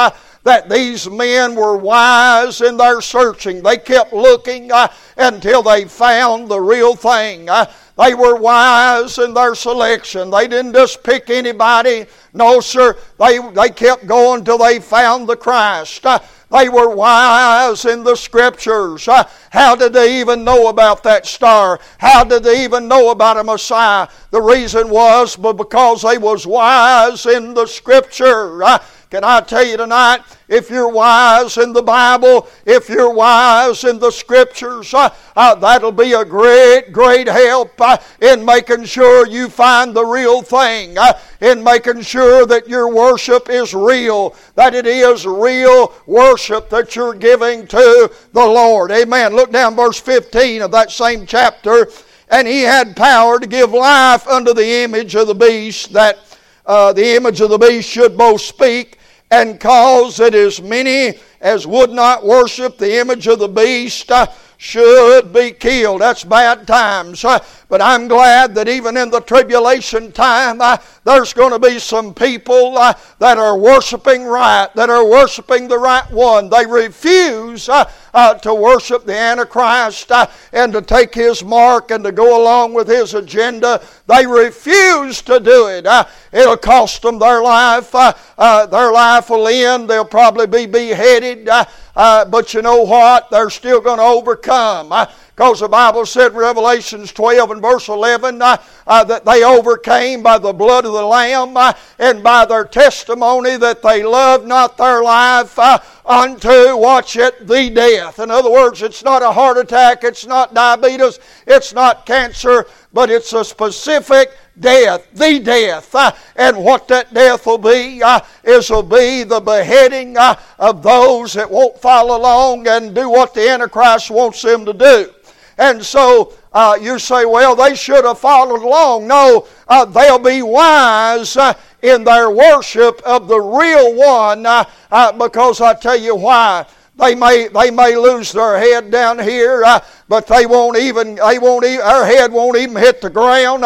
that 0.46 0.70
these 0.70 1.10
men 1.10 1.56
were 1.56 1.76
wise 1.76 2.62
in 2.62 2.78
their 2.78 3.02
searching. 3.02 3.64
They 3.64 3.78
kept 3.78 4.14
looking 4.14 4.72
uh, 4.72 4.88
until 5.18 5.64
they 5.64 5.86
found 5.86 6.50
the 6.50 6.62
real 6.62 6.96
thing. 6.96 7.50
Uh, 7.50 7.66
they 7.98 8.14
were 8.14 8.36
wise 8.36 9.18
in 9.18 9.34
their 9.34 9.56
selection. 9.56 10.30
They 10.30 10.48
didn't 10.48 10.74
just 10.74 11.02
pick 11.02 11.30
anybody. 11.30 12.06
No, 12.34 12.60
sir. 12.60 12.96
They, 13.18 13.40
they 13.40 13.70
kept 13.70 14.06
going 14.06 14.46
till 14.46 14.60
they 14.60 14.80
found 14.80 15.28
the 15.28 15.36
Christ. 15.36 16.06
Uh, 16.06 16.20
they 16.52 16.70
were 16.70 16.94
wise 16.94 17.86
in 17.86 18.04
the 18.04 18.16
scriptures. 18.16 19.08
Uh, 19.08 19.28
how 19.50 19.76
did 19.76 19.94
they 19.94 20.20
even 20.20 20.44
know 20.44 20.68
about 20.68 21.04
that 21.04 21.26
star? 21.26 21.80
How 21.98 22.24
did 22.24 22.44
they 22.44 22.64
even 22.64 22.88
know 22.88 23.10
about 23.10 23.38
a 23.38 23.44
Messiah? 23.44 24.08
The 24.30 24.42
reason 24.42 24.90
was 24.90 25.36
because 25.36 26.04
they 26.04 26.18
was 26.18 26.46
wise 26.46 27.26
in 27.26 27.54
the 27.56 27.66
scripture. 27.66 28.64
Uh, 28.64 28.78
can 29.10 29.24
I 29.24 29.42
tell 29.42 29.64
you 29.64 29.78
tonight, 29.78 30.22
if 30.48 30.70
you're 30.70 30.90
wise 30.90 31.58
in 31.58 31.74
the 31.74 31.82
Bible, 31.82 32.48
if 32.66 32.90
you're 32.90 33.14
wise 33.14 33.84
in 33.84 34.00
the 34.00 34.12
Scriptures, 34.12 34.94
uh, 34.94 35.10
uh, 35.36 35.56
that'll 35.56 35.92
be 35.92 36.14
a 36.14 36.26
great, 36.26 36.92
great 36.92 37.28
help 37.28 37.80
uh, 37.80 37.98
in 38.22 38.44
making 38.44 38.86
sure 38.86 39.28
you 39.28 39.48
find 39.50 39.96
the 39.96 40.06
real 40.06 40.42
thing, 40.42 40.98
uh, 40.98 41.14
in 41.42 41.64
making 41.64 42.02
sure 42.02 42.46
that 42.46 42.68
your 42.68 42.94
worship 42.94 43.50
is 43.50 43.74
real, 43.74 44.36
that 44.56 44.74
it 44.74 44.88
is 44.88 45.26
real 45.26 45.94
worship 46.06 46.70
that 46.70 46.96
you're 46.96 47.14
giving 47.14 47.68
to 47.68 48.12
the 48.34 48.46
Lord. 48.46 48.92
Amen. 48.92 49.36
Look 49.36 49.52
down 49.52 49.76
verse 49.76 50.00
15 50.00 50.64
of 50.64 50.72
that 50.72 50.92
same 50.92 51.26
chapter. 51.26 51.88
And 52.30 52.48
he 52.48 52.62
had 52.62 52.96
power 52.96 53.40
to 53.40 53.46
give 53.46 53.72
life 53.72 54.28
unto 54.28 54.54
the 54.54 54.84
image 54.84 55.16
of 55.16 55.28
the 55.28 55.36
beast 55.36 55.94
that 55.94 56.18
uh, 56.66 56.94
the 56.94 57.16
image 57.16 57.42
of 57.42 57.50
the 57.50 57.58
beast 57.58 57.90
should 57.90 58.18
both 58.18 58.42
speak 58.42 58.98
and 59.32 59.60
cause 59.60 60.18
that 60.18 60.36
as 60.36 60.62
many 60.62 61.18
as 61.42 61.66
would 61.66 61.92
not 61.92 62.26
worship 62.26 62.78
the 62.78 63.00
image 63.00 63.28
of 63.28 63.40
the 63.40 63.48
beast 63.48 64.12
uh, 64.12 64.28
should 64.58 65.34
be 65.34 65.52
killed. 65.52 66.02
That's 66.02 66.24
bad 66.24 66.68
times. 66.68 67.24
Uh, 67.24 67.44
but 67.68 67.82
I'm 67.82 68.08
glad 68.08 68.56
that 68.56 68.68
even 68.68 68.96
in 68.98 69.10
the 69.10 69.20
tribulation 69.20 70.12
time, 70.12 70.62
uh, 70.62 70.78
there's 71.04 71.34
going 71.34 71.52
to 71.52 71.60
be 71.60 71.80
some 71.80 72.14
people 72.14 72.78
uh, 72.78 72.94
that 73.20 73.38
are 73.38 73.58
worshiping 73.58 74.24
right, 74.24 74.68
that 74.76 74.90
are 74.90 75.06
worshiping 75.06 75.68
the 75.68 75.78
right 75.78 76.10
one. 76.12 76.50
They 76.50 76.66
refuse 76.66 77.68
uh, 77.70 77.90
uh, 78.14 78.36
to 78.36 78.54
worship 78.54 79.06
the 79.06 79.16
Antichrist 79.16 80.12
uh, 80.12 80.28
and 80.54 80.72
to 80.74 80.82
take 80.82 81.14
his 81.14 81.44
mark 81.44 81.92
and 81.92 82.04
to 82.04 82.12
go 82.12 82.42
along 82.42 82.74
with 82.74 82.88
his 82.88 83.14
agenda. 83.14 83.84
They 84.08 84.26
refuse 84.26 85.22
to 85.24 85.40
do 85.40 85.68
it. 85.68 85.86
it'll 86.32 86.58
cost 86.58 87.02
them 87.02 87.20
their 87.20 87.42
life. 87.42 87.92
their 87.92 88.92
life 88.92 89.30
will 89.30 89.48
end. 89.48 89.90
They'll 89.90 90.06
probably 90.06 90.48
be 90.48 90.66
beheaded. 90.66 91.50
But 91.96 92.54
you 92.54 92.62
know 92.62 92.84
what? 92.84 93.30
They're 93.30 93.50
still 93.50 93.82
going 93.82 93.98
to 93.98 94.04
overcome. 94.04 94.94
Because 95.36 95.60
the 95.60 95.68
Bible 95.68 96.06
said 96.06 96.34
Revelations 96.34 97.12
12 97.12 97.52
and 97.52 97.62
verse 97.62 97.90
11 97.90 98.42
uh, 98.42 98.56
uh, 98.88 99.04
that 99.04 99.26
they 99.26 99.44
overcame 99.44 100.24
by 100.24 100.38
the 100.38 100.54
blood 100.54 100.86
of 100.86 100.94
the 100.94 101.06
Lamb 101.06 101.58
uh, 101.58 101.74
and 102.00 102.24
by 102.24 102.46
their 102.46 102.64
testimony 102.64 103.58
that 103.58 103.82
they 103.82 104.02
loved 104.02 104.48
not 104.48 104.78
their 104.78 105.04
life 105.04 105.60
uh, 105.60 105.80
unto, 106.06 106.78
watch 106.78 107.18
it, 107.18 107.48
the 107.48 107.70
death. 107.70 108.20
In 108.20 108.32
other 108.32 108.50
words, 108.50 108.82
it's 108.82 109.04
not 109.04 109.24
a 109.24 109.32
heart 109.34 109.58
attack, 109.58 110.06
it's 110.06 110.26
not 110.26 110.54
diabetes, 110.54 111.20
it's 111.46 111.74
not 111.74 112.06
cancer, 112.06 112.66
but 112.94 113.10
it's 113.10 113.34
a 113.34 113.44
specific 113.44 114.32
death, 114.60 115.08
the 115.14 115.40
death. 115.40 115.94
Uh, 115.94 116.12
and 116.36 116.58
what 116.58 116.88
that 116.88 117.14
death 117.14 117.46
will 117.46 117.58
be 117.58 118.02
uh, 118.02 118.20
is 118.44 118.70
will 118.70 118.84
be 118.84 119.24
the 119.24 119.40
beheading 119.40 120.18
uh, 120.18 120.40
of 120.60 120.84
those 120.84 121.34
that 121.34 121.50
won't 121.50 121.78
follow 121.80 122.18
along 122.18 122.68
and 122.68 122.96
do 122.96 123.10
what 123.10 123.34
the 123.34 123.50
Antichrist 123.50 124.12
wants 124.12 124.42
them 124.42 124.66
to 124.66 124.74
do. 124.74 125.12
And 125.58 125.84
so 125.84 126.34
uh, 126.52 126.78
you 126.82 127.00
say, 127.00 127.26
well, 127.26 127.56
they 127.56 127.76
should 127.76 128.06
have 128.06 128.20
followed 128.20 128.62
along. 128.62 129.08
No, 129.08 129.48
uh, 129.68 129.86
they'll 129.86 130.20
be 130.20 130.42
wise 130.42 131.38
uh, 131.38 131.54
in 131.82 132.04
their 132.04 132.30
worship 132.30 133.02
of 133.06 133.28
the 133.28 133.40
real 133.40 133.96
one 133.96 134.46
uh, 134.46 134.66
uh, 134.92 135.12
because 135.14 135.62
I 135.62 135.74
tell 135.74 135.98
you 135.98 136.16
why. 136.16 136.66
They 136.98 137.14
may, 137.14 137.50
they 137.50 137.72
may 137.72 137.98
lose 137.98 138.32
their 138.32 138.58
head 138.58 138.90
down 138.90 139.20
here, 139.20 139.64
uh, 139.66 139.82
but 140.08 140.28
they 140.28 140.46
won't 140.46 140.78
even, 140.78 141.16
they 141.16 141.40
won't 141.40 141.66
even, 141.66 141.86
their 141.86 142.06
head 142.06 142.32
won't 142.32 142.58
even 142.58 142.78
hit 142.78 143.02
the 143.02 143.10
ground 143.10 143.66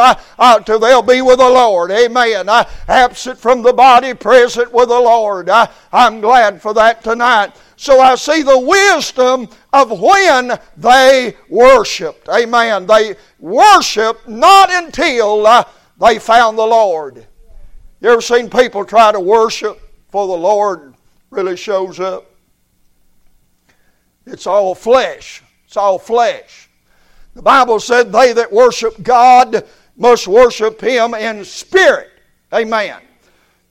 till 0.65 0.79
they'll 0.79 1.03
be 1.03 1.21
with 1.21 1.37
the 1.37 1.49
Lord. 1.49 1.91
Amen. 1.91 2.49
absent 2.87 3.37
from 3.37 3.61
the 3.61 3.73
body, 3.73 4.15
present 4.15 4.73
with 4.73 4.89
the 4.89 4.99
Lord. 4.99 5.47
I'm 5.91 6.21
glad 6.21 6.59
for 6.59 6.73
that 6.73 7.03
tonight. 7.03 7.55
So 7.75 8.01
I 8.01 8.15
see 8.15 8.41
the 8.41 8.59
wisdom 8.59 9.47
of 9.71 10.01
when 10.01 10.59
they 10.75 11.35
worshiped. 11.49 12.27
Amen. 12.29 12.87
They 12.87 13.15
worshiped 13.39 14.27
not 14.27 14.69
until 14.71 15.45
uh, 15.45 15.63
they 15.99 16.19
found 16.19 16.57
the 16.57 16.65
Lord. 16.65 17.25
You 18.01 18.09
ever 18.09 18.21
seen 18.21 18.49
people 18.49 18.83
try 18.83 19.11
to 19.11 19.19
worship 19.19 19.79
before 20.07 20.27
the 20.27 20.41
Lord 20.41 20.93
really 21.29 21.55
shows 21.55 21.99
up? 21.99 22.28
It's 24.31 24.47
all 24.47 24.75
flesh. 24.75 25.43
It's 25.65 25.77
all 25.77 25.99
flesh. 25.99 26.69
The 27.35 27.41
Bible 27.41 27.79
said 27.79 28.11
they 28.11 28.33
that 28.33 28.51
worship 28.51 29.01
God 29.03 29.65
must 29.97 30.27
worship 30.27 30.81
Him 30.81 31.13
in 31.13 31.43
spirit. 31.45 32.09
Amen. 32.53 32.99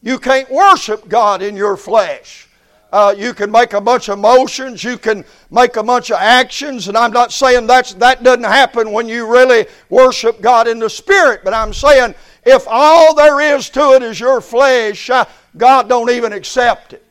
You 0.03 0.19
can't 0.19 0.51
worship 0.51 1.09
God 1.09 1.43
in 1.43 1.57
your 1.57 1.77
flesh. 1.77 2.49
Uh, 2.91 3.15
you 3.17 3.35
can 3.35 3.51
make 3.51 3.75
a 3.75 3.81
bunch 3.81 4.09
of 4.09 4.19
motions, 4.19 4.83
you 4.83 4.97
can 4.97 5.23
make 5.51 5.77
a 5.77 5.83
bunch 5.83 6.11
of 6.11 6.17
actions, 6.19 6.89
and 6.89 6.97
I'm 6.97 7.13
not 7.13 7.33
saying 7.33 7.67
that's, 7.67 7.93
that 7.95 8.23
doesn't 8.23 8.45
happen 8.45 8.93
when 8.93 9.07
you 9.07 9.31
really 9.31 9.67
worship 9.91 10.41
God 10.41 10.67
in 10.67 10.79
the 10.79 10.89
Spirit, 10.89 11.43
but 11.45 11.53
I'm 11.53 11.75
saying 11.75 12.15
if 12.47 12.65
all 12.67 13.15
there 13.15 13.41
is 13.41 13.69
to 13.71 13.93
it 13.93 14.03
is 14.03 14.19
your 14.19 14.41
flesh, 14.41 15.11
uh, 15.11 15.27
God 15.59 15.91
don't 15.91 16.09
even 16.09 16.33
accept 16.33 16.95
it. 16.95 17.05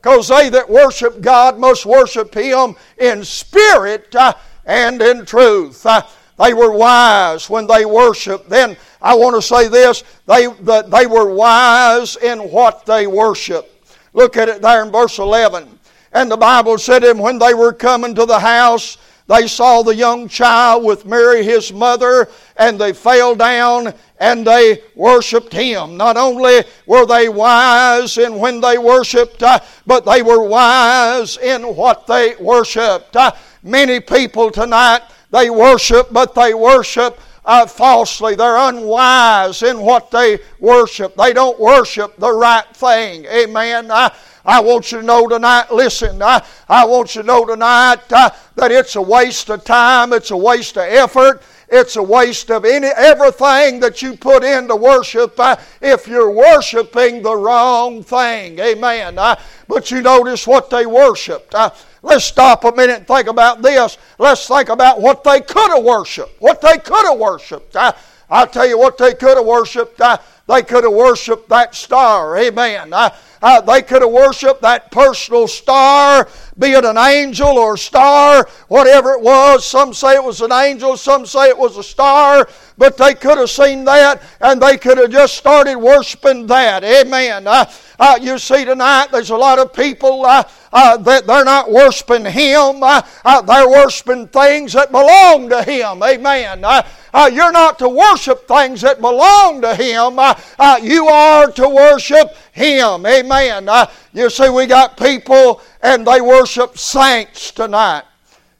Because 0.00 0.28
they 0.28 0.48
that 0.50 0.68
worship 0.70 1.20
God 1.20 1.58
must 1.58 1.84
worship 1.84 2.34
Him 2.34 2.76
in 2.98 3.24
spirit 3.24 4.14
uh, 4.14 4.34
and 4.64 5.02
in 5.02 5.24
truth. 5.24 5.84
Uh, 5.84 6.02
they 6.38 6.54
were 6.54 6.70
wise 6.70 7.50
when 7.50 7.66
they 7.66 7.84
worshiped. 7.84 8.48
Then 8.48 8.76
I 9.02 9.14
want 9.14 9.34
to 9.36 9.42
say 9.42 9.68
this 9.68 10.04
they, 10.26 10.46
the, 10.46 10.82
they 10.82 11.06
were 11.06 11.34
wise 11.34 12.16
in 12.16 12.38
what 12.50 12.86
they 12.86 13.06
worshiped. 13.06 13.74
Look 14.12 14.36
at 14.36 14.48
it 14.48 14.62
there 14.62 14.84
in 14.84 14.92
verse 14.92 15.18
11. 15.18 15.78
And 16.12 16.30
the 16.30 16.36
Bible 16.36 16.78
said, 16.78 17.04
And 17.04 17.20
when 17.20 17.38
they 17.38 17.54
were 17.54 17.72
coming 17.72 18.14
to 18.14 18.24
the 18.24 18.38
house, 18.38 18.98
they 19.28 19.46
saw 19.46 19.82
the 19.82 19.94
young 19.94 20.26
child 20.26 20.84
with 20.84 21.04
Mary 21.04 21.44
his 21.44 21.70
mother, 21.72 22.28
and 22.56 22.80
they 22.80 22.94
fell 22.94 23.34
down 23.34 23.92
and 24.18 24.46
they 24.46 24.82
worshiped 24.94 25.52
him. 25.52 25.96
Not 25.96 26.16
only 26.16 26.64
were 26.86 27.06
they 27.06 27.28
wise 27.28 28.18
in 28.18 28.38
when 28.38 28.60
they 28.60 28.78
worshiped, 28.78 29.42
uh, 29.42 29.60
but 29.86 30.04
they 30.04 30.22
were 30.22 30.42
wise 30.42 31.36
in 31.36 31.62
what 31.62 32.06
they 32.06 32.36
worshiped. 32.40 33.14
Uh, 33.14 33.32
many 33.62 34.00
people 34.00 34.50
tonight, 34.50 35.02
they 35.30 35.50
worship, 35.50 36.08
but 36.10 36.34
they 36.34 36.54
worship 36.54 37.20
uh, 37.44 37.66
falsely. 37.66 38.34
They're 38.34 38.56
unwise 38.56 39.62
in 39.62 39.80
what 39.80 40.10
they 40.10 40.38
worship. 40.58 41.14
They 41.16 41.32
don't 41.32 41.60
worship 41.60 42.16
the 42.16 42.32
right 42.32 42.66
thing. 42.74 43.26
Amen. 43.26 43.90
I, 43.90 44.14
I 44.48 44.60
want 44.60 44.90
you 44.90 45.00
to 45.00 45.04
know 45.04 45.28
tonight, 45.28 45.70
listen, 45.70 46.22
I, 46.22 46.42
I 46.70 46.86
want 46.86 47.14
you 47.14 47.20
to 47.20 47.26
know 47.26 47.44
tonight 47.44 48.10
uh, 48.10 48.30
that 48.54 48.72
it's 48.72 48.96
a 48.96 49.02
waste 49.02 49.50
of 49.50 49.62
time, 49.62 50.14
it's 50.14 50.30
a 50.30 50.36
waste 50.36 50.78
of 50.78 50.84
effort. 50.84 51.42
It's 51.70 51.96
a 51.96 52.02
waste 52.02 52.50
of 52.50 52.64
any 52.64 52.86
everything 52.86 53.78
that 53.80 54.00
you 54.00 54.16
put 54.16 54.42
into 54.42 54.74
worship 54.74 55.38
uh, 55.38 55.56
if 55.82 56.08
you're 56.08 56.30
worshiping 56.30 57.20
the 57.20 57.36
wrong 57.36 58.02
thing. 58.02 58.58
Amen. 58.58 59.18
Uh, 59.18 59.36
but 59.68 59.90
you 59.90 60.00
notice 60.00 60.46
what 60.46 60.70
they 60.70 60.86
worshiped. 60.86 61.54
Uh, 61.54 61.68
Let's 62.02 62.24
stop 62.24 62.64
a 62.64 62.72
minute 62.72 62.98
and 62.98 63.06
think 63.06 63.28
about 63.28 63.60
this. 63.60 63.98
Let's 64.18 64.46
think 64.46 64.68
about 64.68 65.00
what 65.00 65.24
they 65.24 65.40
could 65.40 65.70
have 65.74 65.84
worshiped. 65.84 66.40
What 66.40 66.60
they 66.60 66.78
could 66.78 67.04
have 67.06 67.18
worshiped. 67.18 67.76
I, 67.76 67.92
I'll 68.30 68.46
tell 68.46 68.66
you 68.66 68.78
what 68.78 68.98
they 68.98 69.14
could 69.14 69.36
have 69.36 69.46
worshiped. 69.46 70.00
I, 70.48 70.54
they 70.54 70.62
could 70.62 70.84
have 70.84 70.92
worshiped 70.92 71.48
that 71.48 71.74
star. 71.74 72.36
Amen. 72.38 72.92
I, 72.92 73.12
uh, 73.40 73.60
they 73.60 73.82
could 73.82 74.02
have 74.02 74.10
worshiped 74.10 74.62
that 74.62 74.90
personal 74.90 75.46
star, 75.46 76.28
be 76.58 76.72
it 76.72 76.84
an 76.84 76.98
angel 76.98 77.46
or 77.46 77.74
a 77.74 77.78
star, 77.78 78.48
whatever 78.66 79.12
it 79.12 79.20
was. 79.20 79.64
Some 79.64 79.94
say 79.94 80.16
it 80.16 80.24
was 80.24 80.40
an 80.40 80.50
angel, 80.50 80.96
some 80.96 81.24
say 81.24 81.48
it 81.48 81.58
was 81.58 81.76
a 81.76 81.82
star, 81.82 82.48
but 82.76 82.96
they 82.96 83.14
could 83.14 83.38
have 83.38 83.50
seen 83.50 83.84
that 83.84 84.22
and 84.40 84.60
they 84.60 84.76
could 84.76 84.98
have 84.98 85.10
just 85.10 85.36
started 85.36 85.76
worshiping 85.76 86.46
that. 86.48 86.82
Amen. 86.82 87.46
Uh, 87.46 88.18
you 88.20 88.38
see, 88.38 88.64
tonight 88.64 89.08
there's 89.10 89.30
a 89.30 89.36
lot 89.36 89.58
of 89.58 89.72
people 89.72 90.24
uh, 90.24 90.42
uh, 90.72 90.96
that 90.98 91.26
they're 91.26 91.44
not 91.44 91.70
worshiping 91.70 92.24
Him, 92.24 92.82
uh, 92.82 93.02
uh, 93.24 93.40
they're 93.42 93.68
worshiping 93.68 94.28
things 94.28 94.72
that 94.72 94.90
belong 94.92 95.48
to 95.48 95.62
Him. 95.62 96.02
Amen. 96.02 96.64
Uh, 96.64 97.30
you're 97.32 97.52
not 97.52 97.78
to 97.78 97.88
worship 97.88 98.46
things 98.46 98.82
that 98.82 99.00
belong 99.00 99.62
to 99.62 99.74
Him. 99.74 100.18
Uh, 100.58 100.78
you 100.82 101.06
are 101.06 101.50
to 101.52 101.68
worship 101.68 102.36
Him. 102.52 103.06
Amen. 103.06 103.68
Uh, 103.68 103.86
you 104.12 104.30
see, 104.30 104.48
we 104.48 104.66
got 104.66 104.96
people 104.96 105.60
and 105.82 106.06
they 106.06 106.20
worship 106.20 106.78
saints 106.78 107.50
tonight. 107.50 108.02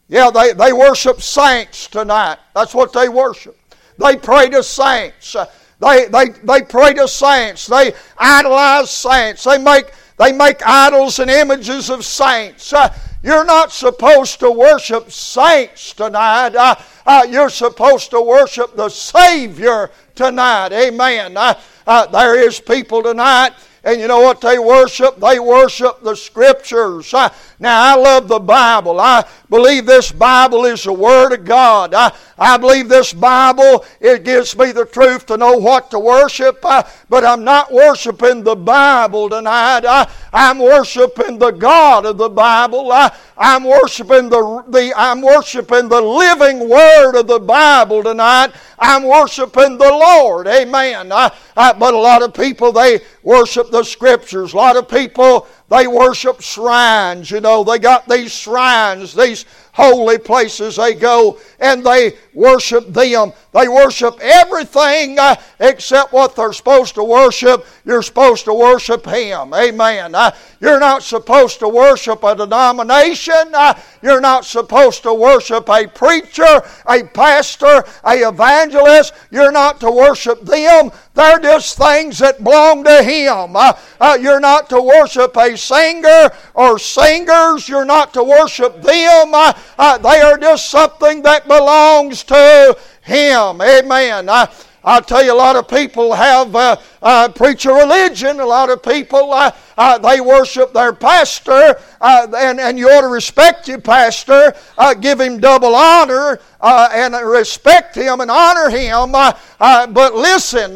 Yeah, 0.08 0.30
they, 0.30 0.52
they 0.52 0.72
worship 0.72 1.20
saints 1.20 1.86
tonight. 1.86 2.38
That's 2.54 2.74
what 2.74 2.92
they 2.92 3.08
worship. 3.08 3.58
They 3.98 4.16
pray 4.16 4.48
to 4.50 4.62
saints. 4.62 5.34
Uh, 5.34 5.46
they, 5.80 6.06
they, 6.06 6.30
they 6.42 6.62
pray 6.62 6.94
to 6.94 7.06
saints. 7.06 7.66
They 7.66 7.92
idolize 8.16 8.90
saints. 8.90 9.44
They 9.44 9.58
make, 9.58 9.86
they 10.18 10.32
make 10.32 10.66
idols 10.66 11.18
and 11.18 11.30
images 11.30 11.90
of 11.90 12.04
saints. 12.04 12.72
Uh, 12.72 12.92
you're 13.22 13.44
not 13.44 13.72
supposed 13.72 14.40
to 14.40 14.50
worship 14.50 15.10
saints 15.10 15.92
tonight. 15.92 16.54
Uh, 16.54 16.76
uh, 17.06 17.26
you're 17.28 17.50
supposed 17.50 18.10
to 18.10 18.20
worship 18.20 18.76
the 18.76 18.88
Savior 18.88 19.90
tonight. 20.14 20.72
Amen. 20.72 21.36
Uh, 21.36 21.54
uh, 21.86 22.06
there 22.06 22.38
is 22.38 22.60
people 22.60 23.02
tonight 23.02 23.52
and 23.88 24.02
you 24.02 24.06
know 24.06 24.20
what 24.20 24.42
they 24.42 24.58
worship? 24.58 25.18
They 25.18 25.38
worship 25.38 26.02
the 26.02 26.14
Scriptures. 26.14 27.14
Uh, 27.14 27.30
now, 27.58 27.94
I 27.94 27.96
love 27.96 28.28
the 28.28 28.38
Bible. 28.38 29.00
I 29.00 29.26
believe 29.48 29.86
this 29.86 30.12
Bible 30.12 30.66
is 30.66 30.84
the 30.84 30.92
Word 30.92 31.32
of 31.32 31.46
God. 31.46 31.94
I, 31.94 32.14
I 32.36 32.58
believe 32.58 32.90
this 32.90 33.14
Bible, 33.14 33.86
it 33.98 34.24
gives 34.24 34.54
me 34.58 34.72
the 34.72 34.84
truth 34.84 35.24
to 35.26 35.38
know 35.38 35.56
what 35.56 35.90
to 35.92 35.98
worship, 35.98 36.62
uh, 36.64 36.82
but 37.08 37.24
I'm 37.24 37.44
not 37.44 37.72
worshiping 37.72 38.44
the 38.44 38.54
Bible 38.54 39.30
tonight. 39.30 39.86
I, 39.86 40.06
I'm 40.34 40.58
worshiping 40.58 41.38
the 41.38 41.52
God 41.52 42.04
of 42.04 42.18
the 42.18 42.28
Bible. 42.28 42.92
I, 42.92 43.16
I'm 43.38 43.64
worshiping 43.64 44.28
the, 44.28 44.64
the 44.68 44.92
I'm 44.94 45.22
worshiping 45.22 45.88
the 45.88 46.00
living 46.00 46.68
Word 46.68 47.18
of 47.18 47.26
the 47.26 47.38
Bible 47.38 48.02
tonight. 48.02 48.52
I'm 48.78 49.04
worshiping 49.04 49.78
the 49.78 49.90
Lord. 49.90 50.46
Amen. 50.46 51.10
I, 51.10 51.32
I, 51.56 51.72
but 51.72 51.94
a 51.94 51.98
lot 51.98 52.22
of 52.22 52.34
people, 52.34 52.70
they 52.70 53.00
worship 53.28 53.70
the 53.70 53.84
scriptures. 53.84 54.54
A 54.54 54.56
lot 54.56 54.78
of 54.78 54.88
people, 54.88 55.46
they 55.70 55.86
worship 55.86 56.40
shrines. 56.40 57.30
You 57.30 57.40
know, 57.40 57.62
they 57.62 57.78
got 57.78 58.08
these 58.08 58.32
shrines, 58.32 59.14
these 59.14 59.44
holy 59.78 60.18
places 60.18 60.74
they 60.74 60.92
go 60.92 61.38
and 61.60 61.84
they 61.84 62.12
worship 62.34 62.88
them. 62.88 63.32
They 63.52 63.68
worship 63.68 64.18
everything 64.20 65.18
uh, 65.18 65.36
except 65.60 66.12
what 66.12 66.34
they're 66.34 66.52
supposed 66.52 66.96
to 66.96 67.04
worship. 67.04 67.64
You're 67.84 68.02
supposed 68.02 68.44
to 68.46 68.54
worship 68.54 69.06
Him. 69.06 69.54
Amen. 69.54 70.14
Uh, 70.14 70.32
you're 70.60 70.80
not 70.80 71.04
supposed 71.04 71.60
to 71.60 71.68
worship 71.68 72.24
a 72.24 72.34
denomination. 72.34 73.54
Uh, 73.54 73.74
you're 74.02 74.20
not 74.20 74.44
supposed 74.44 75.02
to 75.04 75.14
worship 75.14 75.68
a 75.68 75.86
preacher, 75.86 76.62
a 76.88 77.04
pastor, 77.04 77.84
a 78.04 78.28
evangelist. 78.28 79.12
You're 79.30 79.52
not 79.52 79.80
to 79.80 79.90
worship 79.90 80.42
them. 80.42 80.90
They're 81.14 81.40
just 81.40 81.78
things 81.78 82.18
that 82.18 82.42
belong 82.42 82.84
to 82.84 83.02
Him. 83.02 83.54
Uh, 83.54 83.72
uh, 84.00 84.18
you're 84.20 84.40
not 84.40 84.68
to 84.70 84.80
worship 84.80 85.36
a 85.36 85.56
singer 85.58 86.30
or 86.54 86.78
singers. 86.78 87.68
You're 87.68 87.84
not 87.84 88.14
to 88.14 88.24
worship 88.24 88.80
them. 88.80 89.34
Uh, 89.34 89.52
uh, 89.78 89.98
they 89.98 90.20
are 90.20 90.38
just 90.38 90.70
something 90.70 91.22
that 91.22 91.46
belongs 91.46 92.24
to 92.24 92.78
Him. 93.02 93.60
Amen. 93.60 94.28
I, 94.28 94.48
I 94.88 95.00
tell 95.00 95.22
you, 95.22 95.34
a 95.34 95.36
lot 95.36 95.54
of 95.54 95.68
people 95.68 96.14
have 96.14 96.56
uh, 96.56 96.76
uh, 97.02 97.28
preach 97.28 97.66
a 97.66 97.72
religion. 97.74 98.40
A 98.40 98.46
lot 98.46 98.70
of 98.70 98.82
people 98.82 99.34
uh, 99.34 99.50
uh 99.76 99.98
they 99.98 100.18
worship 100.22 100.72
their 100.72 100.94
pastor, 100.94 101.78
uh, 102.00 102.26
and 102.34 102.58
and 102.58 102.78
you 102.78 102.88
ought 102.88 103.02
to 103.02 103.08
respect 103.08 103.68
your 103.68 103.82
pastor, 103.82 104.54
uh, 104.78 104.94
give 104.94 105.20
him 105.20 105.40
double 105.40 105.74
honor, 105.74 106.40
and 106.62 107.14
respect 107.28 107.96
him 107.96 108.20
and 108.20 108.30
honor 108.30 108.70
him. 108.70 109.12
but 109.12 110.14
listen, 110.14 110.72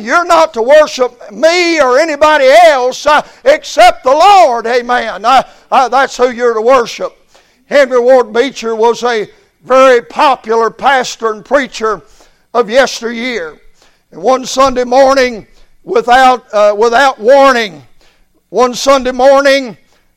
you're 0.00 0.24
not 0.24 0.54
to 0.54 0.62
worship 0.62 1.32
me 1.32 1.80
or 1.80 1.98
anybody 1.98 2.46
else 2.46 3.08
except 3.44 4.04
the 4.04 4.12
Lord. 4.12 4.68
Amen. 4.68 5.22
that's 5.68 6.16
who 6.16 6.30
you're 6.30 6.54
to 6.54 6.62
worship. 6.62 7.18
Henry 7.66 7.98
Ward 7.98 8.32
Beecher 8.32 8.76
was 8.76 9.02
a 9.02 9.28
very 9.64 10.00
popular 10.00 10.70
pastor 10.70 11.32
and 11.32 11.44
preacher 11.44 12.02
of 12.54 12.68
yesteryear. 12.68 13.58
And 14.10 14.22
one 14.22 14.44
Sunday 14.44 14.84
morning, 14.84 15.46
without, 15.84 16.52
uh, 16.52 16.74
without 16.78 17.18
warning, 17.18 17.82
one 18.50 18.74
Sunday 18.74 19.12
morning, 19.12 19.76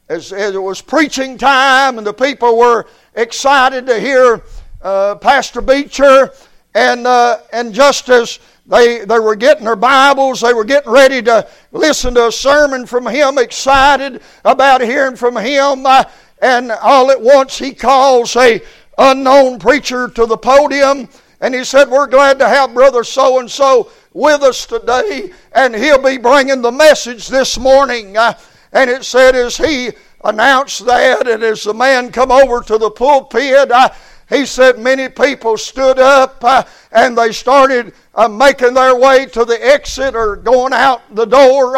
as, 0.09 0.33
as, 0.33 0.53
it 0.53 0.61
was 0.61 0.81
preaching 0.81 1.37
time 1.37 1.97
and 1.97 2.05
the 2.05 2.13
people 2.13 2.57
were 2.57 2.85
excited 3.15 3.87
to 3.87 3.99
hear 3.99 4.43
uh, 4.81 5.15
Pastor 5.15 5.61
Beecher, 5.61 6.31
and, 6.75 7.07
uh, 7.07 7.39
and 7.53 7.73
just 7.73 8.09
as 8.09 8.39
they, 8.67 9.05
they 9.05 9.19
were 9.19 9.35
getting 9.35 9.63
their 9.63 9.75
Bibles, 9.75 10.41
they 10.41 10.53
were 10.53 10.65
getting 10.65 10.91
ready 10.91 11.21
to 11.21 11.47
listen 11.71 12.13
to 12.15 12.27
a 12.27 12.31
sermon 12.31 12.85
from 12.85 13.07
him, 13.07 13.37
excited 13.37 14.21
about 14.43 14.81
hearing 14.81 15.15
from 15.15 15.37
him, 15.37 15.85
uh, 15.85 16.03
and 16.41 16.71
all 16.71 17.09
at 17.09 17.21
once 17.21 17.57
he 17.57 17.73
calls 17.73 18.35
a 18.35 18.61
unknown 18.97 19.57
preacher 19.57 20.09
to 20.09 20.25
the 20.25 20.37
podium 20.37 21.07
and 21.41 21.53
he 21.53 21.63
said, 21.63 21.89
We're 21.89 22.07
glad 22.07 22.39
to 22.39 22.47
have 22.47 22.73
Brother 22.73 23.03
so 23.03 23.39
and 23.39 23.49
so 23.49 23.91
with 24.13 24.41
us 24.43 24.65
today, 24.65 25.31
and 25.53 25.75
he'll 25.75 26.01
be 26.01 26.17
bringing 26.17 26.61
the 26.61 26.71
message 26.71 27.27
this 27.27 27.57
morning. 27.57 28.15
Uh, 28.15 28.33
and 28.71 28.89
it 28.89 29.03
said, 29.03 29.35
as 29.35 29.57
he 29.57 29.91
announced 30.23 30.85
that, 30.85 31.27
and 31.27 31.43
as 31.43 31.63
the 31.63 31.73
man 31.73 32.11
come 32.11 32.31
over 32.31 32.61
to 32.61 32.77
the 32.77 32.89
pulpit, 32.89 33.71
uh, 33.71 33.89
he 34.27 34.45
said 34.45 34.79
many 34.79 35.07
people 35.07 35.57
stood 35.57 35.99
up 35.99 36.43
uh, 36.43 36.63
and 36.91 37.17
they 37.17 37.31
started 37.31 37.93
making 38.31 38.73
their 38.73 38.95
way 38.95 39.27
to 39.27 39.45
the 39.45 39.63
exit 39.63 40.15
or 40.15 40.35
going 40.37 40.73
out 40.73 41.03
the 41.13 41.25
door. 41.25 41.77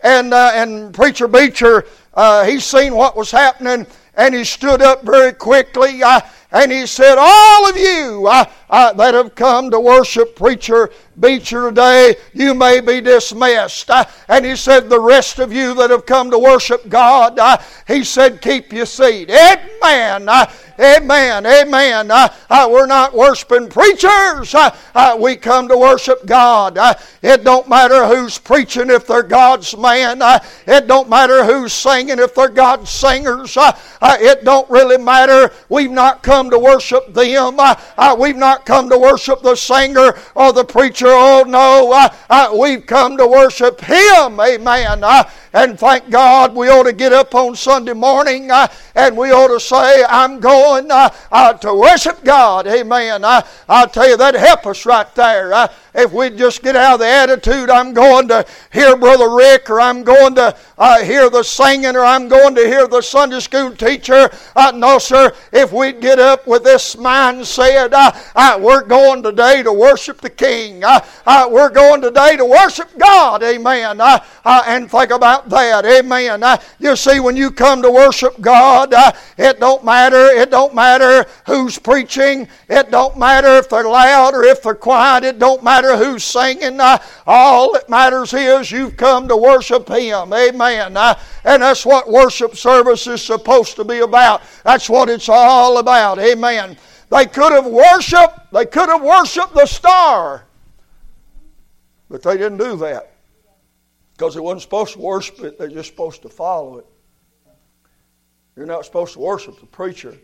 And, 0.00 0.32
and 0.32 0.94
Preacher 0.94 1.26
Beecher, 1.26 1.86
he 2.44 2.60
seen 2.60 2.94
what 2.94 3.16
was 3.16 3.32
happening 3.32 3.84
and 4.14 4.34
he 4.34 4.44
stood 4.44 4.80
up 4.80 5.02
very 5.02 5.32
quickly 5.32 6.02
and 6.50 6.72
he 6.72 6.86
said, 6.86 7.16
All 7.18 7.68
of 7.68 7.76
you 7.76 8.26
uh, 8.28 8.44
uh, 8.70 8.92
that 8.94 9.14
have 9.14 9.34
come 9.34 9.70
to 9.70 9.80
worship 9.80 10.36
Preacher 10.36 10.90
Beecher 11.20 11.68
today, 11.68 12.16
you 12.32 12.54
may 12.54 12.80
be 12.80 13.00
dismissed. 13.00 13.90
And 14.28 14.44
he 14.44 14.56
said, 14.56 14.88
The 14.88 15.00
rest 15.00 15.38
of 15.38 15.52
you 15.52 15.74
that 15.74 15.90
have 15.90 16.06
come 16.06 16.30
to 16.30 16.38
worship 16.38 16.88
God, 16.88 17.38
he 17.86 18.04
said, 18.04 18.40
Keep 18.40 18.72
your 18.72 18.86
seat. 18.86 19.30
Amen. 19.30 20.28
Amen. 20.80 21.44
Amen. 21.44 22.08
We're 22.50 22.86
not 22.86 23.14
worshiping 23.14 23.68
preachers. 23.68 24.54
We 25.18 25.36
come 25.36 25.68
to 25.68 25.76
worship 25.76 26.24
God. 26.24 26.78
it 27.20 27.42
don't 27.42 27.68
matter 27.68 28.06
who's 28.06 28.38
preaching 28.38 28.90
if 28.90 29.06
they're 29.06 29.22
God's 29.24 29.76
man. 29.76 30.20
it 30.66 30.86
don't 30.86 31.08
matter 31.08 31.44
who's 31.44 31.72
singing 31.72 32.20
if 32.20 32.34
they're 32.34 32.48
God's 32.48 32.90
singers. 32.90 33.56
it 34.02 34.44
don't 34.44 34.70
really 34.70 34.98
matter. 34.98 35.52
We've 35.68 35.90
not 35.90 36.22
come 36.22 36.50
to 36.50 36.58
worship 36.58 37.12
them. 37.12 37.58
we've 38.18 38.36
not 38.36 38.64
come 38.64 38.88
to 38.90 38.98
worship 38.98 39.42
the 39.42 39.56
singer 39.56 40.16
or 40.36 40.52
the 40.52 40.64
preacher 40.64 41.07
Oh, 41.10 41.44
no, 41.46 42.58
we've 42.58 42.84
come 42.86 43.16
to 43.16 43.26
worship 43.26 43.80
Him. 43.80 44.40
Amen. 44.40 45.02
And 45.52 45.78
thank 45.78 46.10
God 46.10 46.54
we 46.54 46.68
ought 46.68 46.84
to 46.84 46.92
get 46.92 47.12
up 47.12 47.34
on 47.34 47.56
Sunday 47.56 47.94
morning 47.94 48.50
uh, 48.50 48.68
and 48.94 49.16
we 49.16 49.30
ought 49.30 49.48
to 49.48 49.60
say, 49.60 50.04
I'm 50.08 50.40
going 50.40 50.90
uh, 50.90 51.10
uh, 51.32 51.54
to 51.54 51.74
worship 51.74 52.22
God. 52.22 52.66
Amen. 52.66 53.24
I'll 53.24 53.88
tell 53.88 54.08
you, 54.08 54.16
that 54.18 54.34
help 54.34 54.66
us 54.66 54.84
right 54.84 55.12
there. 55.14 55.52
Uh, 55.52 55.68
if 55.94 56.12
we 56.12 56.30
just 56.30 56.62
get 56.62 56.76
out 56.76 56.94
of 56.94 57.00
the 57.00 57.06
attitude, 57.06 57.70
I'm 57.70 57.92
going 57.92 58.28
to 58.28 58.46
hear 58.72 58.96
Brother 58.96 59.34
Rick 59.34 59.70
or 59.70 59.80
I'm 59.80 60.04
going 60.04 60.34
to 60.36 60.56
uh, 60.76 61.02
hear 61.02 61.30
the 61.30 61.42
singing 61.42 61.96
or 61.96 62.04
I'm 62.04 62.28
going 62.28 62.54
to 62.54 62.66
hear 62.66 62.86
the 62.86 63.00
Sunday 63.00 63.40
school 63.40 63.74
teacher. 63.74 64.30
Uh, 64.54 64.72
no, 64.74 64.98
sir. 64.98 65.32
If 65.52 65.72
we'd 65.72 66.00
get 66.00 66.18
up 66.18 66.46
with 66.46 66.64
this 66.64 66.94
mindset, 66.96 68.60
we're 68.60 68.84
going 68.84 69.22
today 69.22 69.62
to 69.62 69.72
worship 69.72 70.20
the 70.20 70.30
King. 70.30 70.82
we're 71.50 71.70
going 71.70 72.02
today 72.02 72.36
to 72.36 72.44
worship 72.44 72.88
God. 72.98 73.42
Amen. 73.42 74.00
and 74.44 74.90
think 74.90 75.10
about 75.10 75.37
about 75.46 75.50
that. 75.50 75.84
Amen. 75.84 76.42
Uh, 76.42 76.56
you 76.78 76.96
see, 76.96 77.20
when 77.20 77.36
you 77.36 77.50
come 77.50 77.82
to 77.82 77.90
worship 77.90 78.40
God, 78.40 78.92
uh, 78.92 79.12
it 79.36 79.60
don't 79.60 79.84
matter. 79.84 80.26
It 80.26 80.50
don't 80.50 80.74
matter 80.74 81.28
who's 81.46 81.78
preaching. 81.78 82.48
It 82.68 82.90
don't 82.90 83.18
matter 83.18 83.56
if 83.56 83.68
they're 83.68 83.88
loud 83.88 84.34
or 84.34 84.44
if 84.44 84.62
they're 84.62 84.74
quiet. 84.74 85.24
It 85.24 85.38
don't 85.38 85.62
matter 85.62 85.96
who's 85.96 86.24
singing. 86.24 86.80
Uh, 86.80 86.98
all 87.26 87.72
that 87.72 87.88
matters 87.88 88.32
is 88.34 88.70
you've 88.70 88.96
come 88.96 89.28
to 89.28 89.36
worship 89.36 89.88
Him. 89.88 90.32
Amen. 90.32 90.96
And 90.96 91.62
that's 91.62 91.86
what 91.86 92.10
worship 92.10 92.56
service 92.56 93.06
is 93.06 93.22
supposed 93.22 93.76
to 93.76 93.84
be 93.84 94.00
about. 94.00 94.42
That's 94.64 94.88
what 94.90 95.08
it's 95.08 95.28
all 95.28 95.78
about. 95.78 96.18
Amen. 96.18 96.76
They 97.10 97.26
could 97.26 97.52
have 97.52 97.66
worshiped. 97.66 98.52
They 98.52 98.66
could 98.66 98.88
have 98.88 99.02
worshiped 99.02 99.54
the 99.54 99.66
star. 99.66 100.44
But 102.10 102.22
they 102.22 102.36
didn't 102.36 102.58
do 102.58 102.76
that. 102.76 103.12
Because 104.18 104.34
they 104.34 104.40
wasn't 104.40 104.62
supposed 104.62 104.94
to 104.94 104.98
worship 104.98 105.38
it, 105.44 105.58
they're 105.58 105.68
just 105.68 105.88
supposed 105.88 106.22
to 106.22 106.28
follow 106.28 106.78
it. 106.78 106.86
You're 108.56 108.66
not 108.66 108.84
supposed 108.84 109.12
to 109.12 109.20
worship 109.20 109.60
the 109.60 109.66
preacher. 109.66 110.18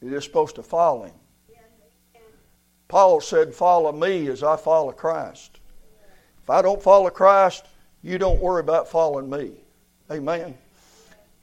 You're 0.00 0.12
just 0.12 0.28
supposed 0.28 0.54
to 0.54 0.62
follow 0.62 1.06
him. 1.06 1.14
Paul 2.86 3.20
said, 3.20 3.52
Follow 3.52 3.90
me 3.90 4.28
as 4.28 4.44
I 4.44 4.56
follow 4.56 4.92
Christ. 4.92 5.58
If 6.44 6.48
I 6.48 6.62
don't 6.62 6.80
follow 6.80 7.10
Christ, 7.10 7.66
you 8.02 8.18
don't 8.18 8.40
worry 8.40 8.60
about 8.60 8.88
following 8.88 9.28
me. 9.28 9.50
Amen. 10.08 10.56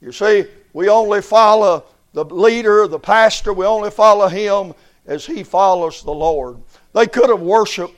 You 0.00 0.12
see, 0.12 0.46
we 0.72 0.88
only 0.88 1.20
follow 1.20 1.84
the 2.14 2.24
leader, 2.24 2.88
the 2.88 2.98
pastor, 2.98 3.52
we 3.52 3.66
only 3.66 3.90
follow 3.90 4.28
him 4.28 4.72
as 5.04 5.26
he 5.26 5.42
follows 5.42 6.02
the 6.02 6.10
Lord. 6.10 6.56
They 6.94 7.06
could 7.06 7.28
have 7.28 7.42
worshiped 7.42 7.94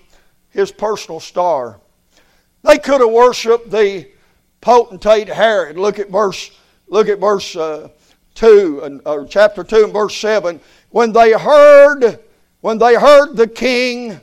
his 0.49 0.73
personal 0.73 1.21
star. 1.21 1.81
They 2.63 2.79
could 2.79 3.01
have 3.01 3.11
worshiped 3.11 3.71
the 3.71 4.09
potentate 4.61 5.29
Herod. 5.29 5.79
Look 5.79 5.99
at 5.99 6.11
verse, 6.11 6.51
look 6.89 7.09
at 7.09 7.19
verse 7.19 7.57
uh, 7.57 7.89
2, 8.35 8.81
and, 8.85 9.01
or 9.07 9.27
chapter 9.27 9.65
2 9.65 9.85
and 9.85 9.93
verse 9.93 10.17
7. 10.17 10.61
When 10.91 11.13
they 11.13 11.33
heard, 11.33 12.21
when 12.61 12.79
they 12.79 12.95
heard 12.95 13.37
the 13.37 13.47
king, 13.47 14.21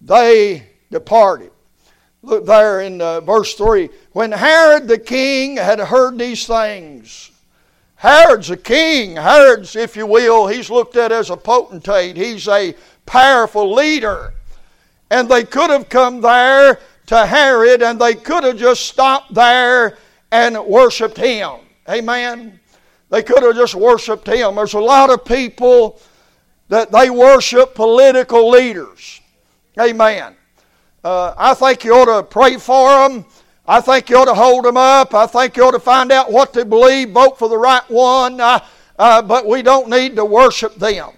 they 0.00 0.66
departed. 0.90 1.50
Look 2.22 2.46
there 2.46 2.80
in 2.80 3.00
uh, 3.00 3.20
verse 3.20 3.54
3. 3.54 3.88
When 4.12 4.32
Herod 4.32 4.86
the 4.86 4.98
king 4.98 5.56
had 5.56 5.80
heard 5.80 6.18
these 6.18 6.46
things, 6.46 7.30
Herod's 7.96 8.50
a 8.50 8.56
king. 8.56 9.16
Herod's, 9.16 9.76
if 9.76 9.96
you 9.96 10.06
will, 10.06 10.46
he's 10.46 10.70
looked 10.70 10.96
at 10.96 11.12
as 11.12 11.30
a 11.30 11.36
potentate. 11.36 12.16
He's 12.16 12.48
a 12.48 12.74
powerful 13.06 13.72
leader. 13.72 14.34
And 15.10 15.28
they 15.28 15.44
could 15.44 15.70
have 15.70 15.88
come 15.88 16.20
there 16.20 16.78
to 17.06 17.26
Herod, 17.26 17.82
and 17.82 18.00
they 18.00 18.14
could 18.14 18.44
have 18.44 18.56
just 18.56 18.86
stopped 18.86 19.34
there 19.34 19.98
and 20.30 20.58
worshiped 20.64 21.16
him. 21.16 21.60
Amen. 21.88 22.60
They 23.10 23.22
could 23.22 23.42
have 23.42 23.56
just 23.56 23.74
worshiped 23.74 24.26
him. 24.26 24.54
There's 24.54 24.74
a 24.74 24.80
lot 24.80 25.10
of 25.10 25.24
people 25.24 26.00
that 26.68 26.90
they 26.90 27.10
worship 27.10 27.74
political 27.74 28.48
leaders. 28.48 29.20
Amen. 29.78 30.34
Uh, 31.04 31.34
I 31.36 31.54
think 31.54 31.84
you 31.84 31.92
ought 31.94 32.16
to 32.16 32.22
pray 32.22 32.56
for 32.56 33.08
them. 33.08 33.26
I 33.66 33.80
think 33.80 34.08
you 34.08 34.16
ought 34.16 34.26
to 34.26 34.34
hold 34.34 34.64
them 34.64 34.76
up. 34.76 35.14
I 35.14 35.26
think 35.26 35.56
you 35.56 35.64
ought 35.64 35.72
to 35.72 35.80
find 35.80 36.10
out 36.10 36.32
what 36.32 36.52
they 36.52 36.64
believe, 36.64 37.10
vote 37.10 37.38
for 37.38 37.48
the 37.48 37.58
right 37.58 37.88
one, 37.90 38.40
uh, 38.40 38.60
uh, 38.98 39.22
but 39.22 39.46
we 39.46 39.62
don't 39.62 39.88
need 39.88 40.16
to 40.16 40.24
worship 40.24 40.76
them. 40.76 41.10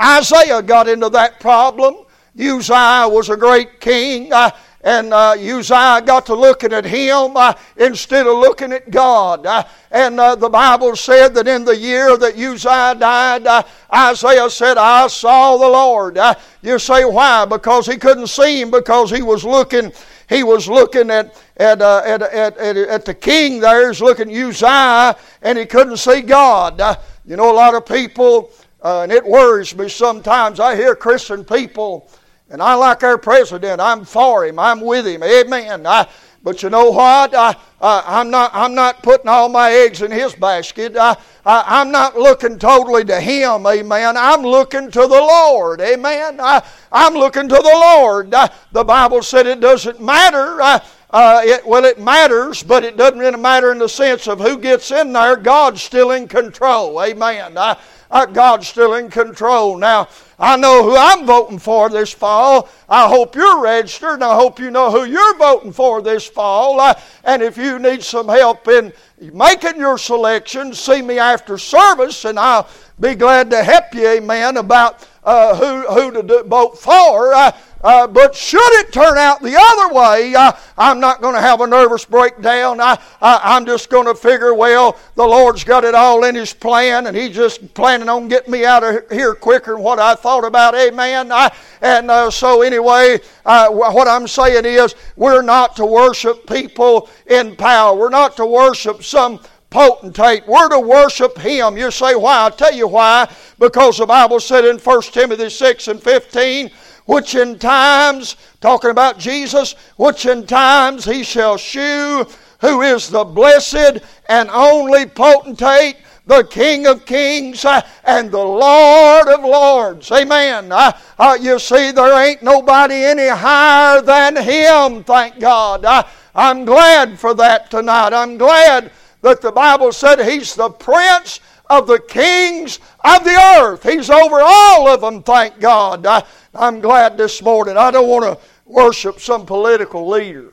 Isaiah 0.00 0.62
got 0.62 0.88
into 0.88 1.08
that 1.10 1.40
problem. 1.40 2.04
Uzziah 2.38 3.08
was 3.08 3.30
a 3.30 3.36
great 3.36 3.80
king. 3.80 4.32
Uh, 4.32 4.50
and 4.88 5.12
uh, 5.12 5.32
Uzziah 5.32 6.00
got 6.00 6.24
to 6.26 6.34
looking 6.34 6.72
at 6.72 6.86
him 6.86 7.36
uh, 7.36 7.52
instead 7.76 8.26
of 8.26 8.38
looking 8.38 8.72
at 8.72 8.90
God. 8.90 9.44
Uh, 9.44 9.64
and 9.90 10.18
uh, 10.18 10.34
the 10.34 10.48
Bible 10.48 10.96
said 10.96 11.34
that 11.34 11.46
in 11.46 11.66
the 11.66 11.76
year 11.76 12.16
that 12.16 12.38
Uzziah 12.38 12.94
died, 12.98 13.46
uh, 13.46 13.62
Isaiah 13.92 14.48
said, 14.48 14.78
I 14.78 15.06
saw 15.08 15.58
the 15.58 15.68
Lord. 15.68 16.16
Uh, 16.16 16.34
you 16.62 16.78
say, 16.78 17.04
why? 17.04 17.44
Because 17.44 17.86
he 17.86 17.98
couldn't 17.98 18.28
see 18.28 18.62
him, 18.62 18.70
because 18.70 19.10
he 19.10 19.20
was 19.20 19.44
looking. 19.44 19.92
He 20.26 20.42
was 20.42 20.68
looking 20.68 21.10
at 21.10 21.36
at, 21.58 21.82
at, 21.82 22.22
at, 22.22 22.56
at, 22.56 22.76
at 22.76 23.04
the 23.04 23.14
king 23.14 23.60
there. 23.60 23.88
He's 23.88 24.00
looking 24.00 24.30
at 24.30 24.36
Uzziah, 24.36 25.16
and 25.42 25.58
he 25.58 25.66
couldn't 25.66 25.98
see 25.98 26.22
God. 26.22 26.80
you 27.26 27.36
know, 27.36 27.50
a 27.50 27.52
lot 27.52 27.74
of 27.74 27.84
people, 27.84 28.50
and 28.82 29.12
it 29.12 29.24
worries 29.24 29.76
me 29.76 29.90
sometimes. 29.90 30.60
I 30.60 30.76
hear 30.76 30.94
Christian 30.94 31.44
people 31.44 32.10
and 32.50 32.62
I 32.62 32.74
like 32.74 33.02
our 33.02 33.18
president. 33.18 33.80
I'm 33.80 34.04
for 34.04 34.46
him. 34.46 34.58
I'm 34.58 34.80
with 34.80 35.06
him. 35.06 35.22
Amen. 35.22 35.86
I, 35.86 36.08
but 36.42 36.62
you 36.62 36.70
know 36.70 36.90
what? 36.90 37.34
I, 37.34 37.54
I, 37.80 38.20
am 38.20 38.30
not, 38.30 38.50
I'm 38.54 38.74
not 38.74 39.02
putting 39.02 39.28
all 39.28 39.48
my 39.48 39.70
eggs 39.70 40.02
in 40.02 40.10
his 40.10 40.34
basket. 40.34 40.96
I, 40.96 41.16
I, 41.44 41.80
am 41.80 41.90
not 41.90 42.16
looking 42.16 42.58
totally 42.58 43.04
to 43.04 43.20
him. 43.20 43.66
Amen. 43.66 44.16
I'm 44.16 44.42
looking 44.42 44.90
to 44.90 45.00
the 45.00 45.08
Lord. 45.08 45.80
Amen. 45.80 46.40
I, 46.40 46.62
I'm 46.90 47.14
looking 47.14 47.48
to 47.48 47.54
the 47.54 47.62
Lord. 47.62 48.32
I, 48.32 48.50
the 48.72 48.84
Bible 48.84 49.22
said 49.22 49.46
it 49.46 49.60
doesn't 49.60 50.00
matter. 50.00 50.62
I, 50.62 50.82
uh, 51.10 51.40
it, 51.42 51.66
well, 51.66 51.84
it 51.84 51.98
matters, 51.98 52.62
but 52.62 52.84
it 52.84 52.96
doesn't 52.96 53.18
really 53.18 53.38
matter 53.38 53.72
in 53.72 53.78
the 53.78 53.88
sense 53.88 54.28
of 54.28 54.40
who 54.40 54.58
gets 54.58 54.90
in 54.90 55.12
there. 55.12 55.36
God's 55.36 55.82
still 55.82 56.12
in 56.12 56.28
control. 56.28 57.02
Amen. 57.02 57.58
I, 57.58 57.78
uh, 58.10 58.26
God's 58.26 58.68
still 58.68 58.94
in 58.94 59.10
control. 59.10 59.76
Now, 59.76 60.08
I 60.38 60.56
know 60.56 60.82
who 60.84 60.96
I'm 60.96 61.26
voting 61.26 61.58
for 61.58 61.90
this 61.90 62.12
fall. 62.12 62.68
I 62.88 63.08
hope 63.08 63.34
you're 63.34 63.60
registered, 63.60 64.14
and 64.14 64.24
I 64.24 64.34
hope 64.34 64.60
you 64.60 64.70
know 64.70 64.90
who 64.90 65.04
you're 65.04 65.36
voting 65.36 65.72
for 65.72 66.00
this 66.00 66.26
fall. 66.26 66.80
Uh, 66.80 66.94
and 67.24 67.42
if 67.42 67.56
you 67.56 67.78
need 67.78 68.02
some 68.02 68.28
help 68.28 68.68
in 68.68 68.92
making 69.20 69.76
your 69.76 69.98
selection, 69.98 70.72
see 70.74 71.02
me 71.02 71.18
after 71.18 71.58
service, 71.58 72.24
and 72.24 72.38
I'll 72.38 72.68
be 73.00 73.14
glad 73.14 73.50
to 73.50 73.64
help 73.64 73.94
you, 73.94 74.06
amen, 74.06 74.56
about 74.56 75.06
uh, 75.24 75.56
who, 75.56 75.92
who 75.92 76.10
to 76.12 76.22
do, 76.22 76.42
vote 76.44 76.78
for. 76.78 77.34
Uh, 77.34 77.52
uh, 77.82 78.06
but 78.06 78.34
should 78.34 78.80
it 78.80 78.92
turn 78.92 79.16
out 79.16 79.40
the 79.40 79.56
other 79.56 79.94
way, 79.94 80.34
uh, 80.34 80.52
I'm 80.76 80.98
not 80.98 81.20
going 81.20 81.34
to 81.34 81.40
have 81.40 81.60
a 81.60 81.66
nervous 81.66 82.04
breakdown. 82.04 82.80
I, 82.80 82.98
I, 83.20 83.56
am 83.56 83.66
just 83.66 83.88
going 83.88 84.06
to 84.06 84.14
figure, 84.14 84.52
well, 84.52 84.98
the 85.14 85.24
Lord's 85.24 85.62
got 85.62 85.84
it 85.84 85.94
all 85.94 86.24
in 86.24 86.34
His 86.34 86.52
plan, 86.52 87.06
and 87.06 87.16
He's 87.16 87.34
just 87.34 87.72
planning 87.74 88.08
on 88.08 88.28
getting 88.28 88.50
me 88.50 88.64
out 88.64 88.82
of 88.82 89.10
here 89.10 89.34
quicker 89.34 89.74
than 89.74 89.82
what 89.82 89.98
I 89.98 90.14
thought 90.14 90.44
about. 90.44 90.74
Amen. 90.74 91.30
I, 91.30 91.54
and 91.80 92.10
uh, 92.10 92.30
so, 92.30 92.62
anyway, 92.62 93.20
uh, 93.44 93.68
what 93.68 94.08
I'm 94.08 94.26
saying 94.26 94.64
is, 94.64 94.94
we're 95.16 95.42
not 95.42 95.76
to 95.76 95.86
worship 95.86 96.46
people 96.48 97.08
in 97.26 97.54
power. 97.54 97.96
We're 97.96 98.08
not 98.08 98.36
to 98.38 98.46
worship 98.46 99.04
some 99.04 99.40
potentate. 99.70 100.46
We're 100.46 100.68
to 100.70 100.80
worship 100.80 101.38
Him. 101.38 101.76
You 101.76 101.90
say, 101.90 102.14
why? 102.14 102.38
I'll 102.38 102.50
tell 102.50 102.74
you 102.74 102.88
why. 102.88 103.30
Because 103.58 103.98
the 103.98 104.06
Bible 104.06 104.40
said 104.40 104.64
in 104.64 104.78
1 104.78 105.02
Timothy 105.02 105.50
6 105.50 105.88
and 105.88 106.02
15, 106.02 106.70
which 107.08 107.34
in 107.34 107.58
times, 107.58 108.36
talking 108.60 108.90
about 108.90 109.18
Jesus, 109.18 109.74
which 109.96 110.26
in 110.26 110.46
times 110.46 111.06
he 111.06 111.22
shall 111.22 111.56
shew 111.56 112.26
who 112.60 112.82
is 112.82 113.08
the 113.08 113.24
blessed 113.24 114.02
and 114.28 114.50
only 114.50 115.06
potentate, 115.06 115.96
the 116.26 116.44
King 116.44 116.86
of 116.86 117.06
kings 117.06 117.64
uh, 117.64 117.80
and 118.04 118.30
the 118.30 118.36
Lord 118.36 119.26
of 119.28 119.40
lords. 119.40 120.12
Amen. 120.12 120.70
Uh, 120.70 120.92
uh, 121.18 121.38
you 121.40 121.58
see, 121.58 121.92
there 121.92 122.28
ain't 122.28 122.42
nobody 122.42 122.96
any 122.96 123.28
higher 123.28 124.02
than 124.02 124.36
him, 124.36 125.02
thank 125.02 125.40
God. 125.40 125.86
Uh, 125.86 126.02
I'm 126.34 126.66
glad 126.66 127.18
for 127.18 127.32
that 127.32 127.70
tonight. 127.70 128.12
I'm 128.12 128.36
glad 128.36 128.92
that 129.22 129.40
the 129.40 129.50
Bible 129.50 129.92
said 129.92 130.20
he's 130.20 130.54
the 130.54 130.68
prince 130.68 131.40
of 131.70 131.86
the 131.86 132.00
kings 132.00 132.80
of 133.04 133.24
the 133.24 133.58
earth. 133.60 133.82
He's 133.82 134.10
over 134.10 134.40
all 134.40 134.88
of 134.88 135.00
them, 135.00 135.22
thank 135.22 135.60
God. 135.60 136.06
I, 136.06 136.24
I'm 136.54 136.80
glad 136.80 137.16
this 137.16 137.42
morning. 137.42 137.76
I 137.76 137.90
don't 137.90 138.08
want 138.08 138.24
to 138.24 138.38
worship 138.64 139.20
some 139.20 139.46
political 139.46 140.08
leader. 140.08 140.52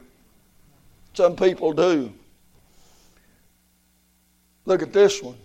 Some 1.14 1.36
people 1.36 1.74
do. 1.74 2.12
Look 4.66 4.82
at 4.82 4.94
this 4.94 5.22
one. 5.22 5.38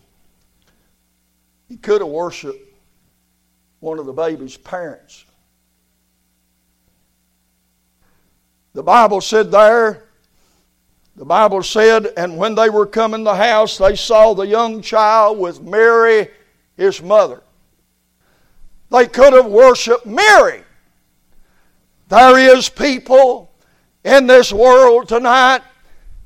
He 1.69 1.77
could 1.77 2.01
have 2.01 2.11
worshiped 2.11 2.59
one 3.81 3.99
of 3.99 4.07
the 4.07 4.13
baby's 4.13 4.57
parents. 4.57 5.25
The 8.73 8.83
Bible 8.83 9.21
said 9.21 9.51
there 9.51 10.05
the 11.21 11.27
Bible 11.27 11.63
said, 11.63 12.15
and 12.17 12.39
when 12.39 12.55
they 12.55 12.71
were 12.71 12.87
come 12.87 13.13
in 13.13 13.25
the 13.25 13.35
house, 13.35 13.77
they 13.77 13.95
saw 13.95 14.33
the 14.33 14.47
young 14.47 14.81
child 14.81 15.39
with 15.39 15.61
Mary, 15.61 16.29
his 16.81 17.03
mother. 17.03 17.43
They 18.91 19.07
could 19.07 19.35
have 19.35 19.47
worshiped 19.47 20.07
Mary. 20.07 20.63
There 22.09 22.57
is 22.57 22.69
people 22.71 23.53
in 24.03 24.27
this 24.27 24.53
world 24.53 25.07
tonight, 25.07 25.61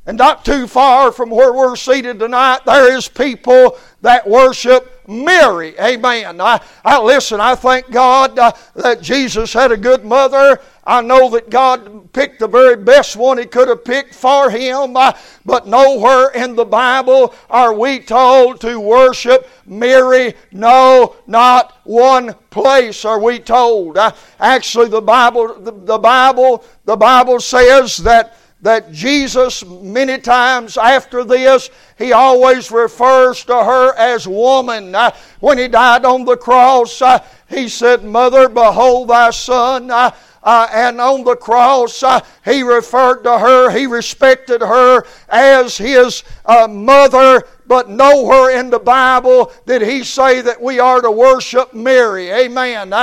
and 0.07 0.19
not 0.19 0.45
too 0.45 0.67
far 0.67 1.13
from 1.13 1.31
where 1.31 1.53
we're 1.53 1.77
seated 1.77 2.19
tonight, 2.19 2.61
there 2.67 2.95
is 2.95 3.09
people 3.09 3.79
that 4.03 4.29
worship 4.29 5.03
Mary. 5.09 5.75
Amen. 5.81 6.41
I, 6.41 6.61
I 6.85 7.01
listen, 7.01 7.41
I 7.41 7.55
thank 7.55 7.91
God 7.91 8.39
uh, 8.39 8.53
that 8.75 9.01
Jesus 9.01 9.53
had 9.53 9.73
a 9.73 9.77
good 9.77 10.05
mother 10.05 10.61
I 10.87 11.01
know 11.01 11.31
that 11.31 11.49
God 11.49 12.13
picked 12.13 12.41
the 12.41 12.49
very 12.49 12.77
best 12.77 13.17
one 13.17 13.39
He 13.39 13.47
could 13.47 13.69
have 13.69 13.85
picked 13.85 14.15
for 14.15 14.51
him, 14.51 14.97
uh, 14.97 15.13
but 15.45 15.67
nowhere 15.67 16.31
in 16.31 16.55
the 16.55 16.65
Bible 16.65 17.35
are 17.49 17.73
we 17.73 18.01
told 18.01 18.61
to 18.61 18.79
worship 18.79 19.49
Mary. 19.67 20.35
No, 20.53 21.17
not 21.27 21.79
one 21.85 22.35
place 22.51 23.05
are 23.05 23.19
we 23.19 23.39
told. 23.39 23.97
Uh, 23.97 24.13
actually, 24.39 24.89
the 24.89 25.01
Bible, 25.01 25.59
the, 25.59 25.73
the 25.73 25.99
Bible, 25.99 26.65
the 26.85 26.97
Bible 26.97 27.41
says 27.41 27.97
that 27.99 28.37
that 28.65 28.91
Jesus, 28.91 29.63
many 29.67 30.19
times 30.19 30.79
after 30.79 31.23
this, 31.23 31.69
he 31.99 32.13
always 32.15 32.71
refers 32.71 33.45
to 33.45 33.53
her 33.55 33.95
as 33.97 34.27
woman. 34.27 34.95
Uh, 34.95 35.11
when 35.41 35.59
he 35.59 35.69
died 35.69 36.07
on 36.07 36.25
the 36.25 36.39
cross, 36.39 37.03
uh, 37.03 37.23
he 37.47 37.69
said, 37.69 38.03
Mother, 38.03 38.49
behold 38.49 39.09
thy 39.09 39.29
son. 39.31 39.91
Uh, 39.91 40.11
and 40.73 40.99
on 40.99 41.25
the 41.25 41.37
cross, 41.37 42.03
he 42.45 42.63
referred 42.63 43.23
to 43.25 43.39
her, 43.39 43.71
he 43.71 43.87
respected 43.87 44.63
her 44.63 45.05
as 45.29 45.77
his 45.77 46.25
uh, 46.47 46.67
mother, 46.67 47.43
but 47.67 47.91
nowhere 47.91 48.59
in 48.59 48.71
the 48.71 48.79
Bible 48.79 49.53
did 49.67 49.83
he 49.83 50.05
say 50.05 50.41
that 50.41 50.61
we 50.61 50.79
are 50.79 51.03
to 51.03 51.11
worship 51.11 51.75
Mary. 51.75 52.31
Amen. 52.31 52.95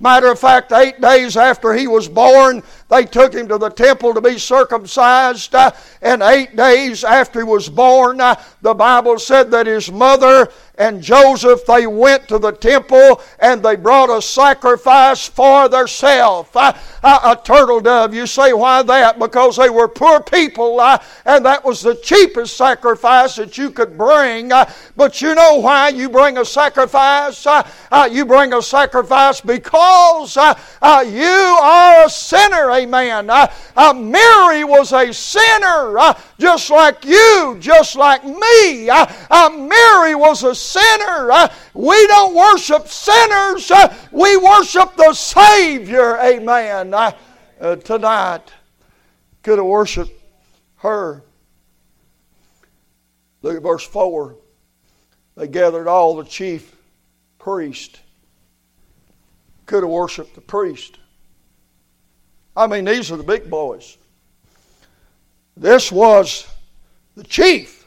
Matter 0.00 0.30
of 0.30 0.38
fact, 0.38 0.72
eight 0.72 1.00
days 1.00 1.36
after 1.36 1.72
he 1.74 1.86
was 1.86 2.08
born, 2.08 2.62
they 2.88 3.04
took 3.04 3.34
him 3.34 3.46
to 3.48 3.58
the 3.58 3.68
temple 3.68 4.14
to 4.14 4.20
be 4.20 4.38
circumcised. 4.38 5.54
Uh, 5.54 5.70
and 6.02 6.22
eight 6.22 6.56
days 6.56 7.04
after 7.04 7.40
he 7.40 7.44
was 7.44 7.68
born, 7.68 8.20
uh, 8.20 8.34
the 8.62 8.74
Bible 8.74 9.18
said 9.18 9.50
that 9.50 9.66
his 9.66 9.92
mother 9.92 10.50
and 10.80 11.02
Joseph, 11.02 11.66
they 11.66 11.86
went 11.86 12.26
to 12.28 12.38
the 12.38 12.52
temple 12.52 13.20
and 13.38 13.62
they 13.62 13.76
brought 13.76 14.08
a 14.08 14.22
sacrifice 14.22 15.28
for 15.28 15.68
themselves. 15.68 16.48
Uh, 16.54 16.72
a 17.02 17.38
turtle 17.44 17.80
dove. 17.80 18.14
You 18.14 18.26
say, 18.26 18.54
why 18.54 18.82
that? 18.82 19.18
Because 19.18 19.58
they 19.58 19.68
were 19.68 19.88
poor 19.88 20.20
people 20.20 20.80
uh, 20.80 20.98
and 21.26 21.44
that 21.44 21.62
was 21.64 21.82
the 21.82 21.94
cheapest 21.96 22.56
sacrifice 22.56 23.36
that 23.36 23.58
you 23.58 23.70
could 23.70 23.98
bring. 23.98 24.52
Uh, 24.52 24.70
but 24.96 25.20
you 25.20 25.34
know 25.34 25.56
why 25.56 25.90
you 25.90 26.08
bring 26.08 26.38
a 26.38 26.44
sacrifice? 26.46 27.46
Uh, 27.46 27.68
uh, 27.92 28.08
you 28.10 28.24
bring 28.24 28.54
a 28.54 28.62
sacrifice 28.62 29.42
because 29.42 30.38
uh, 30.38 31.04
you 31.06 31.20
are 31.20 32.06
a 32.06 32.10
sinner. 32.10 32.70
Amen. 32.70 33.26
Mary 33.26 34.64
was 34.64 34.92
a 34.92 35.12
sinner 35.12 36.14
just 36.38 36.70
like 36.70 37.04
you, 37.04 37.58
just 37.60 37.96
like 37.96 38.24
me. 38.24 38.86
Mary 38.86 40.14
was 40.14 40.42
a 40.42 40.54
sinner. 40.70 41.30
Uh, 41.30 41.52
we 41.74 42.06
don't 42.06 42.34
worship 42.34 42.88
sinners, 42.88 43.70
uh, 43.70 43.94
we 44.12 44.36
worship 44.36 44.96
the 44.96 45.12
Savior. 45.12 46.18
Amen. 46.18 46.94
Uh, 46.94 47.76
tonight, 47.76 48.52
could 49.42 49.58
have 49.58 49.66
worshiped 49.66 50.12
her. 50.76 51.22
Look 53.42 53.56
at 53.56 53.62
verse 53.62 53.86
4. 53.86 54.36
They 55.36 55.48
gathered 55.48 55.88
all 55.88 56.16
the 56.16 56.24
chief 56.24 56.76
priests. 57.38 57.98
Could 59.66 59.82
have 59.82 59.90
worshiped 59.90 60.34
the 60.34 60.40
priest. 60.40 60.98
I 62.56 62.66
mean, 62.66 62.84
these 62.84 63.10
are 63.10 63.16
the 63.16 63.22
big 63.22 63.48
boys. 63.48 63.96
This 65.56 65.92
was 65.92 66.46
the 67.16 67.24
chief. 67.24 67.79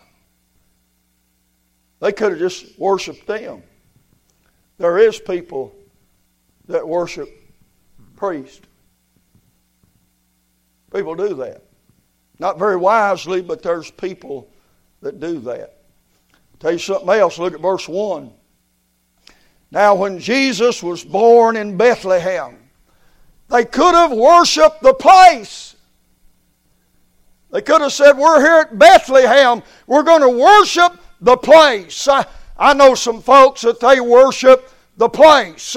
They 2.04 2.12
could 2.12 2.32
have 2.34 2.39
just 2.39 2.78
worshiped 2.78 3.26
them. 3.28 3.64
There 4.78 4.97
is 4.97 5.20
people 5.20 5.74
that 6.68 6.86
worship 6.86 7.30
priests. 8.18 8.60
People 10.93 11.16
do 11.16 11.34
that. 11.36 11.64
Not 12.39 12.60
very 12.60 12.76
wisely, 12.76 13.41
but 13.41 13.64
there's 13.64 13.89
people 13.89 14.49
that 14.99 15.22
do 15.22 15.39
that. 15.39 15.78
I'll 16.34 16.60
tell 16.60 16.74
you 16.74 16.78
something 16.78 17.10
else. 17.10 17.39
Look 17.39 17.54
at 17.54 17.62
verse 17.62 17.88
1. 17.88 18.30
Now, 19.72 19.95
when 19.95 20.20
Jesus 20.20 20.84
was 20.84 21.06
born 21.06 21.56
in 21.56 21.78
Bethlehem, 21.78 22.58
they 23.47 23.64
could 23.64 23.95
have 23.95 24.12
worshiped 24.12 24.82
the 24.82 24.93
place. 24.93 25.78
They 27.49 27.62
could 27.62 27.80
have 27.80 27.93
said, 27.93 28.18
We're 28.18 28.41
here 28.41 28.68
at 28.70 28.78
Bethlehem. 28.78 29.64
We're 29.88 30.04
going 30.04 30.20
to 30.20 30.38
worship 30.38 30.99
the 31.24 31.38
place. 31.38 32.07
I, 32.07 32.26
I 32.57 32.74
know 32.74 32.95
some 32.95 33.21
folks 33.21 33.61
that 33.61 33.80
they 33.80 33.99
worship 33.99 34.69
the 34.97 35.09
place. 35.09 35.76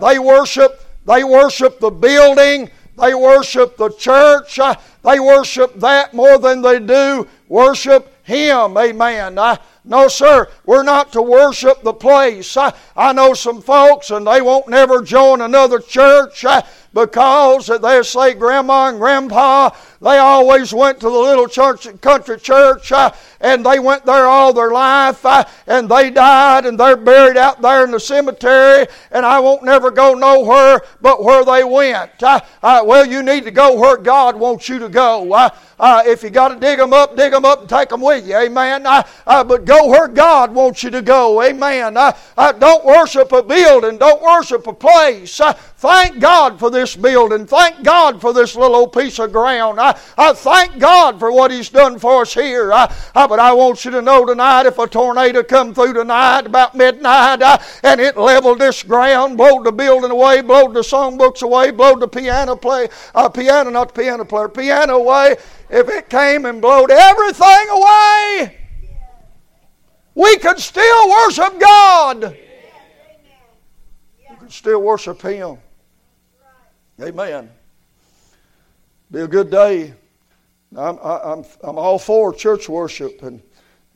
They 0.00 0.18
worship 0.18 0.82
they 1.06 1.22
worship 1.22 1.78
the 1.80 1.90
building. 1.90 2.70
They 2.98 3.14
worship 3.14 3.76
the 3.76 3.90
church. 3.90 4.58
They 5.04 5.20
worship 5.20 5.74
that 5.80 6.14
more 6.14 6.38
than 6.38 6.62
they 6.62 6.80
do 6.80 7.28
worship 7.48 8.12
Him. 8.24 8.76
Amen. 8.76 9.38
No, 9.84 10.08
sir, 10.08 10.48
we're 10.64 10.82
not 10.82 11.12
to 11.12 11.22
worship 11.22 11.82
the 11.82 11.92
place. 11.92 12.56
I, 12.56 12.72
I 12.96 13.12
know 13.12 13.34
some 13.34 13.62
folks 13.62 14.10
and 14.10 14.26
they 14.26 14.42
won't 14.42 14.68
never 14.68 15.00
join 15.00 15.40
another 15.40 15.78
church 15.78 16.44
uh, 16.44 16.62
because 16.96 17.66
they 17.66 18.02
say 18.02 18.32
grandma 18.32 18.88
and 18.88 18.98
grandpa, 18.98 19.70
they 20.00 20.18
always 20.18 20.72
went 20.72 21.00
to 21.00 21.10
the 21.10 21.18
little 21.18 21.48
church, 21.48 21.88
country 22.00 22.38
church 22.38 22.92
uh, 22.92 23.10
and 23.40 23.64
they 23.64 23.78
went 23.78 24.04
there 24.04 24.26
all 24.26 24.52
their 24.52 24.70
life 24.72 25.24
uh, 25.24 25.44
and 25.66 25.88
they 25.90 26.10
died 26.10 26.64
and 26.64 26.78
they're 26.78 26.96
buried 26.96 27.36
out 27.36 27.60
there 27.60 27.84
in 27.84 27.90
the 27.90 28.00
cemetery 28.00 28.86
and 29.10 29.26
I 29.26 29.40
won't 29.40 29.62
never 29.62 29.90
go 29.90 30.14
nowhere 30.14 30.80
but 31.00 31.22
where 31.22 31.44
they 31.44 31.64
went. 31.64 32.22
Uh, 32.22 32.40
uh 32.62 32.82
well, 32.84 33.06
you 33.06 33.22
need 33.22 33.44
to 33.44 33.50
go 33.50 33.78
where 33.78 33.96
God 33.96 34.36
wants 34.36 34.68
you 34.68 34.78
to 34.78 34.88
go. 34.88 35.32
Uh, 35.32 35.50
uh, 35.78 36.02
if 36.06 36.22
you 36.22 36.30
got 36.30 36.48
to 36.48 36.58
dig 36.58 36.78
them 36.78 36.92
up, 36.92 37.16
dig 37.16 37.32
them 37.32 37.44
up 37.44 37.60
and 37.60 37.68
take 37.68 37.90
them 37.90 38.00
with 38.00 38.26
you. 38.26 38.36
Amen. 38.36 38.84
but 39.24 39.64
go 39.64 39.88
where 39.88 40.08
God 40.08 40.54
wants 40.54 40.82
you 40.82 40.90
to 40.90 41.02
go. 41.02 41.42
Amen. 41.42 41.94
don't 41.94 42.84
worship 42.84 43.32
a 43.32 43.42
building. 43.42 43.98
Don't 43.98 44.22
worship 44.22 44.66
a 44.66 44.72
place. 44.72 45.40
thank 45.76 46.18
God 46.18 46.58
for 46.58 46.70
this 46.70 46.85
building. 46.94 47.46
Thank 47.46 47.82
God 47.82 48.20
for 48.20 48.32
this 48.32 48.54
little 48.54 48.76
old 48.76 48.92
piece 48.92 49.18
of 49.18 49.32
ground. 49.32 49.80
I, 49.80 49.98
I 50.16 50.34
thank 50.34 50.78
God 50.78 51.18
for 51.18 51.32
what 51.32 51.50
He's 51.50 51.70
done 51.70 51.98
for 51.98 52.22
us 52.22 52.34
here. 52.34 52.72
I, 52.72 52.94
I, 53.14 53.26
but 53.26 53.38
I 53.38 53.52
want 53.52 53.84
you 53.84 53.90
to 53.92 54.02
know 54.02 54.24
tonight 54.24 54.66
if 54.66 54.78
a 54.78 54.86
tornado 54.86 55.42
come 55.42 55.74
through 55.74 55.94
tonight 55.94 56.46
about 56.46 56.74
midnight 56.74 57.42
uh, 57.42 57.58
and 57.82 58.00
it 58.00 58.16
leveled 58.16 58.58
this 58.58 58.82
ground, 58.82 59.36
blowed 59.36 59.64
the 59.64 59.72
building 59.72 60.10
away, 60.10 60.42
blowed 60.42 60.74
the 60.74 60.80
songbooks 60.80 61.42
away, 61.42 61.70
blowed 61.70 62.00
the 62.00 62.08
piano 62.08 62.54
play, 62.54 62.88
uh, 63.14 63.28
piano, 63.28 63.70
not 63.70 63.94
the 63.94 64.02
piano 64.02 64.24
player, 64.24 64.48
piano 64.48 64.96
away, 64.96 65.36
if 65.68 65.88
it 65.88 66.08
came 66.08 66.44
and 66.44 66.60
blowed 66.60 66.90
everything 66.90 67.68
away, 67.70 68.58
we 70.14 70.36
could 70.38 70.60
still 70.60 71.10
worship 71.10 71.58
God. 71.58 72.36
We 74.30 74.36
could 74.36 74.52
still 74.52 74.80
worship 74.80 75.20
Him. 75.20 75.58
Amen. 77.00 77.50
Be 79.10 79.20
a 79.20 79.28
good 79.28 79.50
day. 79.50 79.94
I'm, 80.74 80.98
I'm, 81.02 81.44
I'm 81.62 81.78
all 81.78 81.98
for 81.98 82.32
church 82.32 82.68
worship, 82.68 83.22
and 83.22 83.42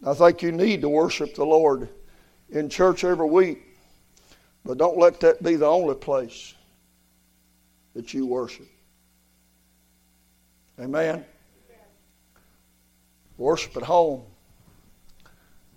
I 0.07 0.15
think 0.15 0.43
you 0.43 0.53
need 0.53 0.83
to 0.83 0.89
worship 0.89 1.35
the 1.35 1.45
Lord 1.45 1.89
in 2.51 2.69
church 2.69 3.05
every 3.05 3.27
week. 3.27 3.63
But 4.65 4.79
don't 4.79 4.99
let 4.99 5.21
that 5.21 5.43
be 5.43 5.57
the 5.57 5.67
only 5.67 5.95
place 5.95 6.55
that 7.95 8.13
you 8.13 8.27
worship. 8.27 8.69
Amen. 10.79 11.25
Worship 13.39 13.77
at 13.77 13.83
home. 13.83 14.23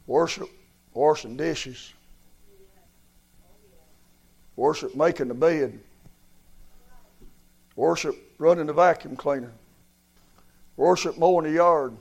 Worship 0.05 0.49
washing 0.93 1.37
dishes. 1.37 1.93
Worship 4.55 4.95
making 4.95 5.29
the 5.29 5.33
bed. 5.33 5.79
Worship 7.75 8.15
running 8.37 8.67
the 8.67 8.73
vacuum 8.73 9.15
cleaner. 9.15 9.51
Worship 10.77 11.17
mowing 11.17 11.45
the 11.45 11.51
yard. 11.51 11.95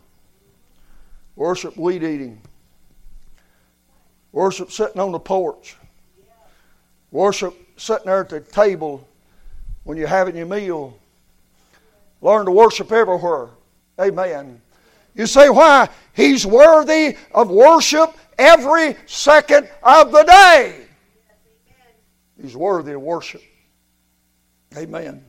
Worship 1.37 1.77
weed 1.77 2.03
eating. 2.03 2.41
Worship 4.33 4.71
sitting 4.71 5.01
on 5.01 5.13
the 5.13 5.19
porch. 5.19 5.77
Worship 7.11 7.55
sitting 7.77 8.07
there 8.07 8.21
at 8.21 8.29
the 8.29 8.41
table 8.41 9.07
when 9.85 9.99
you're 9.99 10.09
having 10.09 10.37
your 10.37 10.47
meal. 10.47 10.97
Learn 12.21 12.47
to 12.47 12.53
worship 12.53 12.93
everywhere. 12.93 13.49
Amen. 14.01 14.61
You 15.15 15.27
say, 15.27 15.51
why? 15.51 15.89
He's 16.15 16.47
worthy 16.47 17.17
of 17.35 17.51
worship 17.51 18.15
every 18.39 18.97
second 19.07 19.69
of 19.83 20.13
the 20.13 20.23
day. 20.23 20.87
He's 22.41 22.57
worthy 22.57 22.93
of 22.93 23.03
worship. 23.03 23.43
Amen. 24.77 25.23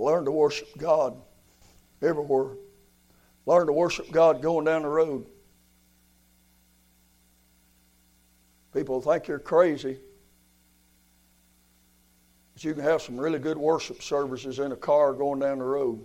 Learn 0.00 0.24
to 0.24 0.30
worship 0.30 0.68
God 0.78 1.14
everywhere. 2.00 2.56
Learn 3.44 3.66
to 3.66 3.72
worship 3.72 4.10
God 4.10 4.40
going 4.40 4.64
down 4.64 4.82
the 4.82 4.88
road. 4.88 5.26
People 8.72 9.02
think 9.02 9.28
you're 9.28 9.38
crazy. 9.38 9.98
But 12.54 12.64
you 12.64 12.72
can 12.72 12.82
have 12.82 13.02
some 13.02 13.20
really 13.20 13.38
good 13.38 13.58
worship 13.58 14.00
services 14.00 14.58
in 14.58 14.72
a 14.72 14.76
car 14.76 15.12
going 15.12 15.40
down 15.40 15.58
the 15.58 15.64
road. 15.64 16.02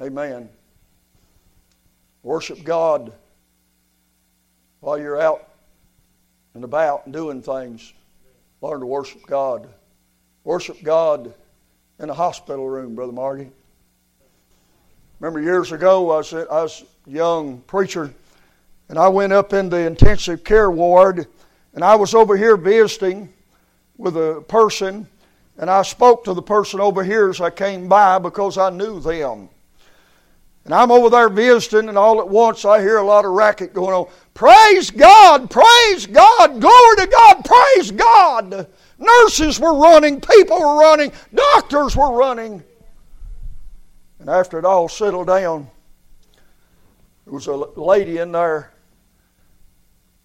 Amen. 0.00 0.48
Worship 2.22 2.62
God 2.62 3.12
while 4.78 5.00
you're 5.00 5.20
out 5.20 5.48
and 6.54 6.62
about 6.62 7.06
and 7.06 7.12
doing 7.12 7.42
things. 7.42 7.92
Learn 8.60 8.78
to 8.80 8.86
worship 8.86 9.26
God. 9.26 9.68
Worship 10.44 10.80
God 10.84 11.34
in 12.00 12.08
a 12.08 12.14
hospital 12.14 12.68
room, 12.68 12.94
Brother 12.94 13.12
Margie. 13.12 13.50
Remember 15.20 15.40
years 15.40 15.70
ago, 15.70 16.10
I 16.10 16.16
was, 16.16 16.32
I 16.32 16.62
was 16.62 16.82
a 17.06 17.10
young 17.10 17.58
preacher, 17.66 18.12
and 18.88 18.98
I 18.98 19.08
went 19.08 19.34
up 19.34 19.52
in 19.52 19.68
the 19.68 19.86
intensive 19.86 20.42
care 20.42 20.70
ward, 20.70 21.26
and 21.74 21.84
I 21.84 21.94
was 21.96 22.14
over 22.14 22.38
here 22.38 22.56
visiting 22.56 23.30
with 23.98 24.16
a 24.16 24.42
person, 24.48 25.06
and 25.58 25.68
I 25.68 25.82
spoke 25.82 26.24
to 26.24 26.32
the 26.32 26.42
person 26.42 26.80
over 26.80 27.04
here 27.04 27.28
as 27.28 27.40
I 27.40 27.50
came 27.50 27.86
by 27.86 28.18
because 28.18 28.56
I 28.56 28.70
knew 28.70 28.98
them. 28.98 29.50
And 30.64 30.72
I'm 30.72 30.90
over 30.90 31.10
there 31.10 31.28
visiting, 31.28 31.90
and 31.90 31.98
all 31.98 32.18
at 32.20 32.28
once 32.28 32.64
I 32.64 32.80
hear 32.80 32.96
a 32.96 33.04
lot 33.04 33.26
of 33.26 33.32
racket 33.32 33.74
going 33.74 33.94
on. 33.94 34.08
Praise 34.32 34.90
God! 34.90 35.50
Praise 35.50 36.06
God! 36.06 36.60
Glory 36.60 36.96
to 36.96 37.06
God! 37.06 37.44
Praise 37.44 37.90
God! 37.90 38.66
Nurses 39.30 39.60
were 39.60 39.74
running, 39.74 40.20
people 40.20 40.58
were 40.58 40.80
running, 40.80 41.12
doctors 41.32 41.94
were 41.94 42.10
running. 42.10 42.64
And 44.18 44.28
after 44.28 44.58
it 44.58 44.64
all 44.64 44.88
settled 44.88 45.28
down, 45.28 45.70
there 47.24 47.34
was 47.34 47.46
a 47.46 47.54
lady 47.54 48.18
in 48.18 48.32
there. 48.32 48.72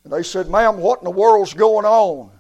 And 0.03 0.11
they 0.11 0.23
said, 0.23 0.49
Ma'am, 0.49 0.77
what 0.77 1.01
in 1.01 1.05
the 1.05 1.11
world's 1.11 1.53
going 1.53 1.85
on? 1.85 2.31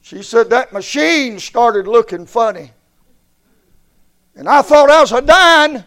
She 0.00 0.24
said, 0.24 0.50
That 0.50 0.72
machine 0.72 1.38
started 1.38 1.86
looking 1.86 2.26
funny. 2.26 2.72
And 4.34 4.48
I 4.48 4.62
thought 4.62 4.90
I 4.90 5.00
was 5.00 5.12
a 5.12 5.22
dying. 5.22 5.84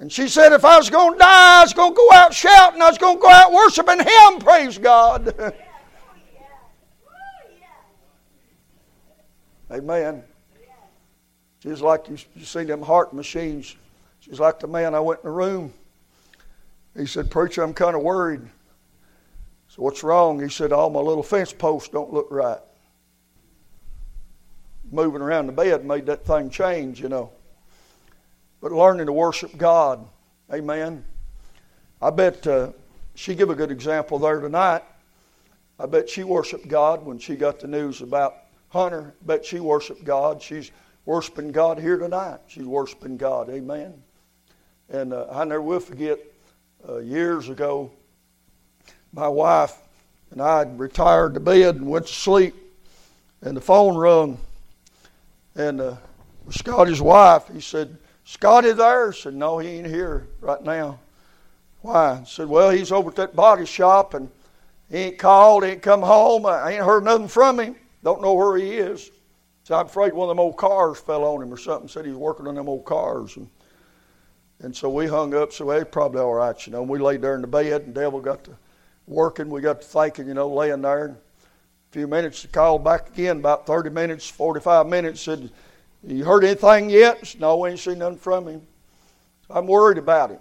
And 0.00 0.10
she 0.10 0.26
said, 0.26 0.52
If 0.52 0.64
I 0.64 0.78
was 0.78 0.90
going 0.90 1.12
to 1.12 1.18
die, 1.18 1.60
I 1.60 1.62
was 1.62 1.74
going 1.74 1.92
to 1.92 1.96
go 1.96 2.12
out 2.12 2.34
shouting. 2.34 2.82
I 2.82 2.88
was 2.88 2.98
going 2.98 3.18
to 3.18 3.22
go 3.22 3.30
out 3.30 3.52
worshiping 3.52 4.00
Him, 4.00 4.40
praise 4.40 4.78
God. 4.78 5.54
Amen. 9.70 10.24
She's 11.62 11.80
like 11.80 12.08
you, 12.08 12.16
you 12.34 12.44
see 12.44 12.64
them 12.64 12.82
heart 12.82 13.12
machines. 13.12 13.76
She's 14.20 14.40
like 14.40 14.60
the 14.60 14.66
man 14.66 14.94
I 14.94 15.00
went 15.00 15.20
in 15.20 15.26
the 15.26 15.32
room. 15.32 15.74
He 16.96 17.06
said, 17.06 17.30
Preacher, 17.30 17.62
I'm 17.62 17.74
kind 17.74 17.94
of 17.94 18.02
worried. 18.02 18.42
So 19.68 19.82
what's 19.82 20.02
wrong? 20.02 20.40
He 20.40 20.48
said, 20.48 20.72
All 20.72 20.90
my 20.90 21.00
little 21.00 21.22
fence 21.22 21.52
posts 21.52 21.88
don't 21.88 22.12
look 22.12 22.28
right. 22.30 22.58
Moving 24.90 25.20
around 25.20 25.46
the 25.46 25.52
bed 25.52 25.84
made 25.84 26.06
that 26.06 26.24
thing 26.24 26.48
change, 26.48 27.00
you 27.00 27.08
know. 27.08 27.30
But 28.60 28.72
learning 28.72 29.06
to 29.06 29.12
worship 29.12 29.56
God, 29.56 30.06
amen. 30.52 31.04
I 32.00 32.10
bet 32.10 32.46
uh, 32.46 32.72
she 33.14 33.34
give 33.34 33.50
a 33.50 33.54
good 33.54 33.70
example 33.70 34.18
there 34.18 34.40
tonight. 34.40 34.82
I 35.78 35.86
bet 35.86 36.08
she 36.08 36.24
worshiped 36.24 36.66
God 36.66 37.04
when 37.04 37.18
she 37.18 37.36
got 37.36 37.60
the 37.60 37.68
news 37.68 38.00
about 38.00 38.34
Hunter. 38.70 39.14
I 39.22 39.26
bet 39.26 39.44
she 39.44 39.60
worshiped 39.60 40.04
God. 40.04 40.42
She's 40.42 40.70
worshiping 41.04 41.52
God 41.52 41.78
here 41.78 41.96
tonight. 41.96 42.40
She's 42.48 42.66
worshiping 42.66 43.16
God. 43.16 43.48
Amen. 43.48 43.94
And 44.90 45.12
uh, 45.12 45.26
I 45.30 45.44
never 45.44 45.62
will 45.62 45.80
forget 45.80 46.18
uh, 46.88 46.98
years 46.98 47.48
ago, 47.48 47.90
my 49.12 49.28
wife 49.28 49.76
and 50.30 50.42
I 50.42 50.62
retired 50.62 51.34
to 51.34 51.40
bed 51.40 51.76
and 51.76 51.88
went 51.88 52.06
to 52.06 52.12
sleep, 52.12 52.54
and 53.42 53.56
the 53.56 53.60
phone 53.60 53.96
rung. 53.96 54.38
And 55.54 55.80
uh, 55.80 55.96
Scotty's 56.50 57.00
wife, 57.00 57.48
he 57.52 57.60
said, 57.60 57.96
Scotty 58.24 58.72
there? 58.72 59.08
I 59.08 59.12
said, 59.12 59.34
No, 59.34 59.58
he 59.58 59.68
ain't 59.68 59.86
here 59.86 60.26
right 60.40 60.62
now. 60.62 60.98
Why? 61.80 62.20
I 62.20 62.24
said, 62.24 62.48
Well, 62.48 62.70
he's 62.70 62.92
over 62.92 63.10
at 63.10 63.16
that 63.16 63.34
body 63.34 63.64
shop 63.64 64.14
and 64.14 64.30
he 64.90 64.98
ain't 64.98 65.18
called, 65.18 65.64
he 65.64 65.70
ain't 65.70 65.82
come 65.82 66.02
home. 66.02 66.46
I 66.46 66.72
ain't 66.72 66.84
heard 66.84 67.04
nothing 67.04 67.28
from 67.28 67.60
him. 67.60 67.76
Don't 68.02 68.22
know 68.22 68.34
where 68.34 68.56
he 68.56 68.74
is. 68.74 69.10
So 69.64 69.74
I'm 69.74 69.86
afraid 69.86 70.12
one 70.14 70.30
of 70.30 70.36
them 70.36 70.40
old 70.40 70.56
cars 70.56 70.98
fell 70.98 71.24
on 71.24 71.42
him 71.42 71.52
or 71.52 71.56
something. 71.56 71.88
Said 71.88 72.04
he 72.04 72.10
was 72.10 72.18
working 72.18 72.46
on 72.46 72.54
them 72.54 72.68
old 72.68 72.84
cars. 72.84 73.36
And, 73.36 73.48
and 74.60 74.74
so 74.74 74.88
we 74.88 75.06
hung 75.06 75.34
up. 75.34 75.52
So 75.52 75.70
it's 75.72 75.90
probably 75.90 76.20
all 76.20 76.34
right, 76.34 76.66
you 76.66 76.72
know. 76.72 76.80
And 76.80 76.88
we 76.88 76.98
laid 76.98 77.22
there 77.22 77.34
in 77.34 77.42
the 77.42 77.46
bed 77.46 77.82
and 77.82 77.94
Devil 77.94 78.20
got 78.20 78.44
to 78.44 78.56
working. 79.06 79.50
We 79.50 79.60
got 79.60 79.82
to 79.82 79.86
thinking, 79.86 80.28
you 80.28 80.34
know, 80.34 80.48
laying 80.48 80.82
there. 80.82 81.06
And 81.06 81.16
a 81.16 81.92
few 81.92 82.06
minutes, 82.06 82.42
he 82.42 82.48
called 82.48 82.84
back 82.84 83.08
again, 83.08 83.38
about 83.38 83.66
30 83.66 83.90
minutes, 83.90 84.28
45 84.28 84.86
minutes, 84.86 85.20
said, 85.22 85.50
You 86.02 86.24
heard 86.24 86.44
anything 86.44 86.90
yet? 86.90 87.26
Said, 87.26 87.40
no, 87.40 87.56
we 87.56 87.70
ain't 87.70 87.78
seen 87.78 87.98
nothing 87.98 88.18
from 88.18 88.46
him. 88.46 88.62
So 89.46 89.54
I'm 89.54 89.66
worried 89.66 89.98
about 89.98 90.30
him. 90.30 90.40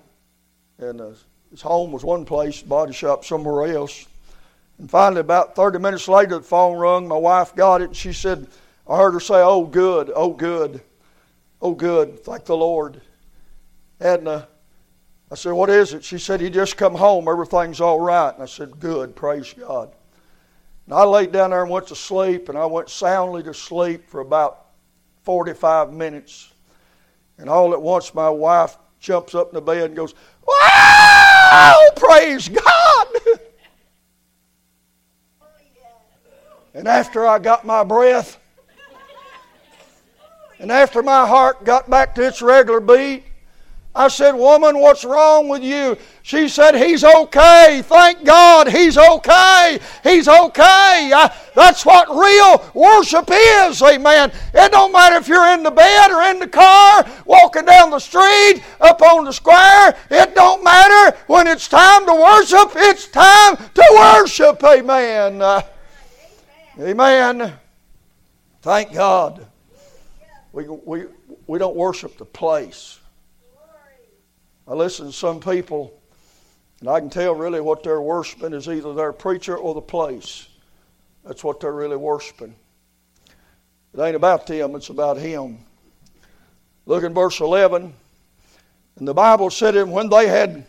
And 0.78 1.02
uh, 1.02 1.12
his 1.50 1.62
home 1.62 1.92
was 1.92 2.04
one 2.04 2.26
place, 2.26 2.62
body 2.62 2.94
shop 2.94 3.26
somewhere 3.26 3.74
else. 3.74 4.08
And 4.80 4.90
finally, 4.90 5.22
about 5.22 5.56
30 5.56 5.80
minutes 5.80 6.08
later, 6.08 6.38
the 6.38 6.44
phone 6.44 6.78
rung. 6.78 7.08
My 7.08 7.18
wife 7.18 7.56
got 7.56 7.82
it, 7.82 7.86
and 7.86 7.96
she 7.96 8.14
said, 8.14 8.48
I 8.88 8.98
heard 8.98 9.14
her 9.14 9.20
say, 9.20 9.42
Oh, 9.42 9.66
good, 9.66 10.12
oh, 10.16 10.34
good, 10.34 10.82
oh, 11.62 11.74
good, 11.74 12.20
thank 12.24 12.46
the 12.46 12.56
Lord. 12.56 13.02
And 14.00 14.28
uh, 14.28 14.46
I 15.32 15.36
said, 15.36 15.54
What 15.54 15.70
is 15.70 15.94
it? 15.94 16.04
She 16.04 16.20
said, 16.20 16.42
He 16.42 16.50
just 16.50 16.78
come 16.78 16.96
home, 16.96 17.28
everything's 17.28 17.82
all 17.82 18.00
right. 18.00 18.34
And 18.34 18.44
I 18.44 18.46
said, 18.46 18.80
Good, 18.80 19.16
praise 19.16 19.54
God. 19.54 19.92
And 20.86 20.94
I 20.94 21.04
laid 21.04 21.32
down 21.32 21.50
there 21.50 21.64
and 21.64 21.72
went 21.72 21.88
to 21.88 21.96
sleep, 21.96 22.48
and 22.48 22.58
I 22.58 22.66
went 22.66 22.90
soundly 22.90 23.44
to 23.44 23.54
sleep 23.54 24.08
for 24.10 24.22
about 24.22 24.68
45 25.24 25.92
minutes. 25.92 26.54
And 27.40 27.50
all 27.50 27.74
at 27.74 27.82
once, 27.82 28.14
my 28.14 28.30
wife 28.30 28.78
jumps 29.00 29.36
up 29.36 29.50
in 29.50 29.56
the 29.56 29.62
bed 29.62 29.86
and 29.86 29.96
goes, 29.96 30.14
Wow! 30.48 31.80
Praise 31.96 32.48
God! 32.48 33.08
And 36.78 36.88
after 36.88 37.26
I 37.26 37.40
got 37.40 37.66
my 37.66 37.84
breath, 37.84 38.38
and 40.60 40.72
after 40.72 41.02
my 41.02 41.26
heart 41.26 41.66
got 41.66 41.90
back 41.90 42.14
to 42.14 42.28
its 42.28 42.40
regular 42.40 42.80
beat, 42.80 43.24
I 43.96 44.10
said, 44.10 44.34
Woman, 44.34 44.78
what's 44.78 45.04
wrong 45.04 45.50
with 45.50 45.64
you? 45.64 45.98
She 46.22 46.48
said, 46.48 46.76
He's 46.76 47.04
okay. 47.04 47.82
Thank 47.84 48.24
God, 48.24 48.68
He's 48.68 48.96
okay. 48.96 49.80
He's 50.04 50.28
okay. 50.28 50.62
I, 51.16 51.36
that's 51.56 51.84
what 51.84 52.10
real 52.10 52.64
worship 52.76 53.28
is, 53.32 53.82
amen. 53.82 54.32
It 54.54 54.72
don't 54.72 54.92
matter 54.92 55.16
if 55.16 55.28
you're 55.28 55.52
in 55.54 55.64
the 55.64 55.72
bed 55.72 56.12
or 56.12 56.30
in 56.30 56.38
the 56.38 56.48
car, 56.48 57.10
walking 57.26 57.66
down 57.66 57.90
the 57.90 57.98
street, 57.98 58.62
up 58.80 59.02
on 59.02 59.26
the 59.26 59.34
square. 59.34 59.98
It 60.12 60.36
don't 60.36 60.64
matter. 60.64 61.18
When 61.26 61.48
it's 61.48 61.68
time 61.68 62.06
to 62.06 62.14
worship, 62.14 62.74
it's 62.76 63.08
time 63.08 63.58
to 63.58 63.84
worship, 63.96 64.64
amen. 64.64 65.42
Uh, 65.42 65.64
amen. 66.80 67.54
Thank 68.62 68.94
God. 68.94 69.46
We, 70.54 70.68
we, 70.68 71.06
we 71.48 71.60
don't 71.60 71.76
worship 71.76 72.18
the 72.18 72.26
place. 72.26 73.00
I 74.68 74.74
listen 74.74 75.08
to 75.08 75.14
some 75.14 75.40
people, 75.40 75.98
and 76.82 76.90
I 76.90 77.00
can 77.00 77.10
tell 77.10 77.34
really 77.34 77.62
what 77.62 77.84
they're 77.84 78.02
worshiping 78.02 78.54
is 78.54 78.68
either 78.68 78.94
their 78.94 79.14
preacher 79.14 79.58
or 79.58 79.74
the 79.74 79.82
place. 79.82 80.48
That's 81.26 81.44
what 81.44 81.60
they're 81.60 81.74
really 81.74 81.98
worshiping. 81.98 82.54
It 83.94 84.02
ain't 84.02 84.16
about 84.16 84.46
them, 84.46 84.76
it's 84.76 84.90
about 84.90 85.18
Him. 85.18 85.58
Look 86.86 87.04
in 87.04 87.14
verse 87.14 87.40
11. 87.40 87.94
And 88.98 89.08
the 89.08 89.14
Bible 89.14 89.50
said, 89.50 89.76
and 89.76 89.92
when 89.92 90.10
they 90.10 90.28
had, 90.28 90.66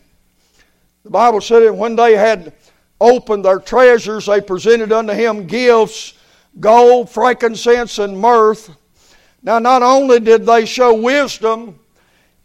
the 1.03 1.11
Bible 1.11 1.41
said, 1.41 1.63
and 1.63 1.79
when 1.79 1.97
they 1.97 2.17
had 2.17 2.53
opened 3.01 3.45
their 3.45 3.61
treasures, 3.61 4.27
they 4.27 4.41
presented 4.41 4.93
unto 4.93 5.13
him 5.13 5.47
gifts, 5.47 6.15
gold, 6.61 7.11
frankincense, 7.11 7.99
and 7.99 8.19
myrrh. 8.19 8.57
Now, 9.43 9.59
not 9.59 9.83
only 9.83 10.21
did 10.21 10.45
they 10.45 10.67
show 10.67 10.95
wisdom, 10.95 11.79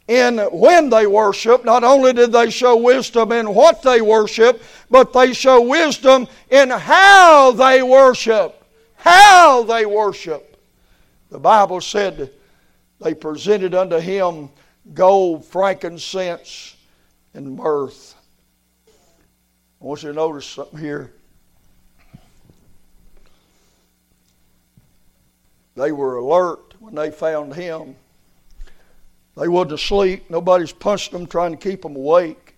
in 0.08 0.38
when 0.52 0.90
they 0.90 1.08
worship. 1.08 1.64
Not 1.64 1.84
only 1.84 2.14
did 2.14 2.32
they 2.32 2.50
show 2.50 2.76
wisdom 2.76 3.32
in 3.32 3.54
what 3.54 3.82
they 3.82 4.02
worship, 4.02 4.62
but 4.90 5.14
they 5.14 5.34
show 5.34 5.62
wisdom 5.62 6.28
in 6.50 6.70
how 6.70 7.52
they 7.52 7.82
worship. 7.84 8.64
How 8.96 9.64
they 9.64 9.86
worship. 9.86 10.58
The 11.30 11.40
Bible 11.40 11.82
said 11.82 12.32
they 13.00 13.14
presented 13.14 13.74
unto 13.74 13.98
him 13.98 14.50
gold, 14.94 15.46
frankincense, 15.46 16.76
and 17.34 17.56
myrrh. 17.56 17.92
I 19.84 19.86
want 19.86 20.02
you 20.02 20.10
to 20.10 20.16
notice 20.16 20.46
something 20.46 20.80
here. 20.80 21.12
They 25.76 25.92
were 25.92 26.16
alert 26.16 26.76
when 26.80 26.96
they 26.96 27.12
found 27.12 27.54
him. 27.54 27.98
They 29.36 29.50
wasn't 29.50 29.74
asleep. 29.74 30.30
Nobody's 30.30 30.72
punched 30.72 31.12
them 31.12 31.28
trying 31.28 31.52
to 31.52 31.58
keep 31.58 31.82
them 31.82 31.98
awake 31.98 32.56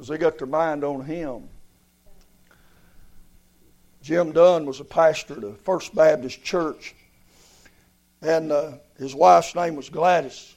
because 0.00 0.08
they 0.08 0.18
got 0.18 0.38
their 0.38 0.46
mind 0.46 0.82
on 0.82 1.04
Him. 1.04 1.48
Jim 4.02 4.32
Dunn 4.32 4.64
was 4.64 4.80
a 4.80 4.84
pastor 4.84 5.34
at 5.34 5.40
the 5.42 5.52
First 5.52 5.94
Baptist 5.94 6.42
Church, 6.42 6.94
and 8.22 8.50
uh, 8.50 8.72
his 8.98 9.14
wife's 9.14 9.54
name 9.54 9.76
was 9.76 9.90
Gladys. 9.90 10.54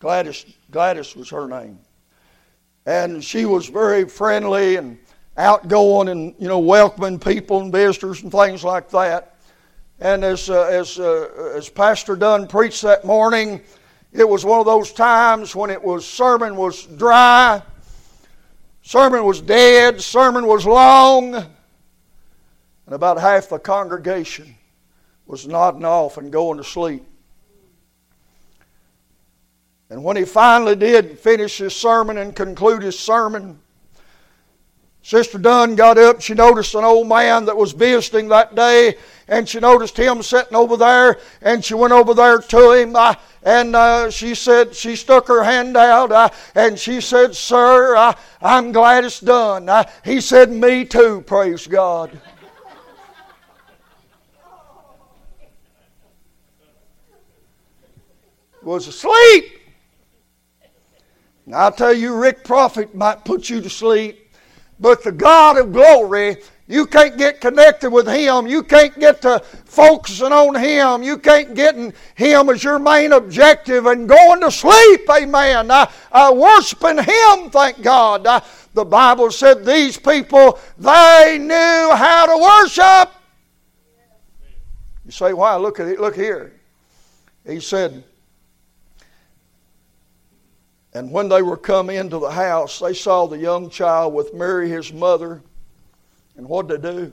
Gladys, 0.00 0.44
Gladys 0.72 1.14
was 1.14 1.30
her 1.30 1.46
name, 1.46 1.78
and 2.86 3.22
she 3.22 3.44
was 3.44 3.68
very 3.68 4.08
friendly 4.08 4.76
and 4.76 4.98
outgoing, 5.36 6.08
and 6.08 6.34
you 6.38 6.48
know, 6.48 6.58
welcoming 6.58 7.18
people 7.18 7.60
and 7.60 7.72
visitors 7.72 8.22
and 8.22 8.32
things 8.32 8.64
like 8.64 8.90
that. 8.90 9.36
And 10.00 10.24
as, 10.24 10.50
uh, 10.50 10.62
as, 10.64 10.98
uh, 10.98 11.52
as 11.54 11.68
Pastor 11.68 12.16
Dunn 12.16 12.48
preached 12.48 12.82
that 12.82 13.04
morning, 13.04 13.60
it 14.12 14.28
was 14.28 14.44
one 14.44 14.58
of 14.58 14.66
those 14.66 14.92
times 14.92 15.54
when 15.54 15.70
it 15.70 15.82
was 15.82 16.04
sermon 16.06 16.56
was 16.56 16.86
dry, 16.86 17.62
sermon 18.82 19.24
was 19.24 19.40
dead, 19.40 20.00
sermon 20.00 20.46
was 20.46 20.66
long, 20.66 21.34
and 21.34 21.46
about 22.86 23.18
half 23.20 23.48
the 23.48 23.58
congregation 23.58 24.54
was 25.26 25.46
nodding 25.46 25.84
off 25.84 26.18
and 26.18 26.32
going 26.32 26.58
to 26.58 26.64
sleep. 26.64 27.06
And 29.92 30.02
when 30.02 30.16
he 30.16 30.24
finally 30.24 30.74
did 30.74 31.18
finish 31.18 31.58
his 31.58 31.76
sermon 31.76 32.16
and 32.16 32.34
conclude 32.34 32.82
his 32.82 32.98
sermon, 32.98 33.60
Sister 35.02 35.36
Dunn 35.36 35.74
got 35.74 35.98
up. 35.98 36.22
She 36.22 36.32
noticed 36.32 36.74
an 36.74 36.82
old 36.82 37.08
man 37.08 37.44
that 37.44 37.58
was 37.58 37.72
visiting 37.72 38.28
that 38.28 38.54
day, 38.54 38.96
and 39.28 39.46
she 39.46 39.60
noticed 39.60 39.98
him 39.98 40.22
sitting 40.22 40.56
over 40.56 40.78
there, 40.78 41.18
and 41.42 41.62
she 41.62 41.74
went 41.74 41.92
over 41.92 42.14
there 42.14 42.38
to 42.38 42.72
him. 42.72 42.96
And 43.42 43.76
uh, 43.76 44.08
she 44.08 44.34
said, 44.34 44.74
she 44.74 44.96
stuck 44.96 45.28
her 45.28 45.44
hand 45.44 45.76
out, 45.76 46.10
uh, 46.10 46.30
and 46.54 46.78
she 46.78 47.02
said, 47.02 47.36
Sir, 47.36 47.94
uh, 47.94 48.14
I'm 48.40 48.72
glad 48.72 49.04
it's 49.04 49.20
done. 49.20 49.68
Uh, 49.68 49.84
he 50.06 50.22
said, 50.22 50.50
Me 50.50 50.86
too, 50.86 51.20
praise 51.20 51.66
God. 51.66 52.18
was 58.62 58.86
asleep. 58.86 59.61
Now, 61.52 61.64
I'll 61.64 61.72
tell 61.72 61.92
you, 61.92 62.16
Rick 62.16 62.44
Prophet 62.44 62.94
might 62.94 63.26
put 63.26 63.50
you 63.50 63.60
to 63.60 63.68
sleep. 63.68 64.32
But 64.80 65.04
the 65.04 65.12
God 65.12 65.58
of 65.58 65.70
glory, 65.70 66.38
you 66.66 66.86
can't 66.86 67.18
get 67.18 67.42
connected 67.42 67.90
with 67.90 68.08
Him. 68.08 68.46
You 68.46 68.62
can't 68.62 68.98
get 68.98 69.20
to 69.20 69.40
focusing 69.66 70.32
on 70.32 70.54
Him. 70.54 71.02
You 71.02 71.18
can't 71.18 71.54
get 71.54 71.74
Him 72.14 72.48
as 72.48 72.64
your 72.64 72.78
main 72.78 73.12
objective 73.12 73.84
and 73.84 74.08
going 74.08 74.40
to 74.40 74.50
sleep. 74.50 75.02
Amen. 75.10 75.70
Uh, 75.70 75.90
uh, 76.10 76.32
worshiping 76.34 76.96
Him, 76.96 77.50
thank 77.50 77.82
God. 77.82 78.24
The 78.72 78.84
Bible 78.86 79.30
said 79.30 79.66
these 79.66 79.98
people, 79.98 80.58
they 80.78 81.36
knew 81.38 81.94
how 81.94 82.34
to 82.34 82.42
worship. 82.42 83.14
You 85.04 85.12
say, 85.12 85.34
why? 85.34 85.56
Look 85.56 85.80
at 85.80 85.86
it. 85.86 86.00
Look 86.00 86.16
here. 86.16 86.58
He 87.46 87.60
said, 87.60 88.04
and 90.94 91.10
when 91.10 91.28
they 91.28 91.42
were 91.42 91.56
come 91.56 91.88
into 91.88 92.18
the 92.18 92.30
house, 92.30 92.78
they 92.78 92.92
saw 92.92 93.26
the 93.26 93.38
young 93.38 93.70
child 93.70 94.12
with 94.12 94.34
Mary 94.34 94.68
his 94.68 94.92
mother. 94.92 95.42
And 96.36 96.46
what 96.46 96.66
did 96.66 96.82
they 96.82 96.92
do? 96.92 97.12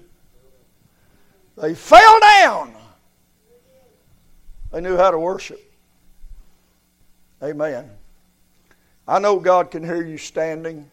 They 1.57 1.75
fell 1.75 2.19
down. 2.19 2.73
They 4.71 4.81
knew 4.81 4.97
how 4.97 5.11
to 5.11 5.19
worship. 5.19 5.59
Amen. 7.41 7.89
I 9.07 9.19
know 9.19 9.39
God 9.39 9.71
can 9.71 9.83
hear 9.83 10.05
you 10.05 10.17
standing. 10.17 10.89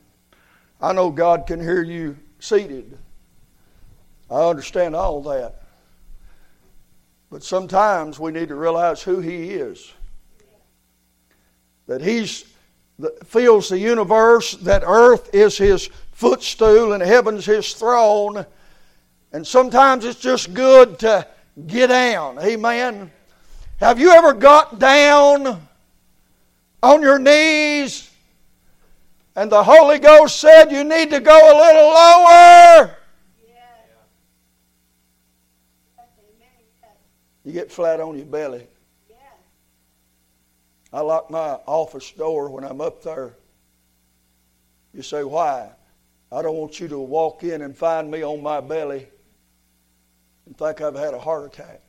I 0.81 0.93
know 0.93 1.11
God 1.11 1.47
can 1.47 1.61
hear 1.61 1.83
you 1.83 2.17
seated. 2.39 2.97
I 4.31 4.49
understand 4.49 4.95
all 4.95 5.23
that. 5.25 5.63
But 7.31 7.43
sometimes 7.43 8.21
we 8.21 8.31
need 8.31 8.49
to 8.49 8.55
realize 8.55 9.03
who 9.03 9.21
He 9.21 9.51
is. 9.51 9.93
That 11.87 12.01
He's 12.01 12.45
fills 13.25 13.69
the 13.69 13.79
universe, 13.79 14.53
that 14.57 14.83
earth 14.87 15.35
is 15.35 15.59
His 15.59 15.91
footstool 16.13 16.93
and 16.93 17.03
heaven's 17.03 17.45
His 17.45 17.73
throne. 17.75 18.47
And 19.33 19.47
sometimes 19.47 20.05
it's 20.05 20.21
just 20.21 20.55
good 20.55 20.99
to 21.01 21.27
get 21.67 21.89
down. 21.89 22.39
Amen. 22.39 23.11
Have 23.79 24.01
you 24.01 24.11
ever 24.11 24.33
got 24.33 24.79
down 24.79 25.61
on 26.83 27.03
your 27.03 27.19
knees 27.19 28.11
and 29.35 29.53
the 29.53 29.63
Holy 29.63 29.99
Ghost 29.99 30.41
said 30.41 30.73
you 30.73 30.85
need 30.85 31.11
to 31.11 31.21
go 31.21 31.37
a 31.37 31.55
little 31.57 31.89
lower? 31.89 32.97
You 37.45 37.53
get 37.53 37.71
flat 37.71 38.01
on 38.01 38.17
your 38.17 38.27
belly. 38.27 38.67
I 40.93 41.01
lock 41.01 41.31
my 41.31 41.59
office 41.67 42.11
door 42.13 42.49
when 42.49 42.65
I'm 42.65 42.81
up 42.81 43.03
there. 43.03 43.35
You 44.95 45.03
say, 45.03 45.25
why? 45.25 45.71
I 46.33 46.43
don't 46.43 46.57
want 46.57 46.81
you 46.81 46.89
to 46.89 46.99
walk 46.99 47.45
in 47.45 47.63
and 47.63 47.77
find 47.77 48.11
me 48.11 48.23
on 48.23 48.43
my 48.43 48.61
belly 48.61 49.07
and 50.47 50.57
think 50.57 50.81
I've 50.81 50.95
had 50.95 51.15
a 51.15 51.19
heart 51.19 51.53
attack. 51.53 51.83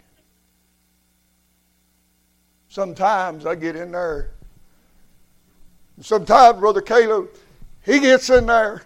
Sometimes 2.69 3.45
I 3.45 3.55
get 3.55 3.75
in 3.75 3.91
there. 3.91 4.31
Sometimes 6.01 6.59
Brother 6.59 6.81
Caleb, 6.81 7.29
he 7.83 7.99
gets 7.99 8.29
in 8.29 8.45
there. 8.45 8.83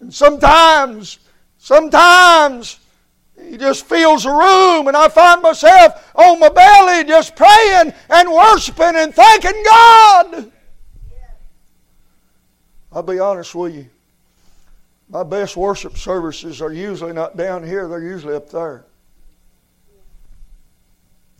And 0.00 0.12
sometimes, 0.12 1.18
sometimes 1.56 2.80
he 3.50 3.56
just 3.56 3.86
fills 3.86 4.24
the 4.24 4.30
room, 4.30 4.88
and 4.88 4.96
I 4.96 5.08
find 5.08 5.42
myself 5.42 6.12
on 6.14 6.40
my 6.40 6.48
belly 6.48 7.04
just 7.04 7.36
praying 7.36 7.92
and 8.08 8.30
worshiping 8.30 8.96
and 8.96 9.14
thanking 9.14 9.62
God. 9.64 10.52
I'll 12.92 13.02
be 13.02 13.18
honest 13.18 13.54
with 13.54 13.74
you. 13.74 13.88
My 15.08 15.22
best 15.22 15.56
worship 15.56 15.98
services 15.98 16.62
are 16.62 16.72
usually 16.72 17.12
not 17.12 17.36
down 17.36 17.66
here, 17.66 17.88
they're 17.88 18.00
usually 18.00 18.34
up 18.34 18.50
there. 18.50 18.84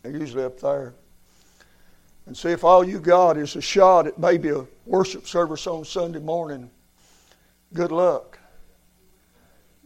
They're 0.03 0.17
usually 0.17 0.45
up 0.45 0.61
there. 0.61 0.95
And 2.27 2.37
see, 2.37 2.51
if 2.51 2.65
all 2.65 2.85
you 2.85 3.01
got 3.01 3.37
is 3.37 3.57
a 3.57 3.61
shot 3.61 4.07
at 4.07 4.19
maybe 4.19 4.51
a 4.51 4.67
worship 4.87 5.27
service 5.27 5.67
on 5.67 5.85
Sunday 5.85 6.19
morning, 6.19 6.71
good 7.73 7.93
luck. 7.93 8.32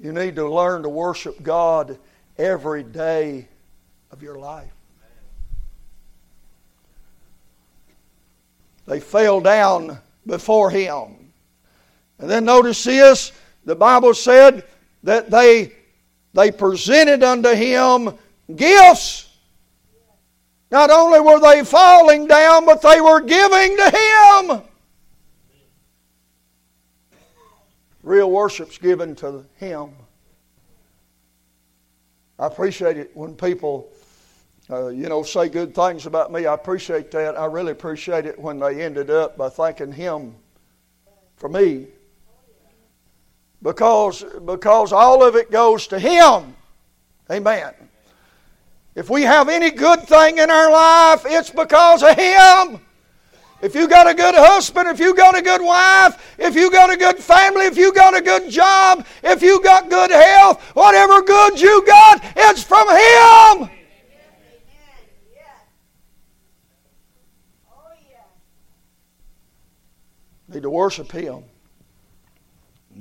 You 0.07 0.13
need 0.13 0.37
to 0.37 0.49
learn 0.49 0.85
to 0.85 0.89
worship 0.89 1.43
God 1.43 1.99
every 2.39 2.85
day 2.85 3.49
of 4.13 4.23
your 4.23 4.39
life. 4.39 4.71
They 8.87 9.01
fell 9.01 9.41
down 9.41 9.99
before 10.25 10.71
him. 10.71 11.33
And 12.21 12.31
then 12.31 12.45
notice 12.45 12.85
this 12.85 13.33
the 13.65 13.75
Bible 13.75 14.15
said 14.15 14.63
that 15.03 15.29
they, 15.29 15.73
they 16.35 16.53
presented 16.53 17.25
unto 17.25 17.53
him 17.53 18.17
gifts. 18.55 19.29
Not 20.71 20.91
only 20.91 21.19
were 21.19 21.41
they 21.41 21.65
falling 21.65 22.29
down, 22.29 22.65
but 22.65 22.81
they 22.81 23.01
were 23.01 23.23
giving 23.23 23.77
to 23.77 23.91
him. 23.91 24.63
Real 28.07 28.31
worship's 28.31 28.79
given 28.79 29.17
to 29.17 29.45
him. 29.57 29.91
I 32.39 32.47
appreciate 32.47 32.97
it 32.99 33.11
when 33.17 33.35
people, 33.35 33.91
uh, 34.71 34.91
you 34.91 35.09
know, 35.09 35.25
say 35.25 35.49
good 35.49 35.75
things 35.75 36.07
about 36.07 36.31
me. 36.31 36.47
I 36.47 36.55
appreciate 36.55 37.11
that. 37.11 37.37
I 37.37 37.47
really 37.47 37.73
appreciate 37.73 38.25
it 38.25 38.39
when 38.39 38.61
they 38.61 38.81
ended 38.81 39.11
up 39.11 39.37
by 39.37 39.49
thanking 39.49 39.91
Him 39.91 40.37
for 41.35 41.49
me. 41.49 41.89
Because, 43.61 44.25
because 44.45 44.93
all 44.93 45.27
of 45.27 45.35
it 45.35 45.51
goes 45.51 45.89
to 45.89 45.99
Him. 45.99 46.55
Amen. 47.29 47.75
If 48.95 49.11
we 49.11 49.23
have 49.23 49.49
any 49.49 49.73
good 49.73 50.03
thing 50.05 50.39
in 50.39 50.49
our 50.49 50.71
life, 50.71 51.25
it's 51.27 51.51
because 51.51 52.05
of 52.05 52.17
Him. 52.17 52.86
If 53.63 53.75
you 53.75 53.89
got 53.89 54.07
a 54.07 54.15
good 54.15 54.35
husband, 54.35 54.89
if 54.89 55.01
you 55.01 55.15
got 55.15 55.37
a 55.37 55.41
good 55.41 55.63
wife, 55.63 56.37
if 56.39 56.55
you 56.55 56.71
got 56.71 56.93
a 56.93 56.97
good 56.97 57.19
family, 57.19 57.65
if 57.65 57.77
you 57.77 57.93
got 57.93 58.15
a 58.15 58.21
good 58.21 58.51
job, 58.51 59.07
if 59.23 59.41
you 59.43 59.63
got 59.63 59.89
good 59.89 60.11
health, 60.11 60.63
whatever 60.75 61.23
good 61.23 61.59
you 61.59 61.85
got, 61.87 62.23
it's 62.37 62.63
from 62.63 62.87
Him. 62.89 63.71
Need 70.49 70.63
to 70.63 70.71
worship 70.71 71.11
Him. 71.11 71.43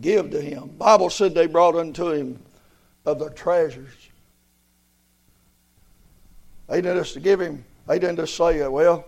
Give 0.02 0.30
to 0.32 0.42
Him. 0.42 0.70
Bible 0.78 1.10
said 1.10 1.36
they 1.36 1.48
brought 1.48 1.76
unto 1.76 2.12
Him 2.12 2.40
of 3.06 3.20
their 3.20 3.30
treasures. 3.30 3.94
They 6.68 6.82
didn't 6.82 7.04
just 7.04 7.22
give 7.22 7.42
Him, 7.42 7.64
they 7.88 8.00
didn't 8.00 8.16
just 8.16 8.36
say, 8.36 8.66
well, 8.68 9.06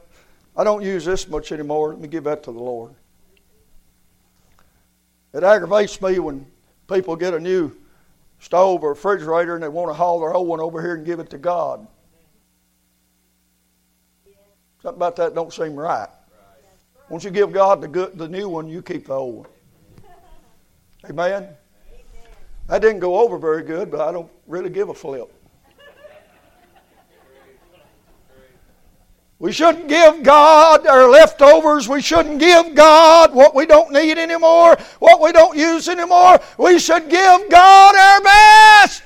I 0.58 0.64
don't 0.64 0.82
use 0.82 1.05
this 1.05 1.28
much 1.28 1.51
anymore. 1.51 1.89
Let 1.89 1.99
me 1.99 2.08
give 2.08 2.24
that 2.24 2.41
to 2.43 2.51
the 2.51 2.60
Lord. 2.60 2.95
It 5.34 5.43
aggravates 5.43 6.01
me 6.01 6.18
when 6.18 6.47
people 6.89 7.16
get 7.16 7.36
a 7.36 7.39
new 7.39 7.72
stove 8.39 8.84
or 8.84 8.89
refrigerator 8.89 9.53
and 9.53 9.64
they 9.64 9.68
want 9.68 9.89
to 9.89 9.93
haul 9.93 10.20
their 10.20 10.34
old 10.34 10.47
one 10.47 10.60
over 10.60 10.82
here 10.82 10.95
and 10.95 11.05
give 11.05 11.20
it 11.20 11.30
to 11.30 11.38
God. 11.38 11.88
Something 14.82 14.97
about 14.97 15.16
that 15.18 15.36
don't 15.36 15.53
seem 15.53 15.76
right. 15.76 16.10
Once 17.10 17.24
you 17.24 17.30
give 17.30 17.51
God 17.51 17.80
the 17.82 17.88
good, 17.88 18.18
the 18.18 18.28
new 18.28 18.49
one, 18.49 18.68
you 18.68 18.82
keep 18.82 19.08
the 19.08 19.14
old 19.14 19.38
one. 19.38 19.47
Amen. 21.10 21.49
That 22.68 22.82
didn't 22.82 22.99
go 22.99 23.20
over 23.20 23.38
very 23.38 23.64
good, 23.64 23.91
but 23.91 24.01
I 24.01 24.12
don't 24.12 24.30
really 24.47 24.70
give 24.70 24.89
a 24.89 24.93
flip. 24.93 25.32
We 29.40 29.52
shouldn't 29.52 29.88
give 29.88 30.24
God 30.24 30.88
our 30.88 31.08
leftovers. 31.08 31.88
We 31.88 32.02
shouldn't 32.02 32.40
give 32.40 32.74
God 32.74 33.36
what 33.36 33.54
we 33.54 33.68
don't 33.68 33.92
need 33.92 34.18
anymore, 34.18 34.78
what 35.00 35.22
we 35.22 35.32
don't 35.32 35.56
use 35.56 35.88
anymore. 35.88 36.40
We 36.58 36.80
should 36.80 37.08
give 37.08 37.50
God 37.50 37.96
our 37.96 38.22
best. 38.22 39.04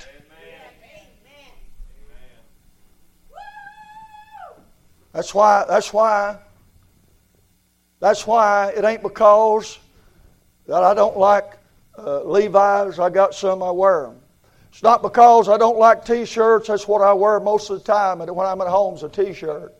That's 5.12 5.34
why, 5.34 5.66
that's 5.68 5.92
why, 5.92 6.38
that's 8.00 8.26
why 8.26 8.72
it 8.74 8.82
ain't 8.82 9.02
because 9.02 9.78
that 10.66 10.82
I 10.82 10.94
don't 10.94 11.18
like 11.18 11.58
uh, 11.98 12.22
Levi's. 12.22 12.98
I 12.98 13.10
got 13.10 13.34
some, 13.34 13.62
I 13.62 13.70
wear 13.70 14.04
them. 14.04 14.18
It's 14.70 14.82
not 14.82 15.02
because 15.02 15.50
I 15.50 15.58
don't 15.58 15.76
like 15.76 16.06
t 16.06 16.24
shirts. 16.24 16.68
That's 16.68 16.88
what 16.88 17.02
I 17.02 17.12
wear 17.12 17.38
most 17.40 17.68
of 17.68 17.78
the 17.78 17.84
time. 17.84 18.22
And 18.22 18.34
when 18.34 18.46
I'm 18.46 18.62
at 18.62 18.68
home, 18.68 18.94
it's 18.94 19.02
a 19.02 19.08
t 19.10 19.34
shirt. 19.34 19.74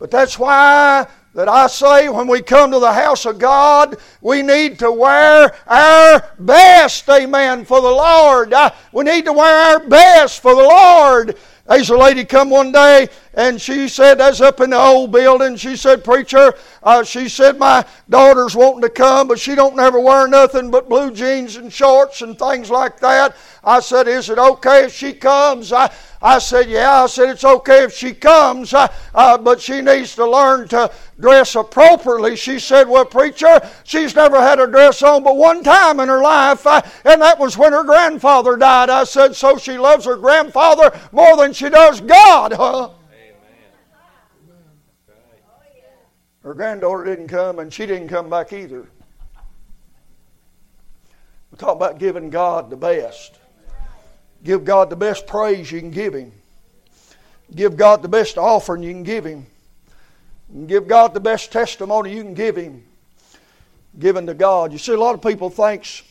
But 0.00 0.10
that's 0.10 0.38
why 0.38 1.06
that 1.34 1.48
I 1.48 1.66
say 1.66 2.08
when 2.08 2.26
we 2.26 2.40
come 2.40 2.72
to 2.72 2.80
the 2.80 2.92
house 2.92 3.26
of 3.26 3.38
God, 3.38 3.98
we 4.22 4.42
need 4.42 4.78
to 4.80 4.90
wear 4.90 5.54
our 5.66 6.28
best, 6.38 7.08
amen, 7.08 7.66
for 7.66 7.80
the 7.82 7.88
Lord. 7.88 8.52
we 8.92 9.04
need 9.04 9.26
to 9.26 9.32
wear 9.32 9.74
our 9.74 9.86
best 9.86 10.40
for 10.40 10.54
the 10.54 10.62
Lord. 10.62 11.36
There's 11.68 11.90
a 11.90 11.96
lady 11.96 12.24
come 12.24 12.50
one 12.50 12.72
day 12.72 13.08
and 13.34 13.60
she 13.60 13.88
said, 13.88 14.16
that's 14.16 14.40
up 14.40 14.60
in 14.60 14.70
the 14.70 14.78
old 14.78 15.12
building. 15.12 15.56
She 15.56 15.76
said, 15.76 16.02
preacher, 16.02 16.54
uh, 16.82 17.04
she 17.04 17.28
said, 17.28 17.58
my 17.58 17.84
daughter's 18.08 18.56
wanting 18.56 18.82
to 18.82 18.88
come, 18.88 19.28
but 19.28 19.38
she 19.38 19.54
don't 19.54 19.76
never 19.76 20.00
wear 20.00 20.26
nothing 20.26 20.70
but 20.70 20.88
blue 20.88 21.12
jeans 21.12 21.56
and 21.56 21.72
shorts 21.72 22.22
and 22.22 22.38
things 22.38 22.70
like 22.70 22.98
that. 23.00 23.36
I 23.62 23.80
said, 23.80 24.08
is 24.08 24.30
it 24.30 24.38
okay 24.38 24.84
if 24.84 24.94
she 24.94 25.12
comes? 25.12 25.72
I, 25.72 25.92
I 26.22 26.38
said, 26.38 26.68
Yeah. 26.68 27.04
I 27.04 27.06
said, 27.06 27.30
It's 27.30 27.44
okay 27.44 27.84
if 27.84 27.94
she 27.94 28.12
comes, 28.12 28.74
uh, 28.74 28.88
uh, 29.14 29.38
but 29.38 29.60
she 29.60 29.80
needs 29.80 30.14
to 30.16 30.28
learn 30.28 30.68
to 30.68 30.90
dress 31.18 31.54
appropriately. 31.54 32.36
She 32.36 32.58
said, 32.58 32.88
Well, 32.88 33.04
preacher, 33.04 33.60
she's 33.84 34.14
never 34.14 34.40
had 34.40 34.60
a 34.60 34.66
dress 34.66 35.02
on 35.02 35.22
but 35.22 35.36
one 35.36 35.62
time 35.62 36.00
in 36.00 36.08
her 36.08 36.20
life, 36.20 36.66
uh, 36.66 36.82
and 37.04 37.22
that 37.22 37.38
was 37.38 37.56
when 37.56 37.72
her 37.72 37.84
grandfather 37.84 38.56
died. 38.56 38.90
I 38.90 39.04
said, 39.04 39.34
So 39.34 39.56
she 39.56 39.78
loves 39.78 40.04
her 40.04 40.16
grandfather 40.16 40.98
more 41.12 41.36
than 41.36 41.52
she 41.52 41.70
does 41.70 42.00
God, 42.00 42.52
huh? 42.52 42.90
Her 46.42 46.54
granddaughter 46.54 47.04
didn't 47.04 47.28
come, 47.28 47.58
and 47.58 47.72
she 47.72 47.86
didn't 47.86 48.08
come 48.08 48.30
back 48.30 48.52
either. 48.52 48.86
We 51.50 51.58
talk 51.58 51.76
about 51.76 51.98
giving 51.98 52.30
God 52.30 52.70
the 52.70 52.76
best. 52.76 53.38
Give 54.42 54.64
God 54.64 54.88
the 54.88 54.96
best 54.96 55.26
praise 55.26 55.70
you 55.70 55.80
can 55.80 55.90
give 55.90 56.14
Him. 56.14 56.32
Give 57.54 57.76
God 57.76 58.02
the 58.02 58.08
best 58.08 58.38
offering 58.38 58.82
you 58.82 58.92
can 58.92 59.02
give 59.02 59.24
Him. 59.24 59.46
Give 60.66 60.88
God 60.88 61.12
the 61.12 61.20
best 61.20 61.52
testimony 61.52 62.14
you 62.14 62.22
can 62.22 62.34
give 62.34 62.56
Him. 62.56 62.84
Given 63.98 64.26
to 64.26 64.34
God. 64.34 64.72
You 64.72 64.78
see, 64.78 64.92
a 64.92 64.98
lot 64.98 65.14
of 65.14 65.22
people 65.22 65.50
thinks 65.50 66.02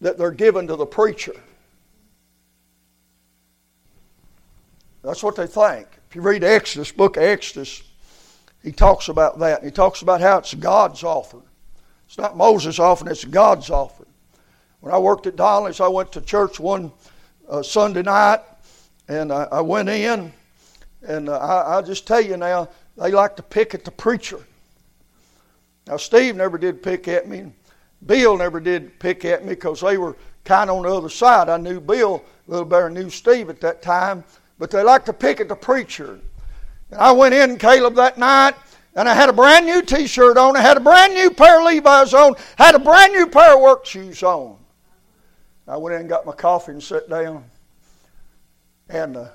that 0.00 0.18
they're 0.18 0.30
given 0.30 0.66
to 0.68 0.76
the 0.76 0.86
preacher. 0.86 1.34
That's 5.02 5.22
what 5.22 5.36
they 5.36 5.46
think. 5.46 5.88
If 6.08 6.16
you 6.16 6.22
read 6.22 6.44
Exodus, 6.44 6.92
book 6.92 7.16
of 7.16 7.22
Exodus, 7.22 7.82
he 8.62 8.72
talks 8.72 9.08
about 9.08 9.38
that. 9.38 9.64
He 9.64 9.70
talks 9.70 10.02
about 10.02 10.20
how 10.20 10.38
it's 10.38 10.54
God's 10.54 11.02
offering. 11.02 11.44
It's 12.06 12.18
not 12.18 12.36
Moses' 12.36 12.78
offering, 12.78 13.10
it's 13.10 13.24
God's 13.24 13.70
offering. 13.70 14.08
When 14.80 14.92
I 14.92 14.98
worked 14.98 15.26
at 15.26 15.36
Donnelly's, 15.36 15.80
I 15.80 15.88
went 15.88 16.10
to 16.12 16.20
church 16.20 16.58
one 16.58 16.90
uh, 17.48 17.62
Sunday 17.62 18.02
night, 18.02 18.40
and 19.08 19.32
I, 19.32 19.44
I 19.52 19.60
went 19.60 19.88
in, 19.88 20.32
and 21.06 21.28
uh, 21.28 21.38
I, 21.38 21.78
I 21.78 21.82
just 21.82 22.06
tell 22.06 22.20
you 22.20 22.36
now, 22.36 22.68
they 22.96 23.10
like 23.10 23.36
to 23.36 23.42
pick 23.42 23.74
at 23.74 23.84
the 23.84 23.90
preacher. 23.90 24.40
Now, 25.86 25.96
Steve 25.96 26.36
never 26.36 26.58
did 26.58 26.82
pick 26.82 27.08
at 27.08 27.28
me. 27.28 27.52
Bill 28.06 28.36
never 28.36 28.60
did 28.60 28.98
pick 28.98 29.24
at 29.24 29.44
me 29.44 29.50
because 29.50 29.80
they 29.80 29.98
were 29.98 30.16
kind 30.44 30.70
of 30.70 30.76
on 30.76 30.82
the 30.82 30.94
other 30.94 31.08
side. 31.08 31.48
I 31.48 31.56
knew 31.58 31.80
Bill 31.80 32.24
a 32.48 32.50
little 32.50 32.66
better 32.66 32.90
knew 32.90 33.10
Steve 33.10 33.50
at 33.50 33.60
that 33.60 33.82
time, 33.82 34.24
but 34.58 34.70
they 34.70 34.82
like 34.82 35.04
to 35.04 35.12
pick 35.12 35.40
at 35.40 35.48
the 35.48 35.56
preacher. 35.56 36.18
And 36.90 37.00
I 37.00 37.12
went 37.12 37.34
in, 37.34 37.56
Caleb, 37.58 37.94
that 37.94 38.18
night, 38.18 38.54
and 38.94 39.08
I 39.08 39.14
had 39.14 39.28
a 39.28 39.32
brand 39.32 39.66
new 39.66 39.82
T-shirt 39.82 40.36
on. 40.36 40.56
I 40.56 40.60
had 40.60 40.76
a 40.76 40.80
brand 40.80 41.14
new 41.14 41.30
pair 41.30 41.60
of 41.60 41.66
Levi's 41.66 42.12
on. 42.12 42.34
Had 42.56 42.74
a 42.74 42.78
brand 42.78 43.12
new 43.12 43.26
pair 43.26 43.54
of 43.54 43.60
work 43.60 43.86
shoes 43.86 44.22
on. 44.22 44.56
I 45.68 45.76
went 45.76 45.94
in 45.94 46.00
and 46.00 46.08
got 46.08 46.26
my 46.26 46.32
coffee 46.32 46.72
and 46.72 46.82
sat 46.82 47.08
down. 47.08 47.44
And 48.88 49.16
uh, 49.16 49.28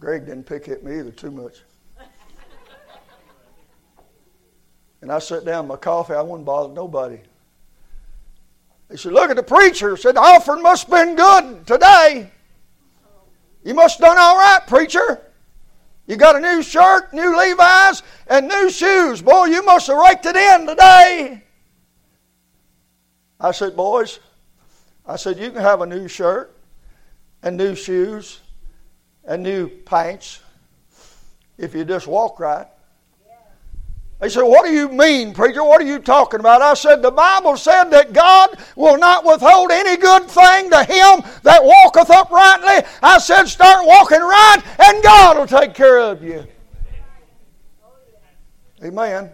Greg 0.00 0.26
didn't 0.26 0.44
pick 0.44 0.68
at 0.68 0.82
me 0.82 0.98
either 0.98 1.12
too 1.12 1.30
much. 1.30 1.62
and 5.00 5.12
I 5.12 5.20
sat 5.20 5.44
down 5.44 5.68
my 5.68 5.76
coffee. 5.76 6.14
I 6.14 6.22
wouldn't 6.22 6.44
bother 6.44 6.74
nobody. 6.74 7.20
He 8.90 8.96
said, 8.96 9.12
Look 9.12 9.30
at 9.30 9.36
the 9.36 9.42
preacher. 9.44 9.94
He 9.94 10.02
said, 10.02 10.16
The 10.16 10.20
offering 10.20 10.62
must 10.62 10.88
have 10.88 10.90
been 10.90 11.14
good 11.14 11.66
today. 11.68 12.32
You 13.64 13.74
must 13.74 14.00
have 14.00 14.08
done 14.08 14.18
all 14.18 14.36
right, 14.36 14.60
preacher. 14.66 15.27
You 16.08 16.16
got 16.16 16.36
a 16.36 16.40
new 16.40 16.62
shirt, 16.62 17.12
new 17.12 17.36
Levi's, 17.36 18.02
and 18.28 18.48
new 18.48 18.70
shoes. 18.70 19.20
Boy, 19.20 19.44
you 19.44 19.62
must 19.62 19.88
have 19.88 19.98
raked 19.98 20.24
it 20.24 20.36
in 20.36 20.66
today. 20.66 21.44
I 23.38 23.52
said, 23.52 23.76
Boys, 23.76 24.18
I 25.06 25.16
said, 25.16 25.38
You 25.38 25.50
can 25.50 25.60
have 25.60 25.82
a 25.82 25.86
new 25.86 26.08
shirt 26.08 26.56
and 27.42 27.58
new 27.58 27.74
shoes 27.74 28.40
and 29.24 29.42
new 29.42 29.68
pants 29.68 30.40
if 31.58 31.74
you 31.74 31.84
just 31.84 32.06
walk 32.06 32.40
right. 32.40 32.66
They 34.20 34.28
said, 34.28 34.42
What 34.42 34.64
do 34.64 34.72
you 34.72 34.88
mean, 34.88 35.32
preacher? 35.32 35.62
What 35.62 35.80
are 35.80 35.86
you 35.86 36.00
talking 36.00 36.40
about? 36.40 36.60
I 36.60 36.74
said, 36.74 37.02
The 37.02 37.10
Bible 37.10 37.56
said 37.56 37.84
that 37.90 38.12
God 38.12 38.50
will 38.74 38.98
not 38.98 39.24
withhold 39.24 39.70
any 39.70 39.96
good 39.96 40.24
thing 40.24 40.70
to 40.70 40.84
him 40.84 41.22
that 41.44 41.62
walketh 41.62 42.10
uprightly. 42.10 42.88
I 43.02 43.18
said, 43.18 43.44
Start 43.44 43.86
walking 43.86 44.20
right, 44.20 44.62
and 44.78 45.02
God 45.02 45.38
will 45.38 45.46
take 45.46 45.74
care 45.74 45.98
of 45.98 46.22
you. 46.22 46.44
Amen. 48.82 49.30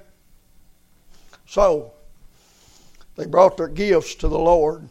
So, 1.47 1.93
they 3.16 3.26
brought 3.26 3.57
their 3.57 3.68
gifts 3.68 4.14
to 4.16 4.28
the 4.28 4.39
Lord. 4.39 4.89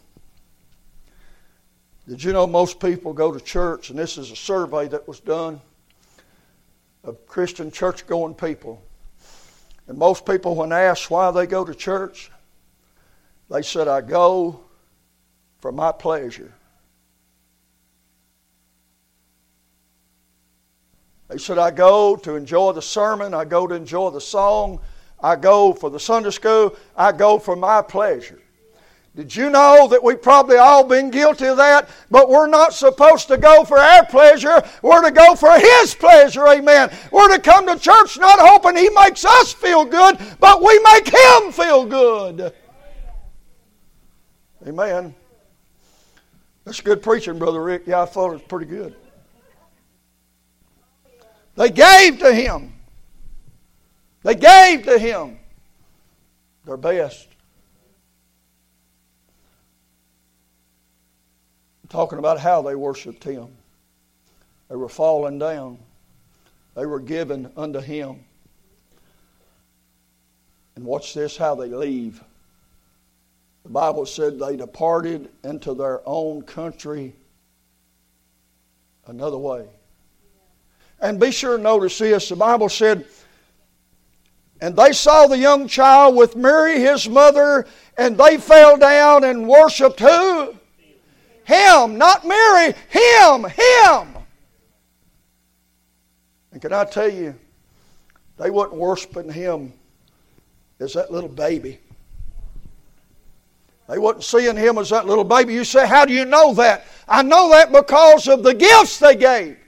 Did 2.08 2.22
you 2.22 2.32
know 2.32 2.46
most 2.46 2.80
people 2.80 3.12
go 3.12 3.32
to 3.32 3.40
church, 3.40 3.90
and 3.90 3.98
this 3.98 4.18
is 4.18 4.30
a 4.30 4.36
survey 4.36 4.88
that 4.88 5.06
was 5.08 5.20
done 5.20 5.60
of 7.04 7.26
Christian 7.26 7.70
church 7.70 8.06
going 8.06 8.34
people. 8.34 8.82
And 9.86 9.98
most 9.98 10.24
people, 10.24 10.54
when 10.54 10.72
asked 10.72 11.10
why 11.10 11.30
they 11.30 11.46
go 11.46 11.64
to 11.64 11.74
church, 11.74 12.30
they 13.50 13.62
said, 13.62 13.88
I 13.88 14.00
go 14.00 14.60
for 15.58 15.72
my 15.72 15.92
pleasure. 15.92 16.52
They 21.28 21.38
said, 21.38 21.58
I 21.58 21.70
go 21.70 22.16
to 22.16 22.36
enjoy 22.36 22.72
the 22.72 22.82
sermon, 22.82 23.34
I 23.34 23.44
go 23.44 23.66
to 23.66 23.74
enjoy 23.74 24.10
the 24.10 24.20
song, 24.20 24.80
I 25.22 25.36
go 25.36 25.72
for 25.72 25.90
the 25.90 26.00
Sunday 26.00 26.30
school, 26.30 26.76
I 26.96 27.12
go 27.12 27.38
for 27.38 27.56
my 27.56 27.82
pleasure. 27.82 28.40
Did 29.16 29.36
you 29.36 29.48
know 29.48 29.86
that 29.88 30.02
we've 30.02 30.20
probably 30.20 30.56
all 30.56 30.82
been 30.82 31.08
guilty 31.08 31.46
of 31.46 31.56
that? 31.58 31.88
But 32.10 32.28
we're 32.28 32.48
not 32.48 32.74
supposed 32.74 33.28
to 33.28 33.36
go 33.36 33.64
for 33.64 33.78
our 33.78 34.04
pleasure. 34.04 34.60
We're 34.82 35.02
to 35.02 35.12
go 35.12 35.36
for 35.36 35.52
His 35.56 35.94
pleasure, 35.94 36.48
amen. 36.48 36.90
We're 37.12 37.32
to 37.36 37.40
come 37.40 37.66
to 37.68 37.78
church 37.78 38.18
not 38.18 38.40
hoping 38.40 38.76
He 38.76 38.90
makes 38.90 39.24
us 39.24 39.52
feel 39.52 39.84
good, 39.84 40.18
but 40.40 40.62
we 40.62 40.78
make 40.80 41.08
Him 41.08 41.52
feel 41.52 41.86
good. 41.86 42.52
Amen. 44.66 45.14
That's 46.64 46.80
good 46.80 47.02
preaching, 47.02 47.38
Brother 47.38 47.62
Rick. 47.62 47.84
Yeah, 47.86 48.02
I 48.02 48.06
thought 48.06 48.30
it 48.30 48.32
was 48.32 48.42
pretty 48.42 48.66
good. 48.66 48.96
They 51.54 51.70
gave 51.70 52.18
to 52.18 52.34
Him. 52.34 52.72
They 54.24 54.34
gave 54.34 54.84
to 54.86 54.98
Him 54.98 55.38
their 56.64 56.78
best. 56.78 57.28
Talking 61.94 62.18
about 62.18 62.40
how 62.40 62.60
they 62.60 62.74
worshiped 62.74 63.22
him. 63.22 63.46
They 64.68 64.74
were 64.74 64.88
falling 64.88 65.38
down, 65.38 65.78
they 66.74 66.86
were 66.86 66.98
given 66.98 67.52
unto 67.56 67.78
him. 67.78 68.24
And 70.74 70.84
watch 70.84 71.14
this 71.14 71.36
how 71.36 71.54
they 71.54 71.68
leave. 71.68 72.20
The 73.62 73.68
Bible 73.68 74.06
said 74.06 74.40
they 74.40 74.56
departed 74.56 75.30
into 75.44 75.72
their 75.72 76.00
own 76.04 76.42
country 76.42 77.14
another 79.06 79.38
way. 79.38 79.68
And 81.00 81.20
be 81.20 81.30
sure 81.30 81.56
to 81.58 81.62
notice 81.62 81.96
this. 81.96 82.28
The 82.28 82.34
Bible 82.34 82.70
said, 82.70 83.04
and 84.60 84.76
they 84.76 84.90
saw 84.90 85.28
the 85.28 85.38
young 85.38 85.68
child 85.68 86.16
with 86.16 86.34
Mary, 86.34 86.80
his 86.80 87.08
mother, 87.08 87.68
and 87.96 88.18
they 88.18 88.36
fell 88.36 88.76
down 88.76 89.22
and 89.22 89.46
worshiped 89.46 90.00
who? 90.00 90.58
Him, 91.44 91.98
not 91.98 92.26
Mary, 92.26 92.74
Him, 92.88 93.44
Him. 93.44 94.08
And 96.52 96.62
can 96.62 96.72
I 96.72 96.84
tell 96.84 97.10
you, 97.10 97.34
they 98.36 98.50
wasn't 98.50 98.76
worshiping 98.76 99.30
Him 99.30 99.72
as 100.80 100.94
that 100.94 101.12
little 101.12 101.28
baby. 101.28 101.78
They 103.88 103.98
wasn't 103.98 104.24
seeing 104.24 104.56
Him 104.56 104.78
as 104.78 104.90
that 104.90 105.06
little 105.06 105.24
baby. 105.24 105.54
You 105.54 105.64
say, 105.64 105.86
How 105.86 106.04
do 106.04 106.12
you 106.12 106.24
know 106.24 106.54
that? 106.54 106.86
I 107.06 107.22
know 107.22 107.50
that 107.50 107.72
because 107.72 108.28
of 108.28 108.42
the 108.42 108.54
gifts 108.54 108.98
they 108.98 109.14
gave. 109.14 109.58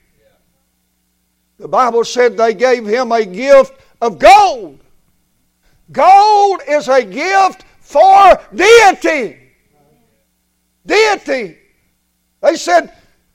The 1.58 1.68
Bible 1.68 2.04
said 2.04 2.36
they 2.36 2.54
gave 2.54 2.86
Him 2.86 3.12
a 3.12 3.24
gift 3.24 3.74
of 4.00 4.18
gold. 4.18 4.80
Gold 5.92 6.60
is 6.68 6.88
a 6.88 7.04
gift 7.04 7.64
for 7.80 8.40
deity. 8.54 9.38
Deity. 10.84 11.58
They 12.46 12.54
said 12.54 12.92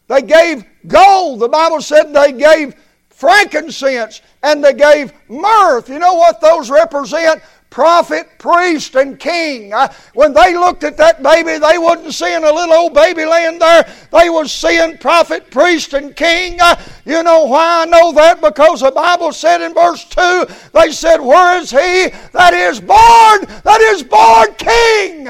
they 0.08 0.22
gave 0.22 0.64
gold. 0.88 1.42
The 1.42 1.50
Bible 1.50 1.82
said 1.82 2.14
they 2.14 2.32
gave 2.32 2.76
frankincense 3.10 4.22
and 4.42 4.64
they 4.64 4.74
gave 4.74 5.12
myrrh. 5.28 5.84
You 5.88 6.00
know 6.00 6.14
what 6.14 6.40
those 6.40 6.70
represent? 6.70 7.42
prophet, 7.70 8.28
priest, 8.38 8.96
and 8.96 9.18
king. 9.18 9.72
When 10.14 10.34
they 10.34 10.56
looked 10.56 10.84
at 10.84 10.98
that 10.98 11.24
baby, 11.24 11.58
they 11.58 11.78
wasn't 11.78 12.14
seeing 12.14 12.44
a 12.44 12.52
little 12.52 12.74
old 12.74 12.94
baby 12.94 13.24
laying 13.24 13.60
there. 13.60 13.90
They 14.12 14.30
was 14.30 14.52
seeing 14.52 14.98
prophet, 14.98 15.50
priest, 15.50 15.94
and 15.94 16.14
king. 16.14 16.60
You 17.06 17.24
know 17.24 17.46
why 17.46 17.84
I 17.84 17.86
know 17.86 18.12
that? 18.12 18.42
Because 18.42 18.82
the 18.82 18.92
Bible 18.92 19.32
said 19.32 19.66
in 19.66 19.74
verse 19.74 20.04
2, 20.04 20.46
they 20.74 20.92
said, 20.92 21.22
Where 21.22 21.60
is 21.60 21.72
he 21.72 22.10
that 22.34 22.54
is 22.54 22.82
born, 22.82 23.62
that 23.64 23.80
is 23.80 24.04
born 24.04 24.54
king? 24.56 25.30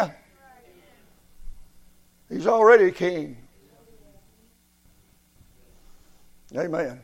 He's 2.28 2.48
already 2.48 2.92
king. 2.92 3.38
Amen. 6.56 7.00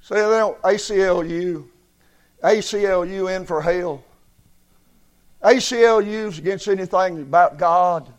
Say 0.00 0.16
they 0.16 0.22
don't 0.22 0.60
ACLU. 0.62 1.66
ACLU 2.42 3.36
in 3.36 3.44
for 3.44 3.60
hell. 3.60 4.04
ACLU's 5.42 6.38
against 6.38 6.68
anything 6.68 7.22
about 7.22 7.58
God. 7.58 8.12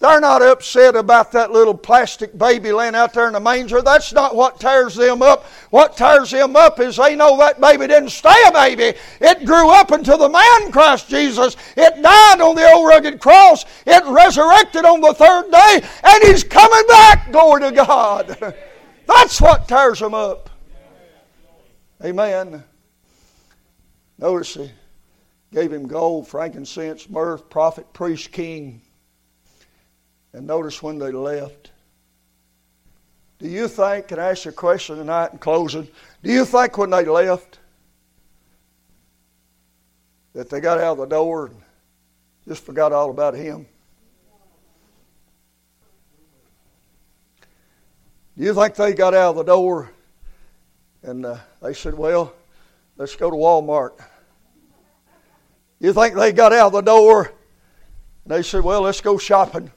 They're 0.00 0.20
not 0.20 0.42
upset 0.42 0.96
about 0.96 1.32
that 1.32 1.52
little 1.52 1.74
plastic 1.74 2.36
baby 2.36 2.72
laying 2.72 2.94
out 2.94 3.14
there 3.14 3.28
in 3.28 3.32
the 3.32 3.40
manger. 3.40 3.80
That's 3.80 4.12
not 4.12 4.34
what 4.34 4.60
tears 4.60 4.96
them 4.96 5.22
up. 5.22 5.44
What 5.70 5.96
tears 5.96 6.30
them 6.30 6.56
up 6.56 6.80
is 6.80 6.96
they 6.96 7.14
know 7.16 7.38
that 7.38 7.60
baby 7.60 7.86
didn't 7.86 8.10
stay 8.10 8.34
a 8.46 8.52
baby. 8.52 8.98
It 9.20 9.46
grew 9.46 9.70
up 9.70 9.92
into 9.92 10.16
the 10.16 10.28
man 10.28 10.72
Christ 10.72 11.08
Jesus. 11.08 11.56
It 11.76 12.02
died 12.02 12.40
on 12.40 12.56
the 12.56 12.70
old 12.72 12.88
rugged 12.88 13.20
cross. 13.20 13.64
It 13.86 14.04
resurrected 14.04 14.84
on 14.84 15.00
the 15.00 15.14
third 15.14 15.50
day, 15.50 15.88
and 16.02 16.24
He's 16.24 16.44
coming 16.44 16.86
back. 16.88 17.32
Glory 17.32 17.62
to 17.62 17.72
God. 17.72 18.54
That's 19.06 19.40
what 19.40 19.68
tears 19.68 20.00
them 20.00 20.14
up. 20.14 20.50
Amen. 22.02 22.62
Notice 24.18 24.54
he 24.54 24.70
gave 25.52 25.72
him 25.72 25.86
gold, 25.86 26.28
frankincense, 26.28 27.08
myrrh, 27.08 27.38
prophet, 27.38 27.92
priest, 27.92 28.32
king. 28.32 28.82
And 30.32 30.46
notice 30.46 30.82
when 30.82 30.98
they 30.98 31.12
left. 31.12 31.70
Do 33.38 33.48
you 33.48 33.68
think, 33.68 34.08
can 34.08 34.18
I 34.18 34.30
ask 34.30 34.44
you 34.44 34.50
a 34.50 34.54
question 34.54 34.96
tonight 34.96 35.32
in 35.32 35.38
closing? 35.38 35.88
Do 36.22 36.32
you 36.32 36.44
think 36.44 36.78
when 36.78 36.90
they 36.90 37.04
left 37.04 37.58
that 40.34 40.50
they 40.50 40.60
got 40.60 40.78
out 40.78 40.92
of 40.92 40.98
the 40.98 41.06
door 41.06 41.46
and 41.46 41.56
just 42.46 42.64
forgot 42.64 42.92
all 42.92 43.10
about 43.10 43.34
him? 43.34 43.66
Do 48.36 48.42
you 48.42 48.52
think 48.52 48.74
they 48.74 48.94
got 48.94 49.14
out 49.14 49.30
of 49.30 49.36
the 49.36 49.44
door 49.44 49.92
and 51.02 51.24
uh, 51.24 51.38
they 51.62 51.72
said, 51.72 51.94
Well, 51.94 52.34
let's 52.96 53.14
go 53.14 53.30
to 53.30 53.36
Walmart? 53.36 53.92
You 55.78 55.92
think 55.92 56.14
they 56.14 56.32
got 56.32 56.52
out 56.52 56.68
of 56.68 56.72
the 56.72 56.80
door 56.80 57.32
and 58.24 58.34
they 58.34 58.42
said, 58.42 58.64
Well, 58.64 58.82
let's 58.82 59.00
go 59.00 59.18
shopping? 59.18 59.70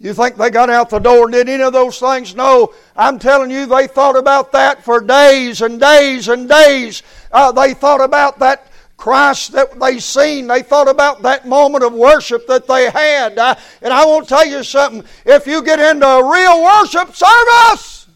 You 0.00 0.14
think 0.14 0.36
they 0.36 0.50
got 0.50 0.70
out 0.70 0.90
the 0.90 0.98
door 0.98 1.24
and 1.24 1.32
did 1.32 1.48
any 1.48 1.62
of 1.62 1.72
those 1.72 1.98
things? 1.98 2.34
No. 2.34 2.72
I'm 2.96 3.18
telling 3.18 3.50
you, 3.50 3.66
they 3.66 3.86
thought 3.88 4.16
about 4.16 4.52
that 4.52 4.84
for 4.84 5.00
days 5.00 5.60
and 5.60 5.80
days 5.80 6.28
and 6.28 6.48
days. 6.48 7.02
Uh, 7.32 7.50
they 7.52 7.74
thought 7.74 8.00
about 8.00 8.38
that 8.38 8.67
Christ 8.98 9.52
that 9.52 9.80
they 9.80 9.98
seen. 9.98 10.46
They 10.46 10.60
thought 10.62 10.88
about 10.88 11.22
that 11.22 11.48
moment 11.48 11.84
of 11.84 11.94
worship 11.94 12.46
that 12.48 12.66
they 12.66 12.90
had. 12.90 13.38
And 13.80 13.92
I 13.94 14.04
want 14.04 14.28
to 14.28 14.34
tell 14.34 14.46
you 14.46 14.62
something. 14.62 15.02
If 15.24 15.46
you 15.46 15.62
get 15.62 15.80
into 15.80 16.06
a 16.06 16.30
real 16.30 16.62
worship 16.62 17.16
service, 17.16 18.06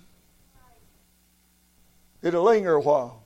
it'll 2.20 2.42
linger 2.42 2.74
a 2.74 2.80
while. 2.80 3.22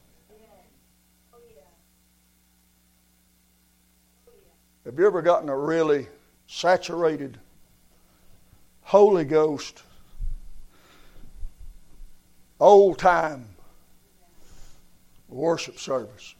Have 4.84 4.96
you 4.96 5.06
ever 5.06 5.20
gotten 5.20 5.48
a 5.48 5.58
really 5.58 6.06
saturated 6.46 7.38
Holy 8.82 9.24
Ghost, 9.24 9.82
old 12.60 13.00
time 13.00 13.48
worship 15.28 15.78
service. 15.78 16.36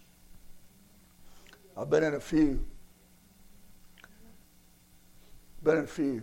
I've 1.77 1.91
been 1.91 2.05
in 2.05 2.14
a 2.14 2.20
few. 2.20 2.64
Been 5.62 5.79
in 5.79 5.85
a 5.85 5.87
few. 5.87 6.22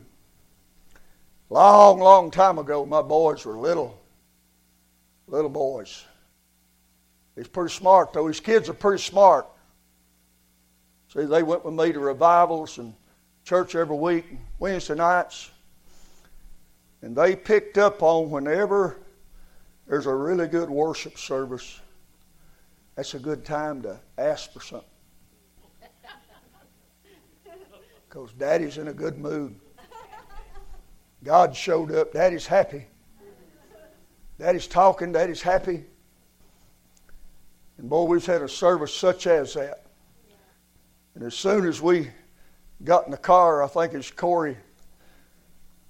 Long, 1.49 1.99
long 1.99 2.31
time 2.31 2.57
ago, 2.57 2.85
my 2.85 3.03
boys 3.03 3.45
were 3.45 3.57
little, 3.57 4.01
little 5.27 5.51
boys. 5.51 6.05
He's 7.35 7.47
pretty 7.47 7.73
smart, 7.73 8.13
though. 8.13 8.27
His 8.27 8.39
kids 8.39 8.69
are 8.69 8.73
pretty 8.73 9.03
smart. 9.03 9.47
See, 11.13 11.25
they 11.25 11.43
went 11.43 11.63
with 11.63 11.75
me 11.75 11.91
to 11.91 11.99
revivals 11.99 12.79
and 12.79 12.95
church 13.43 13.75
every 13.75 13.97
week, 13.97 14.25
Wednesday 14.57 14.95
nights. 14.95 15.51
And 17.03 17.15
they 17.15 17.35
picked 17.35 17.77
up 17.77 18.01
on 18.01 18.31
whenever 18.31 18.97
there's 19.87 20.07
a 20.07 20.15
really 20.15 20.47
good 20.47 20.69
worship 20.69 21.19
service, 21.19 21.79
that's 22.95 23.13
a 23.13 23.19
good 23.19 23.45
time 23.45 23.83
to 23.83 23.99
ask 24.17 24.51
for 24.51 24.61
something. 24.61 24.87
Because 28.13 28.31
daddy's 28.33 28.77
in 28.77 28.89
a 28.89 28.93
good 28.93 29.17
mood. 29.17 29.55
God 31.23 31.55
showed 31.55 31.91
up. 31.91 32.13
Daddy's 32.13 32.45
happy. 32.45 32.85
Daddy's 34.37 34.67
talking. 34.67 35.11
Daddy's 35.11 35.41
happy. 35.41 35.83
And 37.79 37.89
boy, 37.89 38.03
we've 38.03 38.23
had 38.23 38.43
a 38.43 38.47
service 38.47 38.93
such 38.93 39.25
as 39.25 39.55
that. 39.55 39.87
And 41.15 41.23
as 41.23 41.33
soon 41.33 41.65
as 41.65 41.81
we 41.81 42.11
got 42.83 43.05
in 43.05 43.11
the 43.11 43.17
car, 43.17 43.63
I 43.63 43.67
think 43.67 43.93
it's 43.95 44.11
Corey 44.11 44.57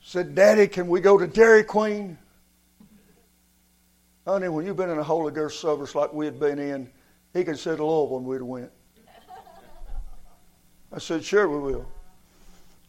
said, 0.01 0.33
Daddy, 0.33 0.67
can 0.67 0.87
we 0.87 1.01
go 1.01 1.17
to 1.17 1.27
Dairy 1.27 1.65
Queen? 1.65 2.17
Honey, 4.25 4.47
when 4.47 4.65
you've 4.65 4.77
been 4.77 4.89
in 4.89 4.99
a 4.99 5.03
Holy 5.03 5.33
Ghost 5.33 5.59
service 5.59 5.93
like 5.93 6.13
we 6.13 6.23
had 6.23 6.39
been 6.39 6.57
in, 6.57 6.89
he 7.33 7.43
could 7.43 7.59
say 7.59 7.75
to 7.75 7.85
Louisville 7.85 8.17
and 8.17 8.25
we'd 8.25 8.35
have 8.37 8.45
went. 8.45 8.71
I 10.93 10.99
said, 10.99 11.25
sure 11.25 11.49
we 11.49 11.57
will. 11.57 11.85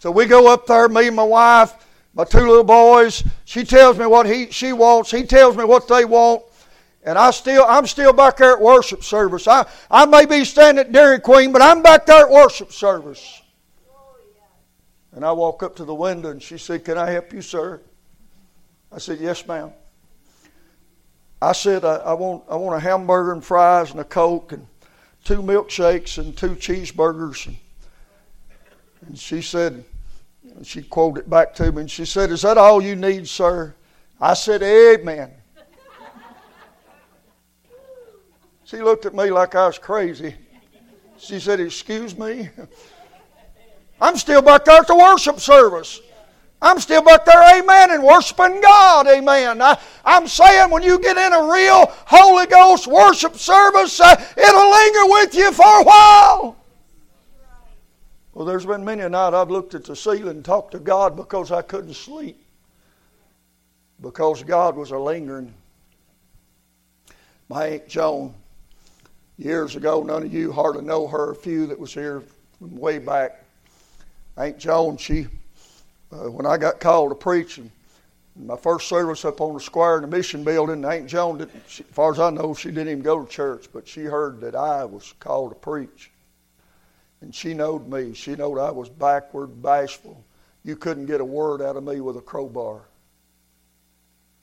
So 0.04 0.10
we 0.10 0.26
go 0.26 0.52
up 0.52 0.66
there, 0.66 0.86
me 0.86 1.06
and 1.06 1.16
my 1.16 1.24
wife, 1.24 1.72
my 2.12 2.24
two 2.24 2.40
little 2.40 2.62
boys. 2.62 3.24
She 3.46 3.64
tells 3.64 3.98
me 3.98 4.04
what 4.04 4.26
he, 4.26 4.50
she 4.50 4.74
wants. 4.74 5.10
He 5.10 5.22
tells 5.22 5.56
me 5.56 5.64
what 5.64 5.88
they 5.88 6.04
want. 6.04 6.42
And 7.04 7.16
I 7.16 7.30
still, 7.30 7.64
I'm 7.66 7.86
still 7.86 8.12
back 8.12 8.36
there 8.36 8.52
at 8.52 8.60
worship 8.60 9.02
service. 9.02 9.48
I, 9.48 9.66
I 9.90 10.04
may 10.04 10.26
be 10.26 10.44
standing 10.44 10.84
at 10.84 10.92
Dairy 10.92 11.20
Queen, 11.20 11.52
but 11.52 11.62
I'm 11.62 11.82
back 11.82 12.04
there 12.04 12.26
at 12.26 12.30
worship 12.30 12.70
service. 12.70 13.40
And 15.12 15.24
I 15.24 15.32
walk 15.32 15.62
up 15.62 15.74
to 15.76 15.86
the 15.86 15.94
window 15.94 16.28
and 16.28 16.42
she 16.42 16.58
said, 16.58 16.84
Can 16.84 16.98
I 16.98 17.10
help 17.10 17.32
you, 17.32 17.40
sir? 17.40 17.80
I 18.92 18.98
said, 18.98 19.20
Yes, 19.20 19.46
ma'am. 19.46 19.72
I 21.40 21.52
said, 21.52 21.82
I, 21.82 21.94
I, 21.94 22.12
want, 22.12 22.44
I 22.50 22.56
want 22.56 22.76
a 22.76 22.80
hamburger 22.80 23.32
and 23.32 23.42
fries 23.42 23.90
and 23.92 24.00
a 24.00 24.04
Coke 24.04 24.52
and 24.52 24.66
two 25.24 25.40
milkshakes 25.40 26.18
and 26.18 26.36
two 26.36 26.50
cheeseburgers. 26.50 27.46
And, 27.46 27.56
and 29.06 29.18
she 29.18 29.40
said, 29.40 29.82
and 30.56 30.66
she 30.66 30.82
quoted 30.82 31.20
it 31.20 31.30
back 31.30 31.54
to 31.54 31.72
me 31.72 31.82
and 31.82 31.90
she 31.90 32.04
said, 32.04 32.30
Is 32.30 32.42
that 32.42 32.58
all 32.58 32.82
you 32.82 32.96
need, 32.96 33.28
sir? 33.28 33.74
I 34.20 34.34
said, 34.34 34.62
Amen. 34.62 35.32
she 38.64 38.80
looked 38.80 39.06
at 39.06 39.14
me 39.14 39.30
like 39.30 39.54
I 39.54 39.66
was 39.66 39.78
crazy. 39.78 40.34
She 41.18 41.40
said, 41.40 41.60
Excuse 41.60 42.16
me? 42.16 42.50
I'm 44.00 44.16
still 44.16 44.42
back 44.42 44.64
there 44.64 44.80
at 44.80 44.86
the 44.86 44.96
worship 44.96 45.40
service. 45.40 46.00
I'm 46.60 46.80
still 46.80 47.02
back 47.02 47.26
there, 47.26 47.58
amen, 47.58 47.90
and 47.90 48.02
worshiping 48.02 48.60
God, 48.62 49.06
amen. 49.06 49.60
I, 49.60 49.78
am 50.06 50.26
saying 50.26 50.70
when 50.70 50.82
you 50.82 50.98
get 50.98 51.16
in 51.16 51.32
a 51.32 51.52
real 51.52 51.92
Holy 52.06 52.46
Ghost 52.46 52.86
worship 52.86 53.36
service, 53.36 54.00
uh, 54.00 54.14
it'll 54.34 54.70
linger 54.70 55.12
with 55.12 55.34
you 55.34 55.52
for 55.52 55.80
a 55.80 55.82
while. 55.82 56.63
Well, 58.34 58.44
there's 58.44 58.66
been 58.66 58.84
many 58.84 59.02
a 59.02 59.08
night 59.08 59.32
I've 59.32 59.50
looked 59.50 59.76
at 59.76 59.84
the 59.84 59.94
ceiling 59.94 60.28
and 60.28 60.44
talked 60.44 60.72
to 60.72 60.80
God 60.80 61.16
because 61.16 61.52
I 61.52 61.62
couldn't 61.62 61.94
sleep. 61.94 62.36
Because 64.00 64.42
God 64.42 64.76
was 64.76 64.90
a 64.90 64.98
lingering. 64.98 65.54
My 67.48 67.66
Aunt 67.66 67.88
Joan, 67.88 68.34
years 69.38 69.76
ago, 69.76 70.02
none 70.02 70.24
of 70.24 70.34
you 70.34 70.50
hardly 70.50 70.82
know 70.82 71.06
her, 71.06 71.30
a 71.30 71.34
few 71.36 71.66
that 71.66 71.78
was 71.78 71.94
here 71.94 72.24
from 72.58 72.76
way 72.76 72.98
back. 72.98 73.44
Aunt 74.36 74.58
Joan, 74.58 74.96
she, 74.96 75.28
uh, 76.10 76.28
when 76.28 76.44
I 76.44 76.56
got 76.56 76.80
called 76.80 77.12
to 77.12 77.14
preach, 77.14 77.58
and 77.58 77.70
my 78.36 78.56
first 78.56 78.88
service 78.88 79.24
up 79.24 79.40
on 79.40 79.54
the 79.54 79.60
square 79.60 79.96
in 79.96 80.02
the 80.02 80.08
mission 80.08 80.42
building, 80.42 80.84
Aunt 80.84 81.06
Joan, 81.06 81.38
didn't, 81.38 81.62
she, 81.68 81.84
as 81.84 81.94
far 81.94 82.10
as 82.10 82.18
I 82.18 82.30
know, 82.30 82.52
she 82.52 82.70
didn't 82.70 82.88
even 82.88 83.02
go 83.02 83.24
to 83.24 83.30
church, 83.30 83.68
but 83.72 83.86
she 83.86 84.02
heard 84.02 84.40
that 84.40 84.56
I 84.56 84.84
was 84.84 85.14
called 85.20 85.52
to 85.52 85.54
preach. 85.54 86.10
And 87.24 87.34
she 87.34 87.54
knowed 87.54 87.88
me. 87.88 88.12
She 88.12 88.36
knowed 88.36 88.58
I 88.58 88.70
was 88.70 88.90
backward, 88.90 89.62
bashful. 89.62 90.22
You 90.62 90.76
couldn't 90.76 91.06
get 91.06 91.22
a 91.22 91.24
word 91.24 91.62
out 91.62 91.74
of 91.74 91.82
me 91.82 92.02
with 92.02 92.18
a 92.18 92.20
crowbar. 92.20 92.82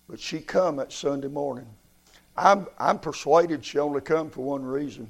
But 0.09 0.19
she 0.19 0.39
come 0.39 0.79
at 0.79 0.91
Sunday 0.91 1.27
morning. 1.27 1.67
I'm, 2.35 2.65
I'm 2.79 2.97
persuaded 2.97 3.63
she 3.63 3.77
only 3.77 4.01
come 4.01 4.31
for 4.31 4.43
one 4.43 4.63
reason, 4.63 5.07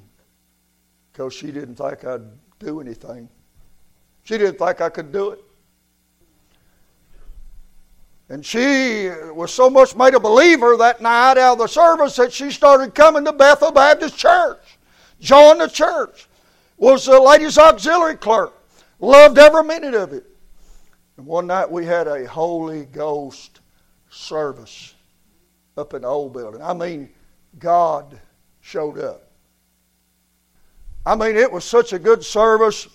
because 1.10 1.32
she 1.32 1.46
didn't 1.46 1.76
think 1.76 2.04
I'd 2.04 2.20
do 2.58 2.82
anything. 2.82 3.26
She 4.24 4.36
didn't 4.36 4.58
think 4.58 4.82
I 4.82 4.90
could 4.90 5.10
do 5.10 5.30
it. 5.30 5.40
And 8.28 8.44
she 8.44 9.08
was 9.32 9.50
so 9.50 9.70
much 9.70 9.96
made 9.96 10.12
a 10.12 10.20
believer 10.20 10.76
that 10.76 11.00
night 11.00 11.38
out 11.38 11.54
of 11.54 11.58
the 11.60 11.68
service 11.68 12.16
that 12.16 12.34
she 12.34 12.50
started 12.50 12.94
coming 12.94 13.24
to 13.24 13.32
Bethel 13.32 13.72
Baptist 13.72 14.18
Church, 14.18 14.78
joined 15.20 15.62
the 15.62 15.68
church, 15.68 16.28
was 16.82 17.06
the 17.06 17.20
ladies' 17.20 17.58
auxiliary 17.58 18.16
clerk, 18.16 18.60
loved 18.98 19.38
every 19.38 19.62
minute 19.62 19.94
of 19.94 20.12
it. 20.12 20.26
And 21.16 21.24
one 21.24 21.46
night 21.46 21.70
we 21.70 21.86
had 21.86 22.08
a 22.08 22.26
Holy 22.26 22.86
Ghost 22.86 23.60
service 24.10 24.92
up 25.76 25.94
in 25.94 26.02
the 26.02 26.08
old 26.08 26.32
building. 26.32 26.60
I 26.60 26.74
mean, 26.74 27.08
God 27.60 28.18
showed 28.62 28.98
up. 28.98 29.30
I 31.06 31.14
mean, 31.14 31.36
it 31.36 31.52
was 31.52 31.64
such 31.64 31.92
a 31.92 32.00
good 32.00 32.24
service. 32.24 32.88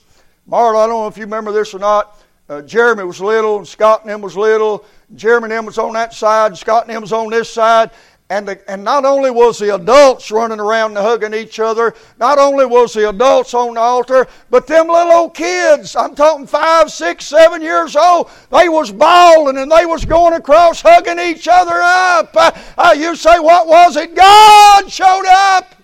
Marla, 0.50 0.84
I 0.84 0.88
don't 0.88 0.90
know 0.90 1.08
if 1.08 1.18
you 1.18 1.24
remember 1.24 1.54
this 1.54 1.74
or 1.74 1.80
not. 1.80 2.22
Uh, 2.50 2.62
Jeremy 2.64 3.06
was 3.06 3.22
little, 3.22 3.56
and 3.56 3.66
Scott 3.66 4.04
and 4.06 4.22
was 4.22 4.36
little. 4.36 4.84
Jeremy 5.16 5.56
and 5.56 5.66
was 5.66 5.78
on 5.78 5.94
that 5.94 6.14
side, 6.14 6.48
and 6.48 6.58
Scott 6.58 6.90
and 6.90 7.02
was 7.02 7.14
on 7.14 7.30
this 7.30 7.50
side. 7.50 7.92
And, 8.30 8.46
the, 8.46 8.70
and 8.70 8.84
not 8.84 9.06
only 9.06 9.32
was 9.32 9.58
the 9.58 9.74
adults 9.74 10.32
running 10.32 10.60
around 10.60 10.98
and 10.98 11.06
hugging 11.06 11.34
each 11.34 11.60
other, 11.60 11.96
not 12.20 12.38
only 12.38 12.66
was 12.66 12.94
the 12.94 13.08
adults 13.08 13.54
on 13.54 13.76
the 13.76 13.80
altar, 13.80 14.28
but 14.50 14.68
them 14.68 14.88
little 14.88 15.14
old 15.14 15.34
kids, 15.34 15.96
I'm 15.96 16.14
talking 16.14 16.46
five, 16.46 16.92
six, 16.92 17.26
seven 17.26 17.62
years 17.62 17.96
old, 17.96 18.30
they 18.52 18.68
was 18.68 18.92
bawling 18.92 19.58
and 19.58 19.72
they 19.72 19.86
was 19.86 20.04
going 20.04 20.34
across 20.34 20.82
hugging 20.82 21.20
each 21.20 21.48
other 21.48 21.80
up. 21.82 22.36
Uh, 22.36 22.52
uh, 22.78 22.96
you 22.98 23.16
say, 23.16 23.40
what 23.40 23.66
was 23.66 23.96
it? 23.96 24.14
God 24.14 24.92
showed 24.92 25.26
up. 25.26 25.76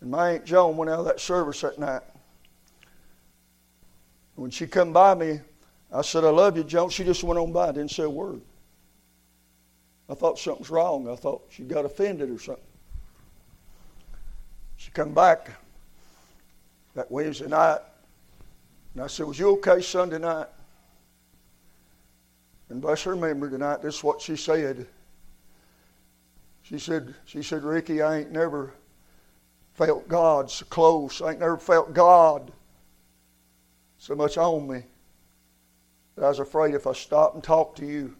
And 0.00 0.10
my 0.10 0.32
Aunt 0.32 0.44
Joan 0.44 0.76
went 0.76 0.90
out 0.90 0.98
of 0.98 1.04
that 1.04 1.20
service 1.20 1.60
that 1.60 1.78
night. 1.78 2.02
When 4.34 4.50
she 4.50 4.66
come 4.66 4.92
by 4.92 5.14
me, 5.14 5.38
I 5.92 6.02
said, 6.02 6.24
I 6.24 6.30
love 6.30 6.56
you, 6.56 6.64
Joan. 6.64 6.88
She 6.88 7.04
just 7.04 7.22
went 7.22 7.38
on 7.38 7.52
by, 7.52 7.66
didn't 7.72 7.90
say 7.90 8.04
a 8.04 8.10
word. 8.10 8.40
I 10.08 10.14
thought 10.14 10.38
something's 10.38 10.70
wrong. 10.70 11.08
I 11.08 11.16
thought 11.16 11.44
she 11.50 11.64
got 11.64 11.84
offended 11.84 12.30
or 12.30 12.38
something. 12.38 12.64
She 14.76 14.90
come 14.90 15.12
back 15.12 15.50
that 16.94 17.10
Wednesday 17.10 17.46
night, 17.46 17.78
and 18.94 19.04
I 19.04 19.06
said, 19.06 19.26
Was 19.26 19.38
you 19.38 19.50
okay 19.52 19.80
Sunday 19.80 20.18
night? 20.18 20.48
And 22.68 22.80
bless 22.80 23.02
her 23.02 23.14
memory 23.14 23.50
tonight, 23.50 23.82
this 23.82 23.96
is 23.96 24.04
what 24.04 24.20
she 24.20 24.34
said. 24.34 24.86
She 26.62 26.78
said, 26.78 27.14
she 27.26 27.42
said, 27.42 27.64
Ricky, 27.64 28.00
I 28.00 28.20
ain't 28.20 28.32
never 28.32 28.72
felt 29.74 30.08
God 30.08 30.50
so 30.50 30.64
close. 30.66 31.20
I 31.20 31.32
ain't 31.32 31.40
never 31.40 31.58
felt 31.58 31.92
God 31.92 32.50
so 33.98 34.14
much 34.14 34.38
on 34.38 34.68
me. 34.68 34.84
But 36.14 36.24
I 36.24 36.28
was 36.28 36.38
afraid 36.38 36.74
if 36.74 36.86
I 36.86 36.92
stopped 36.92 37.34
and 37.34 37.42
talked 37.42 37.78
to 37.78 37.86
you, 37.86 38.14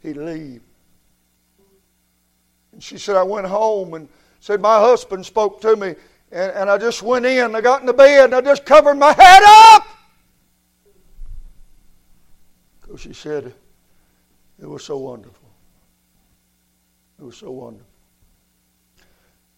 he'd 0.00 0.16
leave. 0.16 0.62
And 2.72 2.82
she 2.82 2.98
said, 2.98 3.16
I 3.16 3.22
went 3.22 3.46
home 3.46 3.94
and 3.94 4.08
said, 4.40 4.60
My 4.60 4.78
husband 4.78 5.26
spoke 5.26 5.60
to 5.62 5.76
me, 5.76 5.94
and, 6.32 6.52
and 6.52 6.70
I 6.70 6.78
just 6.78 7.02
went 7.02 7.26
in. 7.26 7.54
I 7.54 7.60
got 7.60 7.80
in 7.80 7.86
the 7.86 7.92
bed 7.92 8.26
and 8.26 8.34
I 8.34 8.40
just 8.40 8.64
covered 8.64 8.96
my 8.96 9.12
head 9.12 9.42
up. 9.46 9.86
Because 12.80 13.00
she 13.00 13.12
said, 13.12 13.52
It 14.60 14.66
was 14.66 14.84
so 14.84 14.98
wonderful. 14.98 15.48
It 17.18 17.24
was 17.24 17.36
so 17.36 17.50
wonderful. 17.50 17.86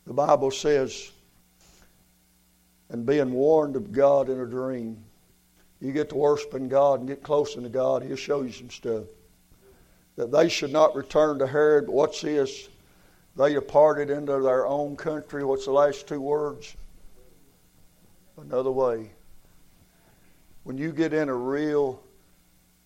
The 0.06 0.12
Bible 0.12 0.50
says, 0.50 1.12
and 2.88 3.06
being 3.06 3.32
warned 3.32 3.76
of 3.76 3.92
God 3.92 4.28
in 4.28 4.40
a 4.40 4.46
dream 4.46 5.02
you 5.82 5.90
get 5.90 6.08
to 6.10 6.14
worshiping 6.14 6.68
God 6.68 7.00
and 7.00 7.08
get 7.08 7.24
close 7.24 7.54
to 7.54 7.68
God, 7.68 8.04
He'll 8.04 8.14
show 8.14 8.42
you 8.42 8.52
some 8.52 8.70
stuff. 8.70 9.04
That 10.14 10.30
they 10.30 10.48
should 10.48 10.72
not 10.72 10.94
return 10.94 11.40
to 11.40 11.46
Herod, 11.46 11.86
but 11.86 11.92
what's 11.92 12.20
this? 12.20 12.68
They 13.34 13.54
departed 13.54 14.08
into 14.08 14.38
their 14.40 14.64
own 14.64 14.94
country. 14.94 15.44
What's 15.44 15.64
the 15.64 15.72
last 15.72 16.06
two 16.06 16.20
words? 16.20 16.76
Another 18.40 18.70
way. 18.70 19.10
When 20.62 20.78
you 20.78 20.92
get 20.92 21.12
in 21.12 21.28
a 21.28 21.34
real 21.34 22.00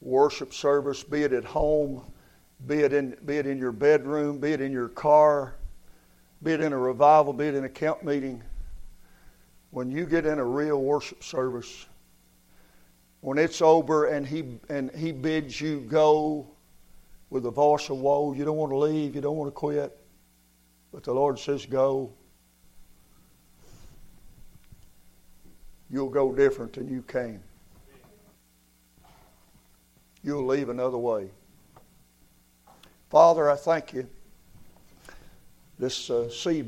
worship 0.01 0.55
service, 0.55 1.03
be 1.03 1.23
it 1.23 1.35
at 1.35 1.45
home, 1.45 2.01
be 2.67 2.77
it 2.77 2.95
in, 2.95 3.15
be 3.27 3.37
it 3.37 3.47
in 3.47 3.59
your 3.59 3.73
bedroom, 3.73 4.39
be 4.39 4.53
it 4.53 4.63
in 4.63 4.73
your 4.73 4.89
car, 4.89 5.55
be 6.43 6.53
it 6.53 6.63
in 6.63 6.73
a 6.73 6.79
revival, 6.79 7.35
be 7.35 7.45
it 7.45 7.55
in 7.55 7.65
a 7.65 7.69
camp 7.69 8.03
meeting, 8.03 8.43
when 9.71 9.91
you 9.91 10.07
get 10.07 10.25
in 10.25 10.39
a 10.39 10.45
real 10.45 10.81
worship 10.81 11.23
service, 11.23 11.87
when 13.27 13.39
it's 13.39 13.61
over 13.61 14.07
and 14.07 14.25
he 14.25 14.45
and 14.69 14.89
he 14.95 15.11
bids 15.11 15.61
you 15.61 15.81
go 15.81 16.47
with 17.29 17.45
a 17.45 17.51
voice 17.51 17.91
of 17.91 17.99
woe, 17.99 18.33
you 18.33 18.45
don't 18.45 18.57
want 18.57 18.71
to 18.71 18.77
leave, 18.77 19.17
you 19.17 19.21
don't 19.21 19.37
want 19.37 19.49
to 19.49 19.53
quit, 19.53 19.99
but 20.93 21.03
the 21.03 21.13
Lord 21.13 21.37
says 21.37 21.67
go. 21.67 22.13
You'll 25.91 26.09
go 26.09 26.33
different 26.33 26.75
than 26.75 26.89
you 26.89 27.03
came. 27.03 27.43
You'll 30.23 30.47
leave 30.47 30.69
another 30.69 30.99
way. 30.99 31.29
Father, 33.11 33.51
I 33.51 33.57
thank 33.57 33.93
you 33.93 34.09
this 35.81 36.11
uh, 36.11 36.31
evening. 36.45 36.65